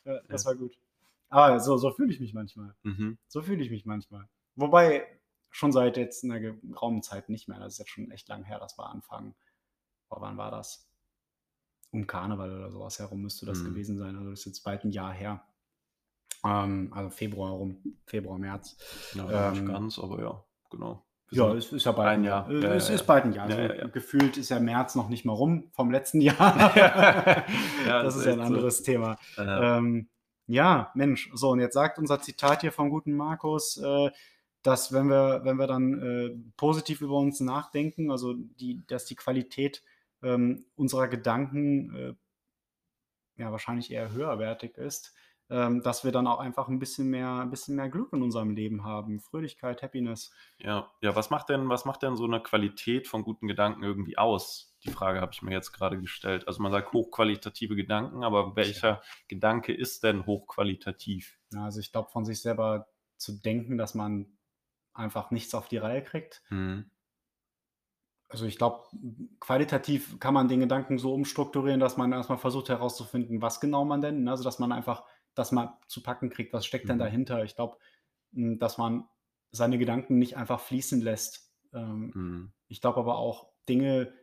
ja. 0.06 0.20
Das 0.28 0.46
war 0.46 0.56
gut. 0.56 0.78
Aber 1.30 1.60
so, 1.60 1.78
so 1.78 1.92
fühle 1.92 2.14
ich 2.14 2.20
mich 2.20 2.34
manchmal. 2.34 2.76
Mhm. 2.84 3.18
So 3.28 3.42
fühle 3.42 3.64
ich 3.64 3.72
mich 3.72 3.86
manchmal. 3.86 4.28
Wobei 4.56 5.06
schon 5.50 5.72
seit 5.72 5.98
jetzt 5.98 6.24
einer 6.24 6.40
geraumen 6.40 7.02
Zeit 7.02 7.30
nicht 7.30 7.48
mehr. 7.48 7.60
Das 7.60 7.74
ist 7.74 7.80
jetzt 7.80 7.90
schon 7.92 8.12
echt 8.12 8.28
lang 8.30 8.44
her, 8.44 8.60
dass 8.60 8.78
wir 8.78 8.88
anfangen. 8.88 9.34
Aber 10.10 10.22
wann 10.22 10.38
war 10.38 10.52
das? 10.52 10.88
Um 11.92 12.06
Karneval 12.06 12.52
oder 12.56 12.70
sowas 12.72 13.00
herum 13.00 13.22
müsste 13.22 13.46
das 13.48 13.60
Mhm. 13.60 13.66
gewesen 13.70 13.98
sein. 13.98 14.16
Also 14.16 14.30
das 14.30 14.42
ist 14.42 14.46
jetzt 14.46 14.64
bald 14.64 14.84
ein 14.84 14.92
Jahr 14.92 15.12
her. 15.14 15.42
Ähm, 16.46 16.92
also 16.94 17.10
Februar 17.10 17.52
rum. 17.52 17.78
Februar, 18.06 18.38
März. 18.38 18.78
Ja, 19.16 19.50
Ähm, 19.50 19.54
nicht 19.54 19.66
ganz, 19.74 20.00
aber 20.00 20.20
ja, 20.22 20.44
genau. 20.70 21.04
Wir 21.30 21.38
Ja, 21.44 21.54
es 21.56 21.72
ist 21.72 21.86
ja 21.86 21.92
bald 21.92 22.10
ein 22.10 22.24
Jahr. 22.24 22.52
Jahr. 22.52 22.62
Ja, 22.62 22.74
es 22.76 22.90
ist 22.90 23.04
bald 23.08 23.26
ein 23.26 23.34
Jahr. 23.34 23.50
Ja, 23.50 23.56
Also 23.58 23.74
ja, 23.74 23.80
ja. 23.82 23.88
Gefühlt 23.88 24.38
ist 24.38 24.50
ja 24.50 24.60
März 24.60 24.94
noch 24.96 25.10
nicht 25.10 25.26
mal 25.26 25.34
rum 25.34 25.70
vom 25.72 25.90
letzten 25.92 26.22
Jahr. 26.22 26.38
Ja, 27.88 28.04
das 28.04 28.16
ist 28.16 28.26
ja 28.26 28.34
ein 28.34 28.40
echt 28.40 28.48
so. 28.48 28.54
anderes 28.54 28.84
Thema. 28.84 29.18
äh, 29.38 29.42
Ähm, 29.78 30.08
ja, 30.48 30.92
Mensch, 30.94 31.32
so 31.34 31.50
und 31.50 31.60
jetzt 31.60 31.74
sagt 31.74 31.98
unser 31.98 32.22
Zitat 32.22 32.62
hier 32.62 32.72
vom 32.72 32.92
guten 32.92 33.14
Markus, 33.14 33.78
äh, 33.78 34.12
dass 34.62 34.94
wenn 34.94 35.08
wir, 35.10 35.42
wenn 35.44 35.58
wir 35.58 35.66
dann 35.68 36.02
äh, 36.02 36.36
positiv 36.58 37.02
über 37.02 37.16
uns 37.18 37.40
nachdenken, 37.40 38.12
also 38.12 38.34
die, 38.36 38.86
dass 38.88 39.06
die 39.06 39.16
Qualität 39.16 39.82
ähm, 40.22 40.66
unserer 40.76 41.08
Gedanken 41.08 41.96
äh, 41.96 42.14
ja 43.42 43.52
wahrscheinlich 43.52 43.92
eher 43.92 44.12
höherwertig 44.12 44.78
ist, 44.78 45.14
ähm, 45.50 45.82
dass 45.82 46.04
wir 46.04 46.12
dann 46.12 46.28
auch 46.28 46.40
einfach 46.40 46.68
ein 46.68 46.80
bisschen 46.80 47.10
mehr, 47.10 47.30
ein 47.30 47.52
bisschen 47.52 47.76
mehr 47.76 47.90
Glück 47.90 48.14
in 48.14 48.24
unserem 48.24 48.52
Leben 48.52 48.84
haben, 48.84 49.20
Fröhlichkeit, 49.20 49.84
Happiness. 49.84 50.32
ja, 50.58 50.92
ja, 51.02 51.16
was 51.16 51.30
macht 51.30 51.50
denn, 51.50 51.70
was 51.70 51.86
macht 51.86 52.02
denn 52.02 52.16
so 52.16 52.26
eine 52.26 52.42
Qualität 52.42 53.08
von 53.08 53.24
guten 53.24 53.48
Gedanken 53.48 53.84
irgendwie 53.84 54.18
aus? 54.18 54.76
Die 54.84 54.92
Frage 54.92 55.22
habe 55.22 55.32
ich 55.34 55.42
mir 55.42 55.52
jetzt 55.52 55.72
gerade 55.72 56.00
gestellt. 56.00 56.48
Also 56.48 56.62
man 56.62 56.72
sagt 56.72 56.94
hochqualitative 56.94 57.76
Gedanken, 57.76 58.24
aber 58.24 58.56
welcher 58.56 59.02
Gedanke 59.28 59.74
ist 59.74 60.04
denn 60.04 60.26
hochqualitativ? 60.26 61.40
Ja, 61.54 61.66
also 61.66 61.80
ich 61.80 61.92
glaube, 61.92 62.10
von 62.12 62.26
sich 62.26 62.42
selber 62.42 62.88
zu 63.18 63.40
denken, 63.40 63.78
dass 63.78 63.96
man 63.96 64.38
einfach 64.94 65.32
nichts 65.32 65.54
auf 65.56 65.68
die 65.68 65.78
Reihe 65.78 66.04
kriegt, 66.04 66.44
Mhm. 66.50 66.90
Also 68.28 68.46
ich 68.46 68.58
glaube, 68.58 68.84
qualitativ 69.40 70.20
kann 70.20 70.34
man 70.34 70.48
den 70.48 70.60
Gedanken 70.60 70.98
so 70.98 71.14
umstrukturieren, 71.14 71.80
dass 71.80 71.96
man 71.96 72.12
erstmal 72.12 72.40
versucht 72.40 72.70
herauszufinden, 72.70 73.42
was 73.42 73.60
genau 73.60 73.86
man 73.86 74.02
denn, 74.02 74.24
ne? 74.24 74.32
also 74.32 74.44
dass 74.44 74.58
man 74.58 74.72
einfach 74.72 75.04
das 75.36 75.52
mal 75.52 75.80
zu 75.88 76.04
packen 76.04 76.30
kriegt, 76.30 76.54
was 76.54 76.66
steckt 76.66 76.90
denn 76.90 76.98
Mhm. 76.98 77.00
dahinter. 77.00 77.44
Ich 77.44 77.56
glaube, 77.56 77.78
m, 78.36 78.60
dass 78.60 78.78
man 78.78 79.08
seine 79.52 79.78
Gedanken 79.78 80.18
nicht 80.20 80.38
einfach 80.38 80.60
fließen 80.62 81.02
lässt. 81.02 81.54
Ähm, 81.74 82.16
Mhm. 82.16 82.52
ich 82.68 82.82
glaube 82.82 83.00
aber 83.00 83.18
auch 83.18 83.52
Dinge, 83.70 84.14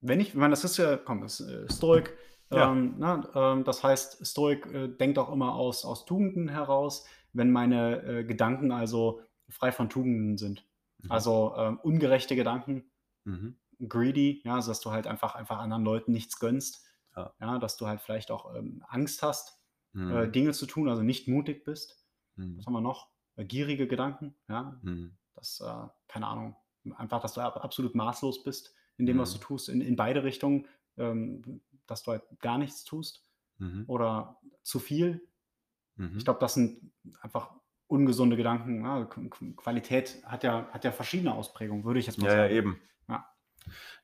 wenn 0.00 0.20
ich, 0.20 0.28
ich 0.28 0.34
meine, 0.34 0.50
das 0.52 0.64
ist 0.64 0.76
ja, 0.76 0.96
komm, 0.96 1.22
das 1.22 1.40
ist 1.40 1.48
äh, 1.50 1.68
Stoik, 1.68 2.16
Ja. 2.50 2.70
ähm, 2.70 2.98
ne, 2.98 3.26
ähm, 3.34 3.64
das 3.64 3.82
heißt, 3.82 4.26
Stoik 4.26 4.66
äh, 4.66 4.88
denkt 4.88 5.18
auch 5.18 5.32
immer 5.32 5.54
aus, 5.54 5.84
aus 5.84 6.04
Tugenden 6.04 6.48
heraus, 6.48 7.06
wenn 7.32 7.50
meine 7.50 8.02
äh, 8.02 8.24
Gedanken 8.24 8.70
also 8.70 9.22
frei 9.48 9.72
von 9.72 9.88
Tugenden 9.88 10.36
sind. 10.38 10.66
Mhm. 11.02 11.08
Also 11.08 11.54
ähm, 11.56 11.78
ungerechte 11.82 12.36
Gedanken, 12.36 12.90
Mhm. 13.26 13.54
greedy, 13.88 14.42
ja, 14.44 14.56
also 14.56 14.70
dass 14.70 14.80
du 14.80 14.90
halt 14.92 15.06
einfach, 15.06 15.34
einfach 15.34 15.58
anderen 15.58 15.84
Leuten 15.84 16.12
nichts 16.12 16.38
gönnst. 16.38 16.83
Ja. 17.16 17.58
dass 17.58 17.76
du 17.76 17.86
halt 17.86 18.00
vielleicht 18.00 18.30
auch 18.30 18.54
ähm, 18.54 18.82
Angst 18.88 19.22
hast, 19.22 19.60
äh, 19.94 19.98
Mhm. 19.98 20.32
Dinge 20.32 20.52
zu 20.52 20.66
tun, 20.66 20.88
also 20.88 21.02
nicht 21.02 21.28
mutig 21.28 21.64
bist. 21.64 22.04
Mhm. 22.36 22.58
Was 22.58 22.66
haben 22.66 22.72
wir 22.72 22.80
noch? 22.80 23.08
Äh, 23.36 23.44
gierige 23.44 23.86
Gedanken, 23.86 24.34
ja, 24.48 24.78
Mhm. 24.82 25.16
das, 25.34 25.60
äh, 25.60 25.88
keine 26.08 26.26
Ahnung, 26.26 26.56
einfach, 26.96 27.20
dass 27.22 27.34
du 27.34 27.40
ab- 27.40 27.62
absolut 27.62 27.94
maßlos 27.94 28.42
bist 28.44 28.74
in 28.96 29.06
dem, 29.06 29.18
was 29.18 29.32
du 29.32 29.38
Mhm. 29.38 29.42
tust, 29.42 29.68
in, 29.68 29.80
in 29.80 29.96
beide 29.96 30.24
Richtungen, 30.24 30.66
ähm, 30.96 31.60
dass 31.86 32.02
du 32.02 32.12
halt 32.12 32.22
gar 32.40 32.58
nichts 32.58 32.84
tust 32.84 33.28
Mhm. 33.58 33.84
oder 33.86 34.40
zu 34.62 34.78
viel. 34.80 35.26
Mhm. 35.96 36.16
Ich 36.18 36.24
glaube, 36.24 36.40
das 36.40 36.54
sind 36.54 36.92
einfach 37.20 37.54
ungesunde 37.86 38.36
Gedanken. 38.36 38.82
Ja? 38.84 39.02
Qu- 39.02 39.28
Qu- 39.28 39.54
Qualität 39.54 40.22
hat 40.24 40.42
ja, 40.42 40.66
hat 40.72 40.84
ja 40.84 40.90
verschiedene 40.92 41.34
Ausprägungen, 41.34 41.84
würde 41.84 42.00
ich 42.00 42.06
jetzt 42.06 42.18
mal 42.18 42.26
Ja, 42.26 42.32
ja, 42.34 42.42
sagen. 42.44 42.54
eben. 42.54 42.80
Ja. 43.08 43.26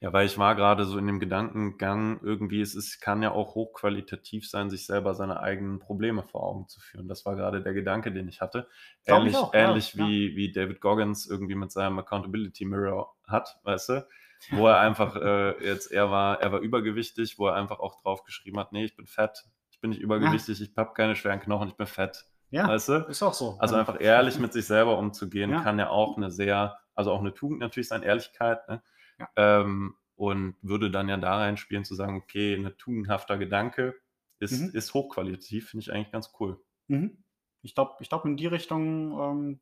Ja, 0.00 0.12
weil 0.12 0.26
ich 0.26 0.38
war 0.38 0.54
gerade 0.54 0.84
so 0.84 0.96
in 0.98 1.06
dem 1.06 1.20
Gedankengang, 1.20 2.20
irgendwie, 2.22 2.60
es 2.60 2.74
ist, 2.74 3.00
kann 3.00 3.22
ja 3.22 3.32
auch 3.32 3.54
hochqualitativ 3.54 4.48
sein, 4.48 4.70
sich 4.70 4.86
selber 4.86 5.14
seine 5.14 5.40
eigenen 5.40 5.78
Probleme 5.78 6.22
vor 6.22 6.42
Augen 6.42 6.68
zu 6.68 6.80
führen. 6.80 7.06
Das 7.08 7.26
war 7.26 7.36
gerade 7.36 7.62
der 7.62 7.74
Gedanke, 7.74 8.12
den 8.12 8.28
ich 8.28 8.40
hatte. 8.40 8.66
Glaub 9.04 9.18
ich 9.18 9.24
Ähnlich, 9.26 9.36
auch, 9.36 9.54
ja, 9.54 9.68
ähnlich 9.68 9.94
ja. 9.94 10.06
wie, 10.06 10.36
wie 10.36 10.52
David 10.52 10.80
Goggins 10.80 11.26
irgendwie 11.26 11.54
mit 11.54 11.70
seinem 11.70 11.98
Accountability 11.98 12.64
Mirror 12.64 13.14
hat, 13.26 13.58
weißt 13.64 13.88
du? 13.90 14.06
Wo 14.52 14.66
er 14.68 14.78
einfach 14.80 15.16
äh, 15.20 15.64
jetzt, 15.64 15.92
er 15.92 16.10
war, 16.10 16.40
er 16.40 16.52
war 16.52 16.60
übergewichtig, 16.60 17.38
wo 17.38 17.48
er 17.48 17.54
einfach 17.54 17.78
auch 17.78 18.00
drauf 18.00 18.24
geschrieben 18.24 18.58
hat, 18.58 18.72
nee, 18.72 18.84
ich 18.84 18.96
bin 18.96 19.06
fett, 19.06 19.44
ich 19.70 19.80
bin 19.80 19.90
nicht 19.90 20.00
übergewichtig, 20.00 20.60
ich 20.60 20.72
habe 20.76 20.94
keine 20.94 21.14
schweren 21.14 21.40
Knochen, 21.40 21.68
ich 21.68 21.76
bin 21.76 21.86
fett. 21.86 22.24
Ja, 22.50 22.66
weißt 22.66 22.88
du? 22.88 22.94
ist 23.08 23.22
auch 23.22 23.34
so. 23.34 23.56
Also 23.60 23.74
Ja. 23.74 23.80
einfach 23.80 24.00
ehrlich 24.00 24.38
mit 24.38 24.52
sich 24.52 24.66
selber 24.66 24.98
umzugehen, 24.98 25.50
Ja. 25.50 25.60
kann 25.62 25.78
ja 25.78 25.90
auch 25.90 26.16
eine 26.16 26.30
sehr, 26.30 26.78
also 26.94 27.12
auch 27.12 27.20
eine 27.20 27.32
Tugend 27.34 27.60
natürlich 27.60 27.88
sein, 27.88 28.02
Ehrlichkeit, 28.02 28.66
ne? 28.68 28.82
Ja. 29.20 29.28
Ähm, 29.36 29.94
und 30.16 30.56
würde 30.62 30.90
dann 30.90 31.08
ja 31.08 31.16
da 31.16 31.36
reinspielen, 31.38 31.84
zu 31.84 31.94
sagen, 31.94 32.16
okay, 32.16 32.54
ein 32.54 32.76
tugendhafter 32.76 33.38
Gedanke 33.38 33.94
ist, 34.38 34.60
Mhm. 34.60 34.70
ist 34.74 34.92
hochqualitativ, 34.94 35.70
finde 35.70 35.82
ich 35.82 35.92
eigentlich 35.92 36.10
ganz 36.12 36.32
cool. 36.40 36.60
Mhm. 36.88 37.22
Ich 37.62 37.74
glaube, 37.74 37.96
ich 38.00 38.08
glaub, 38.08 38.24
in 38.24 38.36
die 38.36 38.46
Richtung 38.46 39.12
ähm, 39.18 39.60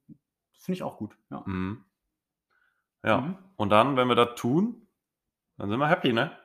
finde 0.53 0.75
ich 0.77 0.83
auch 0.83 0.97
gut. 0.97 1.17
Ja. 1.31 1.43
Mhm. 1.47 1.85
Ja, 3.05 3.21
Mhm. 3.21 3.39
und 3.57 3.71
dann, 3.71 3.97
wenn 3.97 4.09
wir 4.09 4.15
das 4.17 4.35
tun, 4.41 4.89
dann 5.57 5.71
sind 5.71 5.79
wir 5.79 5.89
happy, 5.89 6.13
ne? 6.13 6.37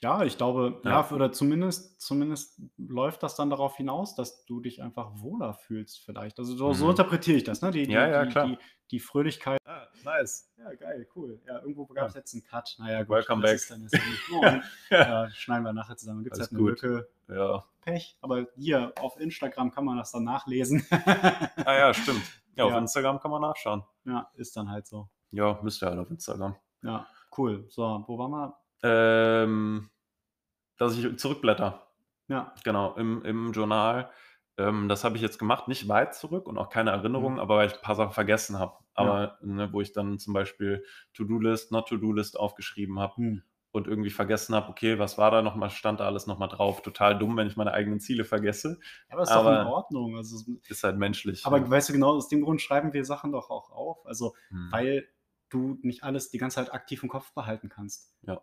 Ja, 0.00 0.22
ich 0.22 0.36
glaube, 0.36 0.80
ja, 0.84 0.90
Ja. 1.02 1.10
oder 1.10 1.32
zumindest, 1.32 2.00
zumindest 2.00 2.62
läuft 2.78 3.22
das 3.22 3.34
dann 3.34 3.50
darauf 3.50 3.76
hinaus, 3.76 4.14
dass 4.14 4.44
du 4.44 4.60
dich 4.60 4.82
einfach 4.82 5.10
wohler 5.20 5.52
fühlst, 5.54 5.98
vielleicht. 6.04 6.38
Also 6.38 6.56
so, 6.56 6.72
so 6.72 6.84
Mhm. 6.84 6.90
interpretiere 6.92 7.36
ich 7.38 7.44
das, 7.44 7.60
ne? 7.60 7.70
Die, 7.72 7.86
die, 7.86 7.92
Ja, 7.92 8.08
ja, 8.08 8.24
die. 8.24 8.56
Die, 8.56 8.58
die 8.92 9.00
Fröhlichkeit. 9.00 9.58
Nice. 10.04 10.50
Ja, 10.58 10.74
geil, 10.74 11.06
cool. 11.16 11.40
Ja, 11.46 11.58
irgendwo 11.60 11.86
gab 11.86 12.08
es 12.08 12.14
Ja. 12.14 12.20
jetzt 12.20 12.34
einen 12.34 12.44
Cut. 12.44 12.76
Naja, 12.78 13.00
gut. 13.02 13.10
Welcome 13.16 13.42
back. 13.42 13.54
Ist 13.54 13.70
dann 13.70 13.82
jetzt 13.82 13.92
nicht 13.94 14.30
Moin. 14.30 14.62
ja, 14.90 15.30
schneiden 15.30 15.64
wir 15.64 15.72
nachher 15.72 15.96
zusammen. 15.96 16.22
Gibt 16.24 16.34
es 16.36 16.40
halt 16.42 16.50
eine 16.50 16.58
gut. 16.60 16.70
Lücke. 16.82 17.08
Ja. 17.28 17.64
Pech. 17.82 18.16
Aber 18.20 18.46
hier 18.56 18.92
auf 19.00 19.18
Instagram 19.18 19.70
kann 19.70 19.84
man 19.84 19.96
das 19.98 20.12
dann 20.12 20.24
nachlesen. 20.24 20.86
Ah 20.90 21.74
ja, 21.74 21.94
stimmt. 21.94 22.22
Ja, 22.56 22.66
auf 22.66 22.70
Ja. 22.70 22.78
Instagram 22.78 23.18
kann 23.18 23.32
man 23.32 23.42
nachschauen. 23.42 23.82
ja, 24.04 24.30
ist 24.34 24.56
dann 24.56 24.70
halt 24.70 24.86
so. 24.86 25.08
Ja, 25.32 25.58
müsst 25.62 25.82
ihr 25.82 25.88
halt 25.88 25.98
auf 25.98 26.08
Instagram. 26.08 26.54
Ja, 26.82 27.04
cool. 27.36 27.64
So, 27.68 28.04
wo 28.06 28.16
waren 28.16 28.30
wir? 28.30 28.56
Ähm, 28.84 29.90
dass 30.76 30.96
ich 30.96 31.18
zurückblätter. 31.18 31.84
Ja, 32.28 32.54
Genau, 32.62 32.94
im, 32.94 33.24
im 33.24 33.52
Journal. 33.52 34.08
Ähm, 34.56 34.88
das 34.88 35.02
habe 35.02 35.16
ich 35.16 35.22
jetzt 35.22 35.40
gemacht, 35.40 35.66
nicht 35.66 35.88
weit 35.88 36.14
zurück 36.14 36.46
und 36.46 36.56
auch 36.58 36.68
keine 36.70 36.92
Erinnerungen, 36.92 37.34
Mhm. 37.34 37.40
aber 37.40 37.56
weil 37.56 37.66
ich 37.66 37.74
ein 37.74 37.82
paar 37.82 37.96
Sachen 37.96 38.12
vergessen 38.12 38.56
habe. 38.60 38.76
Aber 38.94 39.38
ne, 39.42 39.72
wo 39.72 39.80
ich 39.80 39.92
dann 39.92 40.18
zum 40.18 40.34
Beispiel 40.34 40.84
To-Do-List, 41.14 41.72
Not-To-Do-List 41.72 42.38
aufgeschrieben 42.38 42.98
habe 42.98 43.16
hm. 43.16 43.42
und 43.72 43.86
irgendwie 43.88 44.10
vergessen 44.10 44.54
habe, 44.54 44.68
okay, 44.68 44.98
was 44.98 45.18
war 45.18 45.30
da 45.30 45.42
nochmal, 45.42 45.70
stand 45.70 46.00
da 46.00 46.06
alles 46.06 46.26
nochmal 46.26 46.48
drauf. 46.48 46.80
Total 46.82 47.18
dumm, 47.18 47.36
wenn 47.36 47.46
ich 47.48 47.56
meine 47.56 47.72
eigenen 47.72 48.00
Ziele 48.00 48.24
vergesse. 48.24 48.78
aber 49.08 49.22
ist 49.22 49.30
doch 49.30 49.40
in 49.42 49.46
Aber- 49.48 49.70
Ordnung. 49.72 50.16
Also, 50.16 50.36
es- 50.36 50.70
Ist 50.70 50.84
halt 50.84 50.96
menschlich. 50.96 51.44
aber 51.44 51.58
ja. 51.58 51.68
weißt 51.70 51.88
du, 51.88 51.92
genau 51.92 52.10
aus 52.14 52.28
dem 52.28 52.42
Grund 52.42 52.60
schreiben 52.62 52.92
wir 52.92 53.04
Sachen 53.04 53.32
doch 53.32 53.50
auch 53.50 53.70
auf. 53.70 54.06
Also, 54.06 54.34
Hm. 54.50 54.68
weil 54.70 55.08
du 55.50 55.78
nicht 55.82 56.02
alles 56.04 56.30
die 56.30 56.38
ganze 56.38 56.56
Zeit 56.56 56.72
aktiv 56.72 57.02
im 57.02 57.08
Kopf 57.08 57.32
behalten 57.34 57.68
kannst. 57.68 58.14
Ja. 58.22 58.40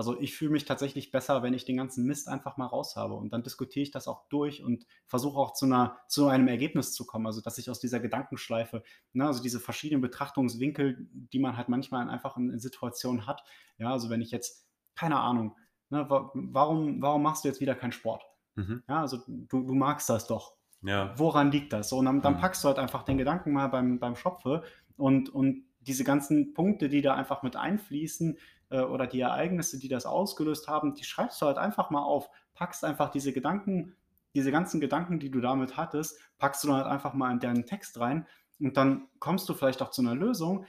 Also 0.00 0.18
ich 0.18 0.34
fühle 0.34 0.52
mich 0.52 0.64
tatsächlich 0.64 1.10
besser, 1.10 1.42
wenn 1.42 1.52
ich 1.52 1.66
den 1.66 1.76
ganzen 1.76 2.06
Mist 2.06 2.26
einfach 2.26 2.56
mal 2.56 2.64
raus 2.64 2.96
habe 2.96 3.12
und 3.14 3.34
dann 3.34 3.42
diskutiere 3.42 3.82
ich 3.82 3.90
das 3.90 4.08
auch 4.08 4.26
durch 4.30 4.64
und 4.64 4.86
versuche 5.06 5.38
auch 5.38 5.52
zu, 5.52 5.66
einer, 5.66 5.98
zu 6.08 6.26
einem 6.28 6.48
Ergebnis 6.48 6.94
zu 6.94 7.04
kommen. 7.04 7.26
Also 7.26 7.42
dass 7.42 7.58
ich 7.58 7.68
aus 7.68 7.80
dieser 7.80 8.00
Gedankenschleife, 8.00 8.82
ne, 9.12 9.26
also 9.26 9.42
diese 9.42 9.60
verschiedenen 9.60 10.00
Betrachtungswinkel, 10.00 11.06
die 11.12 11.38
man 11.38 11.58
halt 11.58 11.68
manchmal 11.68 12.08
einfach 12.08 12.38
in, 12.38 12.48
in 12.50 12.58
Situationen 12.60 13.26
hat. 13.26 13.44
Ja, 13.76 13.92
also 13.92 14.08
wenn 14.08 14.22
ich 14.22 14.30
jetzt, 14.30 14.66
keine 14.94 15.20
Ahnung, 15.20 15.54
ne, 15.90 16.08
wa 16.08 16.30
warum, 16.34 17.02
warum 17.02 17.22
machst 17.22 17.44
du 17.44 17.48
jetzt 17.48 17.60
wieder 17.60 17.74
keinen 17.74 17.92
Sport? 17.92 18.24
Mhm. 18.54 18.82
Ja, 18.88 19.02
also 19.02 19.18
du, 19.26 19.66
du 19.66 19.74
magst 19.74 20.08
das 20.08 20.26
doch 20.26 20.56
Ja. 20.82 21.12
woran 21.18 21.50
liegt 21.52 21.72
das? 21.74 21.90
So, 21.90 21.98
und 21.98 22.06
dann, 22.06 22.22
dann 22.22 22.36
Mhm. 22.36 22.38
packst 22.38 22.64
du 22.64 22.68
halt 22.68 22.78
einfach 22.78 23.02
den 23.02 23.18
Gedanken 23.18 23.52
mal 23.52 23.68
beim, 23.68 23.98
beim 23.98 24.16
Schopfe 24.16 24.62
und, 24.96 25.28
und 25.28 25.64
diese 25.80 26.04
ganzen 26.04 26.54
Punkte, 26.54 26.88
die 26.88 27.02
da 27.02 27.14
einfach 27.14 27.42
mit 27.42 27.56
einfließen 27.56 28.38
äh, 28.70 28.80
oder 28.80 29.06
die 29.06 29.20
Ereignisse, 29.20 29.78
die 29.78 29.88
das 29.88 30.06
ausgelöst 30.06 30.68
haben, 30.68 30.94
die 30.94 31.04
schreibst 31.04 31.40
du 31.42 31.46
halt 31.46 31.58
einfach 31.58 31.90
mal 31.90 32.02
auf, 32.02 32.30
packst 32.54 32.84
einfach 32.84 33.10
diese 33.10 33.32
Gedanken, 33.32 33.96
diese 34.34 34.52
ganzen 34.52 34.80
Gedanken, 34.80 35.18
die 35.18 35.30
du 35.30 35.40
damit 35.40 35.76
hattest, 35.76 36.18
packst 36.38 36.64
du 36.64 36.68
dann 36.68 36.78
halt 36.78 36.86
einfach 36.86 37.14
mal 37.14 37.32
in 37.32 37.40
deinen 37.40 37.66
Text 37.66 37.98
rein 38.00 38.26
und 38.60 38.76
dann 38.76 39.08
kommst 39.18 39.48
du 39.48 39.54
vielleicht 39.54 39.82
auch 39.82 39.90
zu 39.90 40.02
einer 40.02 40.14
Lösung 40.14 40.64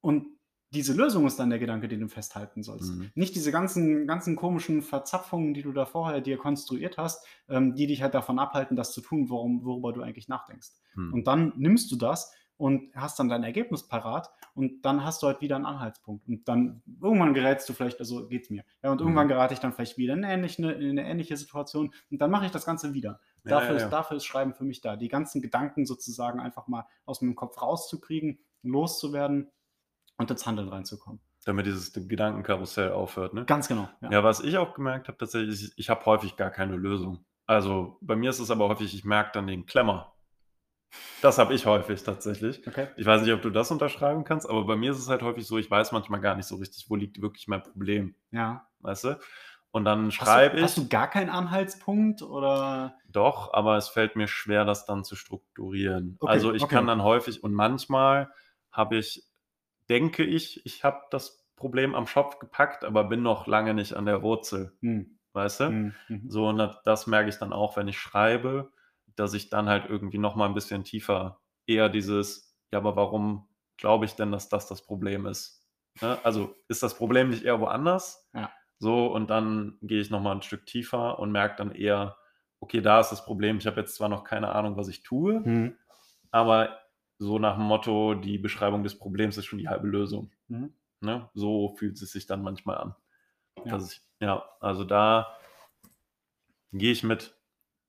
und 0.00 0.26
diese 0.74 0.92
Lösung 0.92 1.24
ist 1.26 1.38
dann 1.38 1.50
der 1.50 1.60
Gedanke, 1.60 1.86
den 1.86 2.00
du 2.00 2.08
festhalten 2.08 2.64
sollst. 2.64 2.92
Mhm. 2.92 3.10
Nicht 3.14 3.36
diese 3.36 3.52
ganzen, 3.52 4.08
ganzen 4.08 4.34
komischen 4.34 4.82
Verzapfungen, 4.82 5.54
die 5.54 5.62
du 5.62 5.72
da 5.72 5.86
vorher 5.86 6.20
dir 6.20 6.36
konstruiert 6.36 6.98
hast, 6.98 7.24
ähm, 7.48 7.76
die 7.76 7.86
dich 7.86 8.02
halt 8.02 8.14
davon 8.14 8.40
abhalten, 8.40 8.76
das 8.76 8.92
zu 8.92 9.00
tun, 9.00 9.30
worum, 9.30 9.64
worüber 9.64 9.92
du 9.92 10.02
eigentlich 10.02 10.28
nachdenkst. 10.28 10.70
Hm. 10.94 11.12
Und 11.12 11.26
dann 11.28 11.52
nimmst 11.56 11.92
du 11.92 11.96
das 11.96 12.32
und 12.56 12.94
hast 12.94 13.18
dann 13.18 13.28
dein 13.28 13.42
Ergebnis 13.42 13.88
parat 13.88 14.30
und 14.54 14.82
dann 14.82 15.04
hast 15.04 15.22
du 15.22 15.26
halt 15.26 15.40
wieder 15.40 15.56
einen 15.56 15.66
Anhaltspunkt. 15.66 16.28
Und 16.28 16.46
dann 16.48 16.82
irgendwann 17.02 17.34
gerätst 17.34 17.68
du 17.68 17.72
vielleicht, 17.72 17.98
also 18.00 18.28
geht's 18.28 18.50
mir. 18.50 18.64
Ja, 18.82 18.92
und 18.92 19.00
irgendwann 19.00 19.26
Mhm. 19.26 19.30
gerate 19.30 19.54
ich 19.54 19.60
dann 19.60 19.72
vielleicht 19.72 19.98
wieder 19.98 20.14
in 20.14 20.24
eine 20.24 20.34
ähnliche, 20.34 20.70
in 20.70 20.90
eine 20.98 21.08
ähnliche 21.08 21.36
Situation 21.36 21.92
und 22.10 22.20
dann 22.20 22.30
mache 22.30 22.46
ich 22.46 22.52
das 22.52 22.64
Ganze 22.64 22.94
wieder. 22.94 23.20
Ja, 23.44 23.50
dafür, 23.50 23.70
ja, 23.70 23.76
Ist, 23.76 23.82
ja. 23.82 23.88
dafür 23.88 24.16
ist 24.16 24.24
Schreiben 24.24 24.54
für 24.54 24.64
mich 24.64 24.80
da. 24.80 24.96
Die 24.96 25.08
ganzen 25.08 25.42
Gedanken 25.42 25.84
sozusagen 25.84 26.40
einfach 26.40 26.68
mal 26.68 26.86
aus 27.04 27.20
meinem 27.22 27.34
Kopf 27.34 27.60
rauszukriegen, 27.60 28.38
loszuwerden 28.62 29.50
und 30.16 30.30
ins 30.30 30.46
Handeln 30.46 30.68
reinzukommen. 30.68 31.20
Damit 31.44 31.66
dieses 31.66 31.92
Gedankenkarussell 31.92 32.92
aufhört, 32.92 33.34
ne? 33.34 33.44
Ganz 33.44 33.68
genau. 33.68 33.88
Ja, 34.10 34.24
was 34.24 34.40
ich 34.40 34.56
auch 34.56 34.72
gemerkt 34.74 35.08
habe, 35.08 35.18
tatsächlich, 35.18 35.62
ich, 35.62 35.72
ich 35.76 35.90
habe 35.90 36.04
häufig 36.06 36.36
gar 36.36 36.50
keine 36.50 36.76
Lösung. 36.76 37.24
Also 37.46 37.98
bei 38.00 38.16
mir 38.16 38.30
ist 38.30 38.38
es 38.38 38.50
aber 38.50 38.68
häufig, 38.68 38.94
ich 38.94 39.04
merke 39.04 39.32
dann 39.34 39.46
den 39.46 39.66
Klemmer. 39.66 40.13
Das 41.20 41.38
habe 41.38 41.54
ich 41.54 41.66
häufig 41.66 42.02
tatsächlich. 42.02 42.66
Okay. 42.66 42.88
Ich 42.96 43.06
weiß 43.06 43.22
nicht, 43.22 43.32
ob 43.32 43.42
du 43.42 43.50
das 43.50 43.70
unterschreiben 43.70 44.24
kannst, 44.24 44.48
aber 44.48 44.64
bei 44.64 44.76
mir 44.76 44.92
ist 44.92 44.98
es 44.98 45.08
halt 45.08 45.22
häufig 45.22 45.46
so, 45.46 45.56
ich 45.58 45.70
weiß 45.70 45.92
manchmal 45.92 46.20
gar 46.20 46.36
nicht 46.36 46.46
so 46.46 46.56
richtig, 46.56 46.86
wo 46.90 46.96
liegt 46.96 47.20
wirklich 47.22 47.48
mein 47.48 47.62
Problem, 47.62 48.14
Ja. 48.30 48.66
weißt 48.80 49.04
du? 49.04 49.18
Und 49.70 49.84
dann 49.84 50.10
schreibe 50.12 50.58
ich, 50.58 50.64
hast 50.64 50.78
du 50.78 50.88
gar 50.88 51.08
keinen 51.08 51.30
Anhaltspunkt 51.30 52.22
oder? 52.22 52.96
doch, 53.10 53.52
aber 53.52 53.76
es 53.76 53.88
fällt 53.88 54.16
mir 54.16 54.28
schwer, 54.28 54.64
das 54.64 54.86
dann 54.86 55.04
zu 55.04 55.16
strukturieren. 55.16 56.18
Okay, 56.20 56.36
also 56.36 56.52
ich 56.52 56.62
okay. 56.62 56.74
kann 56.74 56.86
dann 56.86 57.02
häufig 57.02 57.42
und 57.42 57.54
manchmal 57.54 58.30
habe 58.70 58.96
ich, 58.96 59.24
denke 59.88 60.24
ich, 60.24 60.64
ich 60.66 60.84
habe 60.84 61.00
das 61.10 61.46
Problem 61.56 61.94
am 61.94 62.06
Schopf 62.06 62.38
gepackt, 62.38 62.84
aber 62.84 63.04
bin 63.04 63.22
noch 63.22 63.46
lange 63.46 63.74
nicht 63.74 63.94
an 63.94 64.06
der 64.06 64.22
Wurzel, 64.22 64.76
Hm, 64.82 65.18
weißt 65.32 65.60
du? 65.60 65.68
hm, 65.68 65.90
hm. 66.08 66.28
So, 66.28 66.48
und 66.48 66.58
das 66.84 67.06
merke 67.06 67.28
ich 67.28 67.36
dann 67.38 67.52
auch, 67.52 67.76
wenn 67.76 67.88
ich 67.88 67.98
schreibe, 67.98 68.72
dass 69.16 69.34
ich 69.34 69.50
dann 69.50 69.68
halt 69.68 69.86
irgendwie 69.88 70.18
noch 70.18 70.36
mal 70.36 70.46
ein 70.46 70.54
bisschen 70.54 70.84
tiefer 70.84 71.40
eher 71.66 71.88
dieses, 71.88 72.56
ja, 72.72 72.78
aber 72.78 72.96
warum 72.96 73.48
glaube 73.76 74.04
ich 74.04 74.14
denn, 74.14 74.32
dass 74.32 74.48
das 74.48 74.66
das 74.66 74.82
Problem 74.82 75.26
ist? 75.26 75.66
Ne? 76.00 76.18
Also 76.24 76.54
ist 76.68 76.82
das 76.82 76.96
Problem 76.96 77.30
nicht 77.30 77.44
eher 77.44 77.60
woanders? 77.60 78.28
Ja. 78.34 78.50
So, 78.78 79.06
und 79.06 79.30
dann 79.30 79.78
gehe 79.82 80.00
ich 80.00 80.10
noch 80.10 80.20
mal 80.20 80.32
ein 80.32 80.42
Stück 80.42 80.66
tiefer 80.66 81.18
und 81.18 81.32
merke 81.32 81.56
dann 81.56 81.72
eher, 81.72 82.16
okay, 82.60 82.80
da 82.80 83.00
ist 83.00 83.10
das 83.10 83.24
Problem. 83.24 83.58
Ich 83.58 83.66
habe 83.66 83.80
jetzt 83.80 83.94
zwar 83.94 84.08
noch 84.08 84.24
keine 84.24 84.52
Ahnung, 84.52 84.76
was 84.76 84.88
ich 84.88 85.02
tue, 85.02 85.42
Hm, 85.44 85.76
aber 86.30 86.80
so 87.18 87.38
nach 87.38 87.54
dem 87.56 87.64
Motto, 87.64 88.14
die 88.14 88.38
Beschreibung 88.38 88.82
des 88.82 88.98
Problems 88.98 89.36
ist 89.36 89.46
schon 89.46 89.58
die 89.58 89.68
halbe 89.68 89.86
Lösung. 89.86 90.32
hm. 90.48 90.74
Ne? 91.00 91.28
So 91.34 91.74
fühlt 91.76 92.00
es 92.00 92.10
sich 92.12 92.26
dann 92.26 92.42
manchmal 92.42 92.78
an. 92.78 92.96
Ja. 93.64 93.72
Dass 93.72 93.92
ich, 93.92 94.02
ja, 94.20 94.42
also 94.60 94.84
da 94.84 95.36
gehe 96.72 96.92
ich 96.92 97.02
mit. 97.04 97.38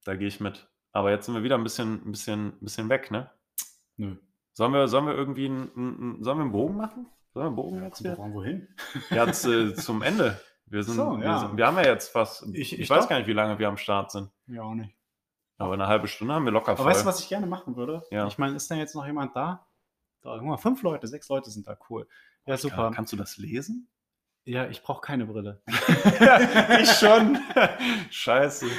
Da 0.04 0.16
gehe 0.16 0.28
ich 0.28 0.40
mit. 0.40 0.68
Aber 0.96 1.12
jetzt 1.12 1.26
sind 1.26 1.36
wir 1.36 1.44
wieder 1.44 1.56
ein 1.58 1.64
bisschen, 1.64 2.02
ein 2.08 2.12
bisschen, 2.12 2.48
ein 2.54 2.60
bisschen 2.62 2.88
weg, 2.88 3.12
ne? 3.12 3.30
Nö. 3.98 4.16
Sollen 4.54 4.72
wir, 4.72 4.88
sollen 4.88 5.06
wir 5.06 5.14
irgendwie 5.14 5.46
einen, 5.48 5.70
einen, 5.76 6.24
sollen 6.24 6.38
wir 6.38 6.44
einen 6.44 6.52
Bogen 6.54 6.78
machen? 6.78 7.08
Sollen 7.34 7.44
wir 7.44 7.48
einen 7.48 7.56
Bogen 7.58 7.84
jetzt 7.84 7.98
hier? 8.00 8.16
drauf 8.16 8.24
an, 8.26 8.34
wohin? 8.34 8.68
Ja, 9.10 9.30
zu, 9.32 9.74
zum 9.76 10.02
Ende. 10.02 10.40
Wir, 10.68 10.84
sind, 10.84 10.96
So, 10.96 11.18
wir, 11.20 11.26
ja. 11.26 11.40
sind, 11.40 11.58
wir 11.58 11.68
haben 11.68 11.76
ja 11.76 11.84
jetzt 11.88 12.14
fast, 12.14 12.44
Ich- 12.54 12.72
ich, 12.74 12.80
ich 12.80 12.90
weiß 12.90 13.10
gar 13.10 13.18
nicht, 13.18 13.28
wie 13.28 13.34
lange 13.34 13.60
wir 13.60 13.68
am 13.68 13.76
Start 13.76 14.10
sind. 14.12 14.32
Ja, 14.48 14.62
auch 14.64 14.74
nicht. 14.74 14.96
Aber 15.58 15.74
eine 15.74 15.88
halbe 15.88 16.08
Stunde 16.08 16.34
haben 16.34 16.46
wir 16.46 16.54
locker 16.54 16.72
Aber 16.72 16.84
voll. 16.84 16.92
weißt 16.92 17.02
du, 17.04 17.06
was 17.08 17.20
ich 17.20 17.28
gerne 17.28 17.46
machen 17.46 17.76
würde? 17.76 18.04
Ja. 18.10 18.26
Ich 18.28 18.38
meine, 18.38 18.56
ist 18.56 18.72
denn 18.72 18.78
jetzt 18.78 18.96
noch 18.96 19.06
jemand 19.06 19.36
da? 19.36 19.68
Da, 20.22 20.38
guck 20.38 20.48
mal, 20.48 20.58
fünf 20.58 20.82
Leute, 20.82 21.08
sechs 21.08 21.28
Leute 21.28 21.50
sind 21.50 21.68
da, 21.68 21.78
cool. 21.90 22.08
Ja, 22.46 22.56
super. 22.56 22.76
Kann, 22.86 22.94
kannst 22.94 23.12
du 23.12 23.18
das 23.18 23.36
lesen? 23.36 23.90
Ja, 24.46 24.68
ich 24.68 24.82
brauche 24.82 25.02
keine 25.02 25.26
Brille. 25.26 25.62
ich 26.82 26.90
schon. 26.94 27.38
Scheiße. 28.12 28.66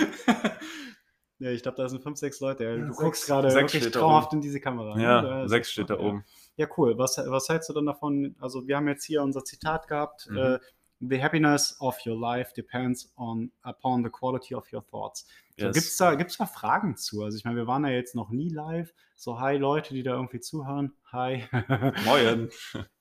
ja, 1.38 1.50
ich 1.50 1.62
glaube, 1.62 1.76
da 1.76 1.88
sind 1.88 2.02
fünf, 2.02 2.18
sechs 2.18 2.40
Leute. 2.40 2.64
Ja, 2.64 2.76
Du 2.76 2.86
Sechs- 2.86 2.96
guckst 2.98 3.26
gerade 3.26 3.52
wirklich 3.52 3.90
traumhaft 3.90 4.32
in 4.32 4.40
diese 4.40 4.60
Kamera. 4.60 4.96
ne? 4.96 5.02
Ja, 5.02 5.22
das 5.42 5.50
sechs 5.50 5.70
steht 5.72 5.90
da 5.90 5.98
oben. 5.98 6.24
Ja, 6.56 6.66
cool. 6.76 6.96
Was, 6.98 7.18
was 7.18 7.48
hältst 7.48 7.68
du 7.68 7.74
denn 7.74 7.86
davon? 7.86 8.34
Also, 8.40 8.66
wir 8.66 8.76
haben 8.76 8.88
jetzt 8.88 9.04
hier 9.04 9.22
unser 9.22 9.44
Zitat 9.44 9.88
gehabt. 9.88 10.28
Mhm. 10.30 10.36
Äh, 10.38 10.58
The 10.98 11.22
happiness 11.22 11.76
of 11.78 11.98
your 12.06 12.18
life 12.18 12.54
depends 12.56 13.12
on 13.16 13.52
upon 13.64 14.02
the 14.02 14.08
quality 14.08 14.54
of 14.54 14.72
your 14.72 14.82
thoughts. 14.86 15.26
So, 15.58 15.66
Yes. 15.66 15.74
Gibt 15.74 15.86
es 15.88 15.96
da, 15.98 16.14
gibt's 16.14 16.38
da 16.38 16.46
Fragen 16.46 16.96
zu? 16.96 17.22
Also, 17.22 17.36
ich 17.36 17.44
meine, 17.44 17.56
wir 17.58 17.66
waren 17.66 17.84
ja 17.84 17.90
jetzt 17.90 18.14
noch 18.14 18.30
nie 18.30 18.48
live. 18.48 18.94
So, 19.14 19.38
hi 19.38 19.58
Leute, 19.58 19.92
die 19.92 20.02
da 20.02 20.14
irgendwie 20.14 20.40
zuhören. 20.40 20.94
Hi. 21.12 21.44
Moin. 22.06 22.48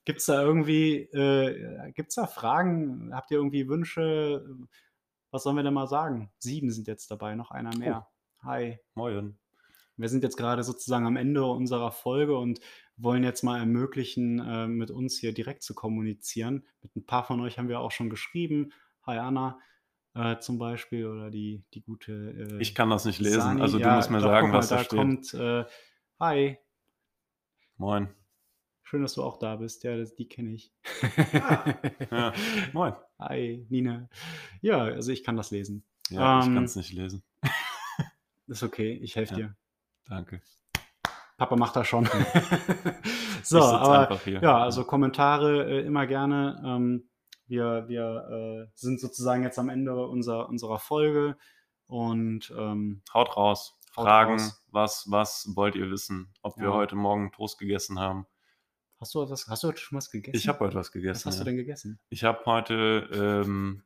Gibt 0.04 0.20
es 0.20 0.26
da 0.26 0.42
irgendwie, 0.42 0.96
äh, 1.12 1.90
gibt 1.92 2.10
es 2.10 2.16
da 2.16 2.26
Fragen? 2.26 3.14
Habt 3.14 3.30
ihr 3.30 3.38
irgendwie 3.38 3.66
Wünsche? 3.66 4.44
Was 5.30 5.44
sollen 5.44 5.56
wir 5.56 5.62
denn 5.62 5.72
mal 5.74 5.88
sagen? 5.88 6.30
Sieben 6.38 6.70
sind 6.70 6.88
jetzt 6.88 7.10
dabei, 7.10 7.34
noch 7.34 7.50
einer 7.50 7.74
mehr. 7.78 8.06
Hi. 8.46 8.78
Moin. 8.94 9.36
Wir 9.96 10.08
sind 10.08 10.22
jetzt 10.22 10.36
gerade 10.36 10.62
sozusagen 10.62 11.06
am 11.06 11.16
Ende 11.16 11.44
unserer 11.44 11.90
Folge 11.90 12.36
und 12.38 12.60
wollen 12.96 13.24
jetzt 13.24 13.42
mal 13.42 13.58
ermöglichen, 13.58 14.38
äh, 14.38 14.66
mit 14.68 14.90
uns 14.90 15.18
hier 15.18 15.32
direkt 15.34 15.62
zu 15.62 15.74
kommunizieren. 15.74 16.64
Mit 16.82 16.94
ein 16.96 17.06
paar 17.06 17.24
von 17.24 17.40
euch 17.40 17.58
haben 17.58 17.68
wir 17.68 17.80
auch 17.80 17.90
schon 17.92 18.10
geschrieben. 18.10 18.72
Hi 19.06 19.18
Anna. 19.18 19.58
äh, 20.14 20.38
zum 20.38 20.58
Beispiel 20.58 21.06
oder 21.06 21.30
die, 21.30 21.64
die 21.74 21.82
gute. 21.82 22.12
Äh, 22.58 22.62
Ich 22.62 22.74
kann 22.74 22.88
das 22.90 23.04
nicht 23.04 23.18
lesen, 23.20 23.40
Sani. 23.40 23.60
also 23.60 23.78
du 23.78 23.82
Ja, 23.84 23.96
musst 23.96 24.10
mir 24.10 24.20
doch, 24.20 24.28
sagen, 24.28 24.48
mal, 24.50 24.58
was 24.58 24.68
da 24.68 24.76
da 24.76 24.84
steht. 24.84 24.98
kommt. 24.98 25.34
Äh, 25.34 25.64
hi, 26.20 26.58
Moin. 27.78 28.08
schön, 28.82 29.02
dass 29.02 29.14
du 29.14 29.22
auch 29.22 29.38
da 29.38 29.56
bist. 29.56 29.84
Ja, 29.84 29.96
das, 29.96 30.14
die 30.14 30.28
kenne 30.28 30.54
ich. 30.54 30.72
Ja, 32.10 32.32
moin. 32.72 32.94
Hi, 33.18 33.66
Nina. 33.70 34.08
Ja, 34.62 34.84
also 34.84 35.12
ich 35.12 35.24
kann 35.24 35.36
das 35.36 35.50
lesen. 35.50 35.84
Ja, 36.10 36.40
ich 36.40 36.46
Ähm, 36.46 36.54
kann 36.54 36.64
es 36.64 36.76
nicht 36.76 36.92
lesen. 36.92 37.22
Ist 38.46 38.62
okay, 38.62 38.92
ich 39.02 39.16
helfe 39.16 39.32
Ja. 39.34 39.38
dir. 39.48 39.56
Danke. 40.08 40.40
Papa 41.36 41.56
macht 41.56 41.76
das 41.76 41.86
schon. 41.86 42.06
so, 43.42 43.60
aber 43.62 44.18
ja, 44.26 44.62
also 44.62 44.84
Kommentare 44.84 45.68
äh, 45.68 45.86
immer 45.86 46.06
gerne. 46.06 46.62
Ähm, 46.64 47.08
wir 47.46 47.84
wir 47.88 48.66
äh, 48.68 48.70
sind 48.74 49.00
sozusagen 49.00 49.42
jetzt 49.42 49.58
am 49.58 49.68
Ende 49.68 49.94
unserer, 50.06 50.48
unserer 50.48 50.78
Folge 50.78 51.36
und 51.86 52.52
ähm, 52.56 53.02
Haut 53.12 53.36
raus. 53.36 53.74
Haut 53.96 54.04
Fragen, 54.06 54.32
raus. 54.32 54.64
was, 54.70 55.04
was 55.10 55.52
wollt 55.54 55.74
ihr 55.74 55.90
wissen? 55.90 56.32
Ob 56.42 56.56
wir 56.56 56.68
Ja. 56.68 56.72
heute 56.74 56.96
Morgen 56.96 57.30
Toast 57.32 57.58
gegessen 57.58 57.98
haben. 58.00 58.26
hast 58.98 59.14
du 59.14 59.22
etwas, 59.22 59.46
hast 59.48 59.62
du 59.62 59.68
heute 59.68 59.80
schon 59.80 59.96
was 59.98 60.10
gegessen? 60.10 60.36
Ich 60.36 60.48
habe 60.48 60.60
heute 60.60 60.74
was 60.76 60.90
gegessen. 60.90 61.18
Was 61.18 61.26
hast 61.26 61.34
ja. 61.38 61.44
du 61.44 61.50
denn 61.50 61.56
gegessen? 61.56 61.98
Ich 62.08 62.24
habe 62.24 62.44
heute, 62.46 63.08
ähm, 63.12 63.82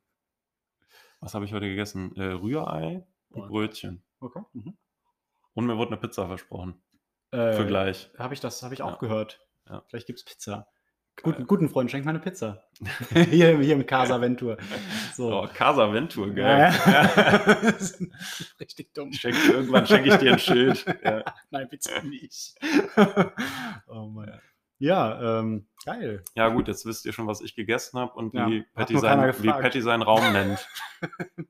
was 1.21 1.35
habe 1.35 1.45
ich 1.45 1.53
heute 1.53 1.67
gegessen? 1.69 2.15
Äh, 2.17 2.33
Rührei 2.33 3.05
und. 3.31 3.49
Brötchen. 3.49 4.03
Okay. 4.21 4.41
Mhm. 4.53 4.77
Und 5.55 5.67
mir 5.67 5.77
wurde 5.77 5.93
eine 5.93 6.01
Pizza 6.01 6.27
versprochen. 6.27 6.83
Äh, 7.33 7.53
Für 7.53 7.67
gleich. 7.67 8.11
Habe 8.19 8.35
ich 8.35 8.41
das, 8.41 8.63
habe 8.63 8.75
ich 8.75 8.81
Ja. 8.81 8.87
auch 8.87 8.99
gehört. 8.99 9.41
Ja. 9.69 9.83
Vielleicht 9.89 10.07
gibt 10.07 10.19
es 10.19 10.25
Pizza. 10.25 10.67
Guten, 11.23 11.47
guten 11.47 11.69
Freund, 11.69 11.91
schenk 11.91 12.05
mal 12.07 12.11
eine 12.13 12.21
Pizza. 12.21 12.65
hier, 13.11 13.59
hier 13.59 13.75
im 13.75 13.85
Casa 13.87 14.21
Ventur. 14.21 14.57
So. 15.15 15.43
Oh, 15.43 15.49
Casa 15.53 15.93
Ventur, 15.93 16.29
Ja, 16.29 16.71
geil. 16.71 16.73
ja. 16.87 17.67
Richtig 18.61 18.95
dumm. 18.95 19.13
Schenk, 19.13 19.37
irgendwann 19.49 19.87
schenke 19.87 20.09
ich 20.11 20.17
dir 20.17 20.33
ein 20.33 20.39
Schild. 20.39 20.85
Ja. 21.05 21.23
Nein, 21.51 21.69
bitte 21.69 22.07
nicht. 22.07 22.55
oh 23.87 24.07
Mann. 24.07 24.41
Ja, 24.79 25.41
ähm, 25.41 25.69
geil. 25.85 26.25
ja, 26.35 26.49
gut, 26.49 26.69
jetzt 26.69 26.87
wisst 26.87 27.05
ihr 27.05 27.13
schon, 27.13 27.27
was 27.27 27.43
ich 27.43 27.55
gegessen 27.55 27.99
habe 27.99 28.15
und 28.15 28.33
Ja, 28.33 28.49
wie, 28.49 28.63
Patty 28.73 28.99
sein, 28.99 29.35
wie. 29.43 29.49
Patty 29.49 29.83
seinen 29.83 30.03
Raum 30.03 30.33
nennt. 30.33 30.67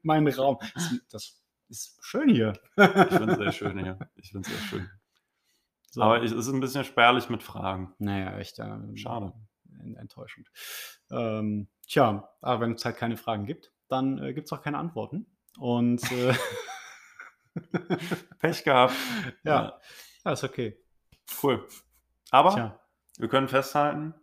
Mein 0.03 0.27
Raum. 0.27 0.59
Das, 0.75 0.95
das 1.11 1.43
ist 1.71 1.99
schön 2.03 2.29
hier. 2.29 2.53
Ich 2.77 2.85
finde 2.85 3.33
es 3.33 3.39
sehr 3.39 3.53
schön 3.53 3.79
hier. 3.79 3.99
Ich 4.17 4.31
finde 4.33 4.49
es 4.49 4.55
sehr 4.57 4.67
schön. 4.69 4.91
So. 5.93 6.03
Aber 6.03 6.23
es 6.23 6.31
ist 6.31 6.47
ein 6.47 6.61
bisschen 6.61 6.85
spärlich 6.85 7.29
mit 7.31 7.43
Fragen. 7.43 7.93
naja, 7.99 8.39
echt 8.39 8.61
ähm, 8.61 8.97
Schade. 8.97 9.33
en- 9.81 9.97
enttäuschend. 9.97 10.49
Ähm, 11.11 11.67
tja, 11.89 12.29
aber 12.41 12.61
wenn 12.61 12.75
es 12.75 12.85
halt 12.85 12.97
keine 12.97 13.17
Fragen 13.17 13.45
gibt, 13.45 13.73
dann 13.89 14.19
äh, 14.23 14.33
gibt 14.33 14.47
es 14.47 14.53
auch 14.53 14.63
keine 14.63 14.79
Antworten. 14.79 15.27
Und 15.59 16.01
äh, 16.13 16.33
Pech 18.39 18.63
gehabt. 18.63 18.95
ja, 19.43 19.81
ja, 20.25 20.33
ist 20.33 20.45
okay. 20.45 20.79
Cool. 21.43 21.67
Aber 22.31 22.51
Tja, 22.55 22.81
wir 23.19 23.29
können 23.29 23.49
festhalten, 23.49 24.15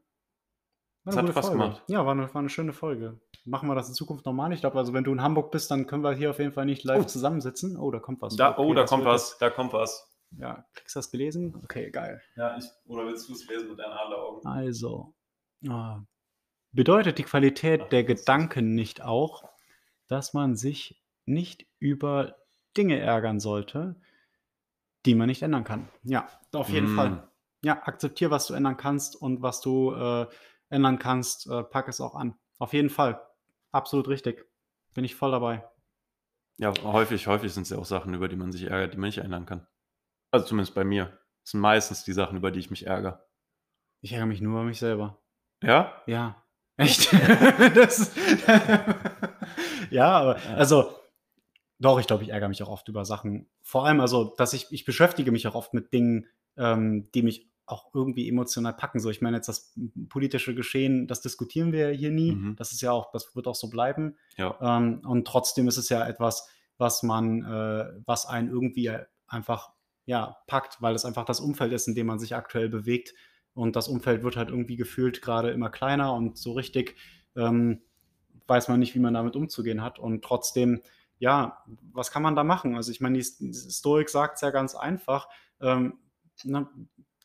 Es 1.03 1.17
hat 1.17 1.27
Spaß 1.27 1.47
Folge. 1.47 1.63
gemacht. 1.63 1.83
Ja, 1.87 2.05
war 2.05 2.13
eine, 2.13 2.33
war 2.33 2.39
eine 2.39 2.49
schöne 2.49 2.71
Folge. 2.71 3.19
Machen 3.47 3.69
wir 3.69 3.75
das 3.75 3.87
in 3.87 3.93
Zukunft 3.95 4.25
normal? 4.25 4.51
Ich 4.53 4.59
glaube, 4.59 4.77
also 4.77 4.93
wenn 4.93 5.03
du 5.05 5.11
in 5.13 5.21
Hamburg 5.21 5.51
bist, 5.51 5.71
dann 5.71 5.87
können 5.87 6.03
wir 6.03 6.13
hier 6.13 6.31
auf 6.31 6.39
jeden 6.39 6.51
Fall 6.51 6.65
nicht 6.65 6.83
live 6.83 7.03
Oh. 7.03 7.07
zusammensitzen. 7.07 7.77
Oh, 7.77 7.89
da 7.91 7.99
kommt 7.99 8.21
was. 8.21 8.35
da, 8.35 8.51
Okay, 8.51 8.61
oh, 8.61 8.73
da 8.73 8.83
kommt 8.85 9.05
was, 9.05 9.37
da 9.37 9.49
kommt 9.49 9.71
was. 9.73 10.11
Ja, 10.37 10.65
kriegst 10.73 10.95
du 10.95 10.99
das 10.99 11.09
gelesen? 11.11 11.55
Okay, 11.63 11.89
geil. 11.89 12.21
Ja, 12.35 12.57
ich, 12.57 12.65
oder 12.87 13.05
willst 13.05 13.29
du 13.29 13.33
es 13.33 13.47
lesen 13.47 13.69
mit 13.69 13.79
deinen 13.79 13.93
Adleraugen? 13.93 14.45
Also, 14.45 15.13
ah, 15.69 16.01
bedeutet 16.73 17.17
die 17.17 17.23
Qualität 17.23 17.91
der 17.93 18.03
Gedanken 18.03 18.75
nicht 18.75 19.01
auch, 19.01 19.45
dass 20.07 20.33
man 20.33 20.57
sich 20.57 21.01
nicht 21.25 21.65
über 21.79 22.35
Dinge 22.75 22.99
ärgern 22.99 23.39
sollte, 23.39 23.95
die 25.05 25.15
man 25.15 25.27
nicht 25.27 25.41
ändern 25.41 25.63
kann? 25.63 25.87
Ja, 26.03 26.27
auf 26.51 26.67
jeden 26.69 26.93
Mm. 26.93 26.95
Fall. 26.97 27.27
Ja, 27.63 27.81
akzeptier, 27.83 28.29
was 28.29 28.47
du 28.47 28.53
ändern 28.53 28.75
kannst 28.77 29.15
und 29.15 29.41
was 29.41 29.61
du 29.61 29.93
äh, 29.93 30.27
ändern 30.69 30.99
kannst, 30.99 31.47
äh, 31.49 31.63
pack 31.63 31.87
es 31.87 32.01
auch 32.01 32.13
an. 32.15 32.37
Auf 32.59 32.73
jeden 32.73 32.89
Fall. 32.89 33.21
Absolut 33.77 34.07
richtig. 34.07 34.43
Bin 34.95 35.05
ich 35.05 35.13
voll 35.13 35.29
dabei. 35.29 35.63
Ja, 36.57 36.73
häufig, 36.81 37.27
häufig 37.27 37.53
sind 37.53 37.61
es 37.61 37.69
ja 37.69 37.77
auch 37.77 37.85
Sachen, 37.85 38.15
über 38.15 38.27
die 38.27 38.35
man 38.35 38.51
sich 38.51 38.63
ärgert, 38.63 38.95
die 38.95 38.97
man 38.97 39.09
nicht 39.09 39.19
ändern 39.19 39.45
kann. 39.45 39.67
Also 40.31 40.47
zumindest 40.47 40.73
bei 40.73 40.83
mir. 40.83 41.05
Das 41.43 41.51
sind 41.51 41.59
meistens 41.59 42.03
die 42.03 42.13
Sachen, 42.13 42.37
über 42.37 42.49
die 42.49 42.59
ich 42.59 42.71
mich 42.71 42.87
ärgere. 42.87 43.23
Ich 44.01 44.13
ärgere 44.13 44.25
mich 44.25 44.41
nur 44.41 44.53
über 44.53 44.63
mich 44.63 44.79
selber. 44.79 45.21
Ja? 45.61 46.01
Ja. 46.07 46.43
Echt? 46.77 47.13
das, 47.75 48.11
ja, 49.91 50.09
aber 50.09 50.39
also 50.55 50.95
doch, 51.77 51.99
ich 51.99 52.07
glaube, 52.07 52.23
ich 52.23 52.29
ärgere 52.29 52.49
mich 52.49 52.63
auch 52.63 52.69
oft 52.69 52.87
über 52.87 53.05
Sachen. 53.05 53.47
Vor 53.61 53.85
allem, 53.85 54.01
also, 54.01 54.33
dass 54.37 54.53
ich, 54.53 54.71
ich 54.71 54.85
beschäftige 54.85 55.31
mich 55.31 55.47
auch 55.47 55.53
oft 55.53 55.75
mit 55.75 55.93
Dingen, 55.93 56.25
ähm, 56.57 57.11
die 57.13 57.21
mich 57.21 57.47
auch 57.67 57.93
irgendwie 57.93 58.27
emotional 58.27 58.73
packen. 58.73 58.99
So, 58.99 59.09
ich 59.09 59.21
meine 59.21 59.37
jetzt 59.37 59.47
das 59.47 59.73
politische 60.09 60.55
Geschehen, 60.55 61.07
das 61.07 61.21
diskutieren 61.21 61.71
wir 61.71 61.89
hier 61.89 62.11
nie. 62.11 62.31
Mhm. 62.31 62.55
Das 62.55 62.71
ist 62.71 62.81
ja 62.81 62.91
auch, 62.91 63.11
das 63.11 63.35
wird 63.35 63.47
auch 63.47 63.55
so 63.55 63.69
bleiben. 63.69 64.15
Ja. 64.37 64.57
Ähm, 64.61 65.01
und 65.05 65.27
trotzdem 65.27 65.67
ist 65.67 65.77
es 65.77 65.89
ja 65.89 66.07
etwas, 66.07 66.49
was 66.77 67.03
man, 67.03 67.43
äh, 67.43 68.01
was 68.05 68.25
einen 68.25 68.49
irgendwie 68.49 68.91
einfach 69.27 69.71
ja, 70.05 70.37
packt, 70.47 70.81
weil 70.81 70.95
es 70.95 71.05
einfach 71.05 71.25
das 71.25 71.39
Umfeld 71.39 71.73
ist, 71.73 71.87
in 71.87 71.95
dem 71.95 72.07
man 72.07 72.19
sich 72.19 72.35
aktuell 72.35 72.69
bewegt. 72.69 73.13
Und 73.53 73.75
das 73.75 73.87
Umfeld 73.87 74.23
wird 74.23 74.37
halt 74.37 74.49
irgendwie 74.49 74.77
gefühlt 74.77 75.21
gerade 75.21 75.51
immer 75.51 75.69
kleiner 75.69 76.13
und 76.13 76.37
so 76.37 76.53
richtig 76.53 76.95
ähm, 77.35 77.81
weiß 78.47 78.69
man 78.69 78.79
nicht, 78.79 78.95
wie 78.95 78.99
man 78.99 79.13
damit 79.13 79.35
umzugehen 79.35 79.81
hat. 79.81 79.99
Und 79.99 80.23
trotzdem, 80.23 80.81
ja, 81.19 81.63
was 81.91 82.11
kann 82.11 82.23
man 82.23 82.35
da 82.35 82.43
machen? 82.43 82.75
Also 82.75 82.91
ich 82.91 83.01
meine, 83.01 83.17
die, 83.17 83.53
Stoik 83.53 84.09
sagt 84.09 84.35
es 84.35 84.41
ja 84.41 84.49
ganz 84.49 84.75
einfach. 84.75 85.27
Ähm, 85.59 85.99
ne, 86.43 86.67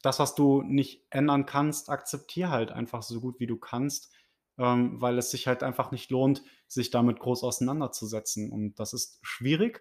das, 0.02 0.18
was 0.18 0.34
du 0.34 0.62
nicht 0.62 1.06
ändern 1.10 1.46
kannst, 1.46 1.88
akzeptier 1.88 2.50
halt 2.50 2.70
einfach 2.70 3.02
so 3.02 3.20
gut 3.20 3.40
wie 3.40 3.46
du 3.46 3.56
kannst, 3.56 4.12
ähm, 4.58 5.00
weil 5.00 5.16
es 5.16 5.30
sich 5.30 5.46
halt 5.46 5.62
einfach 5.62 5.92
nicht 5.92 6.10
lohnt, 6.10 6.42
sich 6.66 6.90
damit 6.90 7.20
groß 7.20 7.44
auseinanderzusetzen. 7.44 8.50
Und 8.50 8.78
das 8.78 8.92
ist 8.92 9.18
schwierig, 9.22 9.80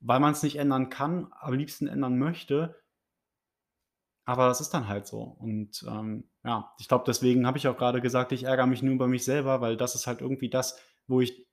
weil 0.00 0.20
man 0.20 0.32
es 0.32 0.42
nicht 0.42 0.56
ändern 0.56 0.90
kann, 0.90 1.32
am 1.40 1.54
liebsten 1.54 1.86
ändern 1.86 2.18
möchte. 2.18 2.82
Aber 4.24 4.46
das 4.48 4.60
ist 4.60 4.70
dann 4.70 4.88
halt 4.88 5.06
so. 5.06 5.22
Und 5.22 5.84
ähm, 5.88 6.28
ja, 6.44 6.74
ich 6.78 6.88
glaube, 6.88 7.04
deswegen 7.06 7.46
habe 7.46 7.58
ich 7.58 7.68
auch 7.68 7.76
gerade 7.76 8.00
gesagt, 8.00 8.32
ich 8.32 8.44
ärgere 8.44 8.66
mich 8.66 8.82
nur 8.82 8.94
über 8.94 9.08
mich 9.08 9.24
selber, 9.24 9.60
weil 9.60 9.76
das 9.76 9.94
ist 9.94 10.06
halt 10.06 10.20
irgendwie 10.20 10.50
das, 10.50 10.78
wo 11.06 11.20
ich 11.20 11.46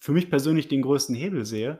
für 0.00 0.12
mich 0.12 0.30
persönlich 0.30 0.68
den 0.68 0.82
größten 0.82 1.14
Hebel 1.14 1.44
sehe. 1.44 1.78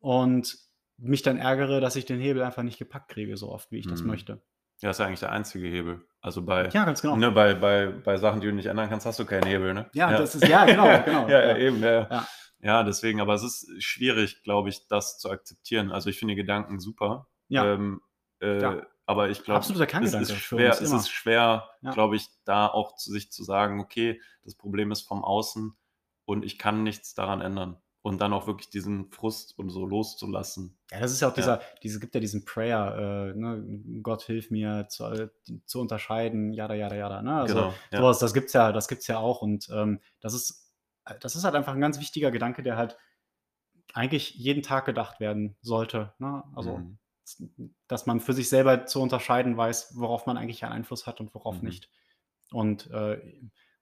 Und 0.00 0.67
mich 0.98 1.22
dann 1.22 1.38
ärgere, 1.38 1.80
dass 1.80 1.96
ich 1.96 2.04
den 2.04 2.20
Hebel 2.20 2.42
einfach 2.42 2.62
nicht 2.62 2.78
gepackt 2.78 3.08
kriege, 3.10 3.36
so 3.36 3.50
oft, 3.50 3.70
wie 3.70 3.78
ich 3.78 3.86
das 3.86 4.02
Mhm. 4.02 4.08
möchte. 4.08 4.42
Ja, 4.80 4.90
ist 4.90 5.00
ja 5.00 5.06
eigentlich 5.06 5.20
der 5.20 5.32
einzige 5.32 5.66
Hebel. 5.68 6.04
Also 6.20 6.42
bei, 6.42 6.68
Ja, 6.68 6.84
ganz 6.84 7.02
genau. 7.02 7.16
ne, 7.16 7.30
bei, 7.32 7.54
bei, 7.54 7.86
bei 7.88 8.16
Sachen, 8.16 8.40
die 8.40 8.46
du 8.46 8.52
nicht 8.52 8.66
ändern 8.66 8.88
kannst, 8.88 9.06
hast 9.06 9.18
du 9.18 9.24
keinen 9.24 9.46
Hebel, 9.46 9.74
ne? 9.74 9.88
Ja, 9.92 10.16
das 10.16 10.34
ist, 10.36 10.46
ja, 10.46 10.64
genau, 10.66 10.84
genau. 11.04 11.28
ja, 11.28 11.40
ja, 11.40 11.48
ja. 11.50 11.56
eben, 11.58 11.80
ja. 11.82 11.90
ja. 11.90 12.08
Ja. 12.10 12.28
Ja, 12.60 12.82
deswegen, 12.82 13.20
aber 13.20 13.34
es 13.34 13.44
ist 13.44 13.82
schwierig, 13.82 14.42
glaube 14.42 14.68
ich, 14.68 14.88
das 14.88 15.18
zu 15.18 15.30
akzeptieren. 15.30 15.92
Also 15.92 16.10
ich 16.10 16.18
finde 16.18 16.34
Gedanken 16.34 16.80
super. 16.80 17.28
Ja. 17.48 17.64
Ähm, 17.74 18.00
äh, 18.40 18.60
Ja. 18.60 18.82
Aber 19.06 19.30
ich 19.30 19.42
glaube, 19.42 19.60
es 19.60 19.70
ist 19.70 20.36
schwer, 20.36 20.70
es 20.72 20.80
ist 20.92 21.08
schwer, 21.10 21.70
Ja. 21.80 21.92
glaube 21.92 22.16
ich, 22.16 22.26
da 22.44 22.66
auch 22.66 22.94
zu 22.96 23.10
sich 23.10 23.30
zu 23.32 23.42
sagen, 23.42 23.80
okay, 23.80 24.20
das 24.44 24.54
Problem 24.54 24.90
ist 24.92 25.02
vom 25.08 25.24
Außen 25.24 25.74
und 26.26 26.44
ich 26.44 26.58
kann 26.58 26.82
nichts 26.82 27.14
daran 27.14 27.40
ändern. 27.40 27.80
Und 28.08 28.20
dann 28.20 28.32
auch 28.32 28.46
wirklich 28.46 28.70
diesen 28.70 29.10
Frust 29.10 29.58
und 29.58 29.70
so 29.70 29.84
loszulassen. 29.86 30.78
Ja, 30.90 31.00
das 31.00 31.12
ist 31.12 31.20
ja 31.20 31.28
auch 31.28 31.32
Ja. 31.32 31.36
dieser, 31.36 31.60
diese 31.82 32.00
gibt 32.00 32.14
ja 32.14 32.20
diesen 32.20 32.44
Prayer, 32.44 33.32
äh, 33.34 33.38
ne, 33.38 33.64
Gott 34.02 34.22
hilf 34.22 34.50
mir 34.50 34.86
zu, 34.88 35.04
äh, 35.04 35.28
zu 35.66 35.80
unterscheiden, 35.80 36.52
jada, 36.52 36.74
jada, 36.74 36.96
jada. 36.96 37.22
Ne? 37.22 37.34
Also 37.40 37.54
genau. 37.54 37.74
Ja. 37.92 37.98
sowas, 38.00 38.18
das 38.18 38.34
gibt's 38.34 38.52
ja, 38.52 38.72
das 38.72 38.88
gibt's 38.88 39.06
ja 39.06 39.18
auch. 39.18 39.42
Und 39.42 39.68
ähm, 39.72 40.00
das 40.20 40.34
ist, 40.34 40.72
das 41.20 41.36
ist 41.36 41.44
halt 41.44 41.54
einfach 41.54 41.74
ein 41.74 41.80
ganz 41.80 41.98
wichtiger 42.00 42.30
Gedanke, 42.30 42.62
der 42.62 42.76
halt 42.76 42.96
eigentlich 43.94 44.34
jeden 44.34 44.62
Tag 44.62 44.84
gedacht 44.84 45.20
werden 45.20 45.56
sollte. 45.62 46.12
Ne? 46.18 46.42
Also, 46.54 46.78
Mhm. 46.78 46.98
dass 47.88 48.06
man 48.06 48.20
für 48.20 48.32
sich 48.32 48.48
selber 48.48 48.86
zu 48.86 49.02
unterscheiden 49.02 49.56
weiß, 49.56 49.98
worauf 49.98 50.24
man 50.26 50.38
eigentlich 50.38 50.64
einen 50.64 50.72
Einfluss 50.72 51.06
hat 51.06 51.20
und 51.20 51.34
worauf 51.34 51.56
Mhm. 51.60 51.68
nicht. 51.68 51.90
Und 52.52 52.90
äh, 52.90 53.20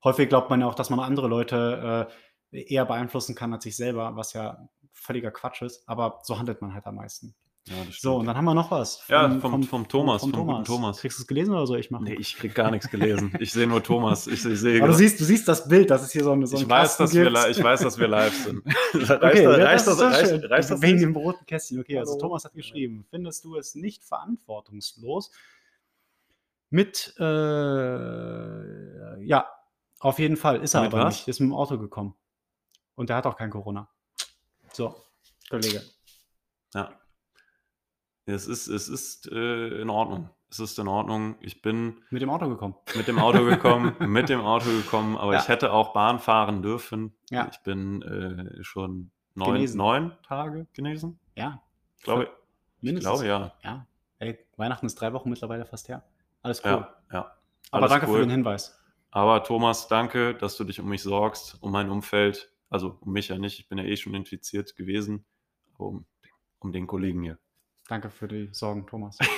häufig 0.02 0.28
glaubt 0.28 0.50
man 0.50 0.60
ja 0.60 0.66
auch, 0.66 0.74
dass 0.74 0.90
man 0.90 0.98
andere 1.00 1.28
Leute 1.28 2.08
äh, 2.10 2.12
eher 2.56 2.84
beeinflussen 2.86 3.34
kann 3.34 3.52
als 3.52 3.64
sich 3.64 3.76
selber, 3.76 4.16
was 4.16 4.32
ja 4.32 4.68
völliger 4.92 5.30
Quatsch 5.30 5.62
ist. 5.62 5.86
Aber 5.88 6.20
so 6.22 6.38
handelt 6.38 6.60
man 6.62 6.72
halt 6.74 6.86
am 6.86 6.94
meisten. 6.96 7.34
ja, 7.68 7.74
das 7.86 8.00
So, 8.00 8.16
und 8.16 8.26
dann 8.26 8.36
haben 8.36 8.44
wir 8.46 8.54
noch 8.54 8.70
was. 8.70 9.02
Ja, 9.08 9.28
vom- 9.40 9.62
vom 9.64 9.88
Thomas, 9.88 10.22
vom 10.22 10.32
guten 10.32 10.64
Thomas. 10.64 11.00
Kriegst 11.00 11.18
du 11.18 11.22
es 11.22 11.26
gelesen 11.26 11.52
oder 11.54 11.66
soll 11.66 11.78
ich 11.80 11.90
machen? 11.90 12.04
Nee, 12.04 12.14
ich 12.14 12.36
krieg 12.36 12.54
gar 12.54 12.70
nichts 12.70 12.88
gelesen. 12.90 13.32
Ich 13.40 13.52
sehe 13.52 13.66
nur 13.66 13.82
Thomas. 13.82 14.26
Ich, 14.26 14.44
ich 14.44 14.60
sehe 14.60 14.78
Aber 14.80 14.88
du 14.92 14.94
siehst, 14.94 15.20
du 15.20 15.24
siehst 15.24 15.46
das 15.48 15.68
Bild, 15.68 15.90
dass 15.90 16.02
es 16.02 16.12
hier 16.12 16.24
so, 16.24 16.32
eine, 16.32 16.46
so 16.46 16.56
ich, 16.56 16.62
einen 16.62 16.70
weiß, 16.70 16.96
dass 16.96 17.14
wir, 17.14 17.24
gibt. 17.24 17.36
li- 17.36 17.50
ich 17.50 17.62
weiß, 17.62 17.80
dass 17.82 17.98
wir 17.98 18.08
live 18.08 18.34
sind. 18.34 18.62
reicht 18.94 19.22
Okay, 19.22 19.44
das, 19.44 19.58
ja, 19.58 19.64
reicht 19.64 19.86
das, 19.86 19.94
ist 19.94 20.00
reicht, 20.02 20.50
reicht 20.50 20.70
das 20.70 20.82
Wegen 20.82 20.98
dem 21.00 21.16
roten 21.16 21.44
Kästchen. 21.46 21.80
Okay, 21.80 21.98
also 21.98 22.12
Hallo. 22.12 22.20
Thomas 22.20 22.44
hat 22.44 22.54
geschrieben, 22.54 23.04
findest 23.10 23.44
du 23.44 23.56
es 23.56 23.74
nicht 23.74 24.04
verantwortungslos, 24.04 25.30
mit, 26.70 27.14
äh, 27.18 29.24
ja, 29.24 29.46
auf 30.00 30.18
jeden 30.18 30.36
Fall, 30.36 30.62
ist 30.62 30.74
er 30.74 30.82
Mit 30.82 30.94
aber 30.94 31.04
was? 31.04 31.14
nicht, 31.16 31.28
ist 31.28 31.40
mit 31.40 31.48
dem 31.50 31.54
Auto 31.54 31.78
gekommen. 31.78 32.14
Und 32.96 33.08
der 33.10 33.16
hat 33.16 33.26
auch 33.26 33.36
kein 33.36 33.50
Corona. 33.50 33.88
So, 34.72 34.96
Kollege. 35.48 35.82
Ja. 36.74 36.90
Es 38.26 38.46
ist, 38.48 38.66
es 38.66 38.88
ist 38.88 39.28
äh, 39.30 39.80
in 39.80 39.88
Ordnung. 39.90 40.30
Es 40.50 40.58
ist 40.58 40.78
in 40.78 40.88
Ordnung. 40.88 41.36
Ich 41.40 41.62
bin 41.62 42.02
Mit 42.10 42.22
dem 42.22 42.30
Auto 42.30 42.48
gekommen. 42.48 42.74
mit 42.96 43.06
dem 43.06 43.18
Auto 43.18 43.44
gekommen, 43.44 43.94
mit 44.00 44.28
dem 44.28 44.40
Auto 44.40 44.66
gekommen, 44.66 45.16
aber 45.16 45.34
Ja. 45.34 45.40
ich 45.40 45.48
hätte 45.48 45.72
auch 45.72 45.92
Bahn 45.92 46.18
fahren 46.18 46.62
dürfen. 46.62 47.16
Ja. 47.30 47.48
Ich 47.52 47.58
bin 47.60 48.02
äh, 48.02 48.62
schon 48.64 49.10
neun, 49.34 49.54
Genesen. 49.54 49.78
neun 49.78 50.16
Tage 50.26 50.66
genesen. 50.72 51.20
Ja, 51.36 51.62
Ich 51.98 52.02
glaube, 52.04 52.24
ich 52.24 52.82
mindestens. 52.82 53.20
glaube 53.20 53.26
ja. 53.28 53.52
Ja, 53.62 53.86
ey, 54.18 54.38
Weihnachten 54.56 54.86
ist 54.86 55.00
drei 55.00 55.12
Wochen 55.12 55.30
mittlerweile 55.30 55.64
fast 55.66 55.88
her. 55.88 56.02
Alles 56.42 56.60
cool. 56.64 56.70
Ja, 56.70 56.96
ja. 57.12 57.36
Aber 57.70 57.82
alles 57.82 57.90
danke 57.90 58.06
cool. 58.06 58.14
für 58.14 58.20
den 58.20 58.30
Hinweis. 58.30 58.78
Aber 59.10 59.42
Thomas, 59.44 59.88
danke, 59.88 60.34
dass 60.34 60.56
du 60.56 60.64
dich 60.64 60.80
um 60.80 60.88
mich 60.88 61.02
sorgst, 61.02 61.58
um 61.60 61.70
mein 61.72 61.90
Umfeld. 61.90 62.50
Also 62.68 62.98
um 63.00 63.12
mich 63.12 63.28
ja 63.28 63.38
nicht, 63.38 63.60
ich 63.60 63.68
bin 63.68 63.78
ja 63.78 63.84
eh 63.84 63.96
schon 63.96 64.14
infiziert 64.14 64.76
gewesen, 64.76 65.24
aber 65.74 65.86
um, 65.86 66.06
um 66.58 66.72
den 66.72 66.86
Kollegen 66.86 67.22
hier. 67.22 67.38
Danke 67.88 68.10
für 68.10 68.28
die 68.28 68.48
Sorgen, 68.52 68.86
Thomas. 68.86 69.18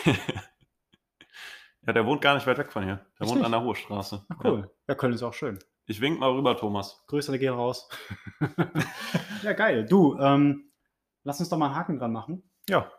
Ja, 1.89 1.95
der 1.95 2.05
wohnt 2.05 2.20
gar 2.20 2.35
nicht 2.35 2.47
weit 2.47 2.59
weg 2.59 2.70
von 2.70 2.85
hier. 2.85 2.97
Der 2.97 3.22
Echt 3.22 3.31
wohnt 3.31 3.37
nicht? 3.37 3.47
an 3.47 3.53
der 3.53 3.62
Hohe 3.62 3.74
Straße. 3.74 4.22
Ah, 4.29 4.37
cool. 4.45 4.70
Ja, 4.87 4.95
Köln 4.95 5.14
ist 5.14 5.22
auch 5.22 5.33
schön. 5.33 5.59
Ich 5.87 6.03
wink 6.03 6.20
mal 6.20 6.31
rüber, 6.31 6.55
Thomas. 6.55 7.03
Grüße 7.07 7.39
gehen 7.39 7.55
raus. 7.55 7.89
ja, 9.43 9.55
geil. 9.55 9.87
Du, 9.87 10.18
ähm, 10.18 10.70
lass 11.24 11.41
uns 11.41 11.49
doch 11.49 11.57
mal 11.57 11.68
einen 11.68 11.76
Haken 11.76 11.99
dran 11.99 12.12
machen. 12.12 12.43
Ja. 12.68 12.93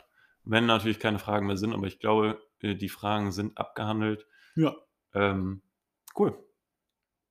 Wenn 0.44 0.66
natürlich 0.66 1.00
keine 1.00 1.20
Fragen 1.20 1.46
mehr 1.46 1.58
sind, 1.58 1.74
aber 1.74 1.86
ich 1.86 2.00
glaube, 2.00 2.42
äh, 2.62 2.74
die 2.74 2.90
Fragen 2.90 3.32
sind 3.32 3.60
abgehandelt. 3.60 4.26
Ja. 4.56 4.76
Ähm, 5.14 5.62
cool. 6.18 6.36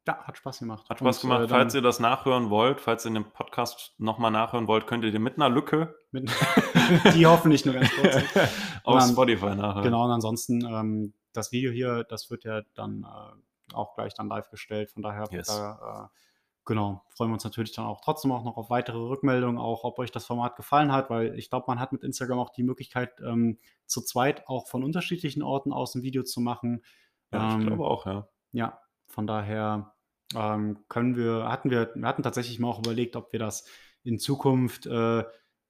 Ja, 0.09 0.25
hat 0.25 0.39
Spaß 0.39 0.61
gemacht. 0.61 0.89
Hat 0.89 0.99
Spaß 1.01 1.23
Und, 1.23 1.31
gemacht. 1.31 1.45
äh, 1.45 1.49
falls 1.49 1.75
ihr 1.75 1.83
das 1.83 2.01
nachhören 2.01 2.49
wollt, 2.51 2.81
falls 2.81 3.05
ihr 3.05 3.13
den 3.13 3.31
Podcast 3.31 3.95
nochmal 3.99 4.31
nachhören 4.31 4.67
wollt, 4.67 4.87
könnt 4.87 5.05
ihr 5.05 5.13
den 5.13 5.23
mit 5.23 5.37
einer 5.37 5.51
Lücke 5.51 5.95
mit, 6.13 6.31
die 7.15 7.27
hoffentlich 7.27 7.65
nur 7.67 7.75
ganz 7.75 7.91
kurz. 7.95 8.17
auf 8.85 8.99
dann- 9.01 9.11
Spotify 9.11 9.55
nachhören. 9.55 9.83
Genau, 9.85 10.05
und 10.07 10.11
ansonsten 10.11 10.65
ähm, 10.65 11.13
das 11.35 11.53
Video 11.53 11.71
hier, 11.71 12.05
das 12.05 12.31
wird 12.31 12.45
ja 12.45 12.63
dann 12.75 13.05
äh, 13.05 13.75
auch 13.75 13.95
gleich 13.95 14.15
dann 14.15 14.29
live 14.29 14.49
gestellt. 14.49 14.91
Von 14.91 15.03
daher, 15.03 15.27
Yes. 15.31 15.49
da, 15.49 16.09
äh, 16.11 16.19
genau, 16.65 17.05
freuen 17.15 17.29
wir 17.31 17.35
uns 17.35 17.45
natürlich 17.45 17.73
dann 17.75 17.85
auch 17.85 18.01
trotzdem 18.01 18.33
auch 18.33 18.45
noch 18.45 18.57
auf 18.57 18.71
weitere 18.71 18.97
Rückmeldungen, 18.97 19.59
auch 19.59 19.85
ob 19.85 19.99
euch 19.99 20.11
das 20.11 20.25
Format 20.25 20.57
gefallen 20.57 20.91
hat, 20.91 21.11
weil 21.11 21.39
ich 21.39 21.51
glaube, 21.51 21.67
man 21.69 21.79
hat 21.81 21.93
mit 21.93 22.03
Instagram 22.03 22.39
auch 22.39 22.51
die 22.51 22.63
Möglichkeit, 22.63 23.11
ähm, 23.21 23.59
zu 23.85 24.01
zweit 24.01 24.49
auch 24.49 24.69
von 24.69 24.83
unterschiedlichen 24.85 25.43
Orten 25.43 25.71
aus 25.71 25.95
ein 25.95 26.03
Video 26.03 26.23
zu 26.23 26.41
machen. 26.41 26.83
Ja, 27.31 27.49
ich 27.49 27.55
Ähm, 27.57 27.67
glaube 27.67 27.85
auch, 27.85 28.07
ja. 28.07 28.27
Ja, 28.53 28.81
von 29.07 29.27
daher 29.27 29.93
ähm, 30.35 30.79
können 30.89 31.17
wir, 31.17 31.49
hatten 31.49 31.71
wir, 31.71 31.93
wir 31.95 32.09
hatten 32.09 32.23
tatsächlich 32.23 32.59
mal 32.59 32.69
auch 32.69 32.81
überlegt, 32.81 33.17
ob 33.17 33.33
wir 33.33 33.39
das 33.39 33.65
in 34.03 34.19
Zukunft 34.19 34.87
äh, 34.87 35.25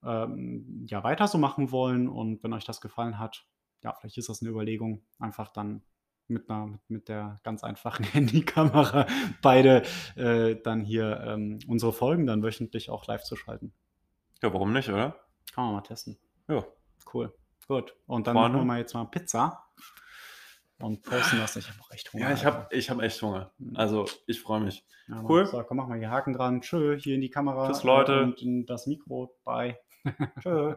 ähm, 0.05 0.87
ja 0.89 1.03
weiter 1.05 1.29
so 1.29 1.39
machen 1.39 1.71
wollen. 1.71 2.09
Und 2.09 2.43
wenn 2.43 2.53
euch 2.53 2.65
das 2.65 2.81
gefallen 2.81 3.19
hat, 3.19 3.47
ja, 3.83 3.95
vielleicht 3.95 4.19
ist 4.19 4.29
das 4.29 4.43
eine 4.43 4.51
Überlegung, 4.51 5.03
einfach 5.19 5.49
dann 5.49 5.83
mit 6.27 6.51
einer, 6.51 6.79
mit, 6.89 7.09
der 7.09 7.41
ganz 7.43 7.65
einfachen 7.65 8.05
Handykamera 8.13 9.07
beide 9.43 9.83
äh, 10.17 10.57
dann 10.57 10.85
hier 10.85 11.21
ähm, 11.27 11.59
unsere 11.67 11.93
Folgen 11.93 12.27
dann 12.27 12.43
wöchentlich 12.43 12.91
auch 12.91 13.07
live 13.07 13.23
zu 13.23 13.37
schalten. 13.37 13.73
Ja, 14.43 14.53
warum 14.53 14.73
nicht, 14.73 14.89
oder? 14.89 15.17
Kann 15.55 15.65
man 15.65 15.75
mal 15.75 15.81
testen. 15.81 16.19
Ja. 16.49 16.65
Cool. 17.13 17.33
Gut. 17.67 17.95
Und 18.07 18.27
dann 18.27 18.35
machen 18.35 18.55
wir 18.55 18.65
mal 18.65 18.79
jetzt 18.79 18.95
mal 18.95 19.05
Pizza 19.07 19.65
und 20.81 21.03
posten 21.03 21.39
das. 21.39 21.57
Ich 21.57 21.69
habe 21.69 21.79
auch 21.81 21.91
echt 21.91 22.13
Hunger. 22.13 22.29
Ja, 22.29 22.35
ich 22.35 22.45
habe 22.45 22.67
ich 22.71 22.91
hab 22.91 23.01
echt 23.01 23.21
Hunger. 23.23 23.53
Mhm. 23.59 23.77
Also, 23.77 24.07
ich 24.27 24.41
freue 24.41 24.61
mich. 24.61 24.85
Ja, 25.09 25.23
Cool. 25.23 25.47
So, 25.47 25.63
komm, 25.63 25.79
mach 25.79 25.89
mal 25.89 25.99
hier 25.99 26.11
Haken 26.11 26.33
dran. 26.33 26.61
Tschö, 26.61 26.97
hier 26.97 27.15
in 27.15 27.21
die 27.21 27.31
Kamera. 27.31 27.67
Tschüss, 27.69 27.83
Leute. 27.83 28.23
Und 28.23 28.41
in 28.41 28.67
das 28.67 28.87
Mikro. 28.87 29.37
Bye. 29.45 29.79
Tschö. 30.41 30.77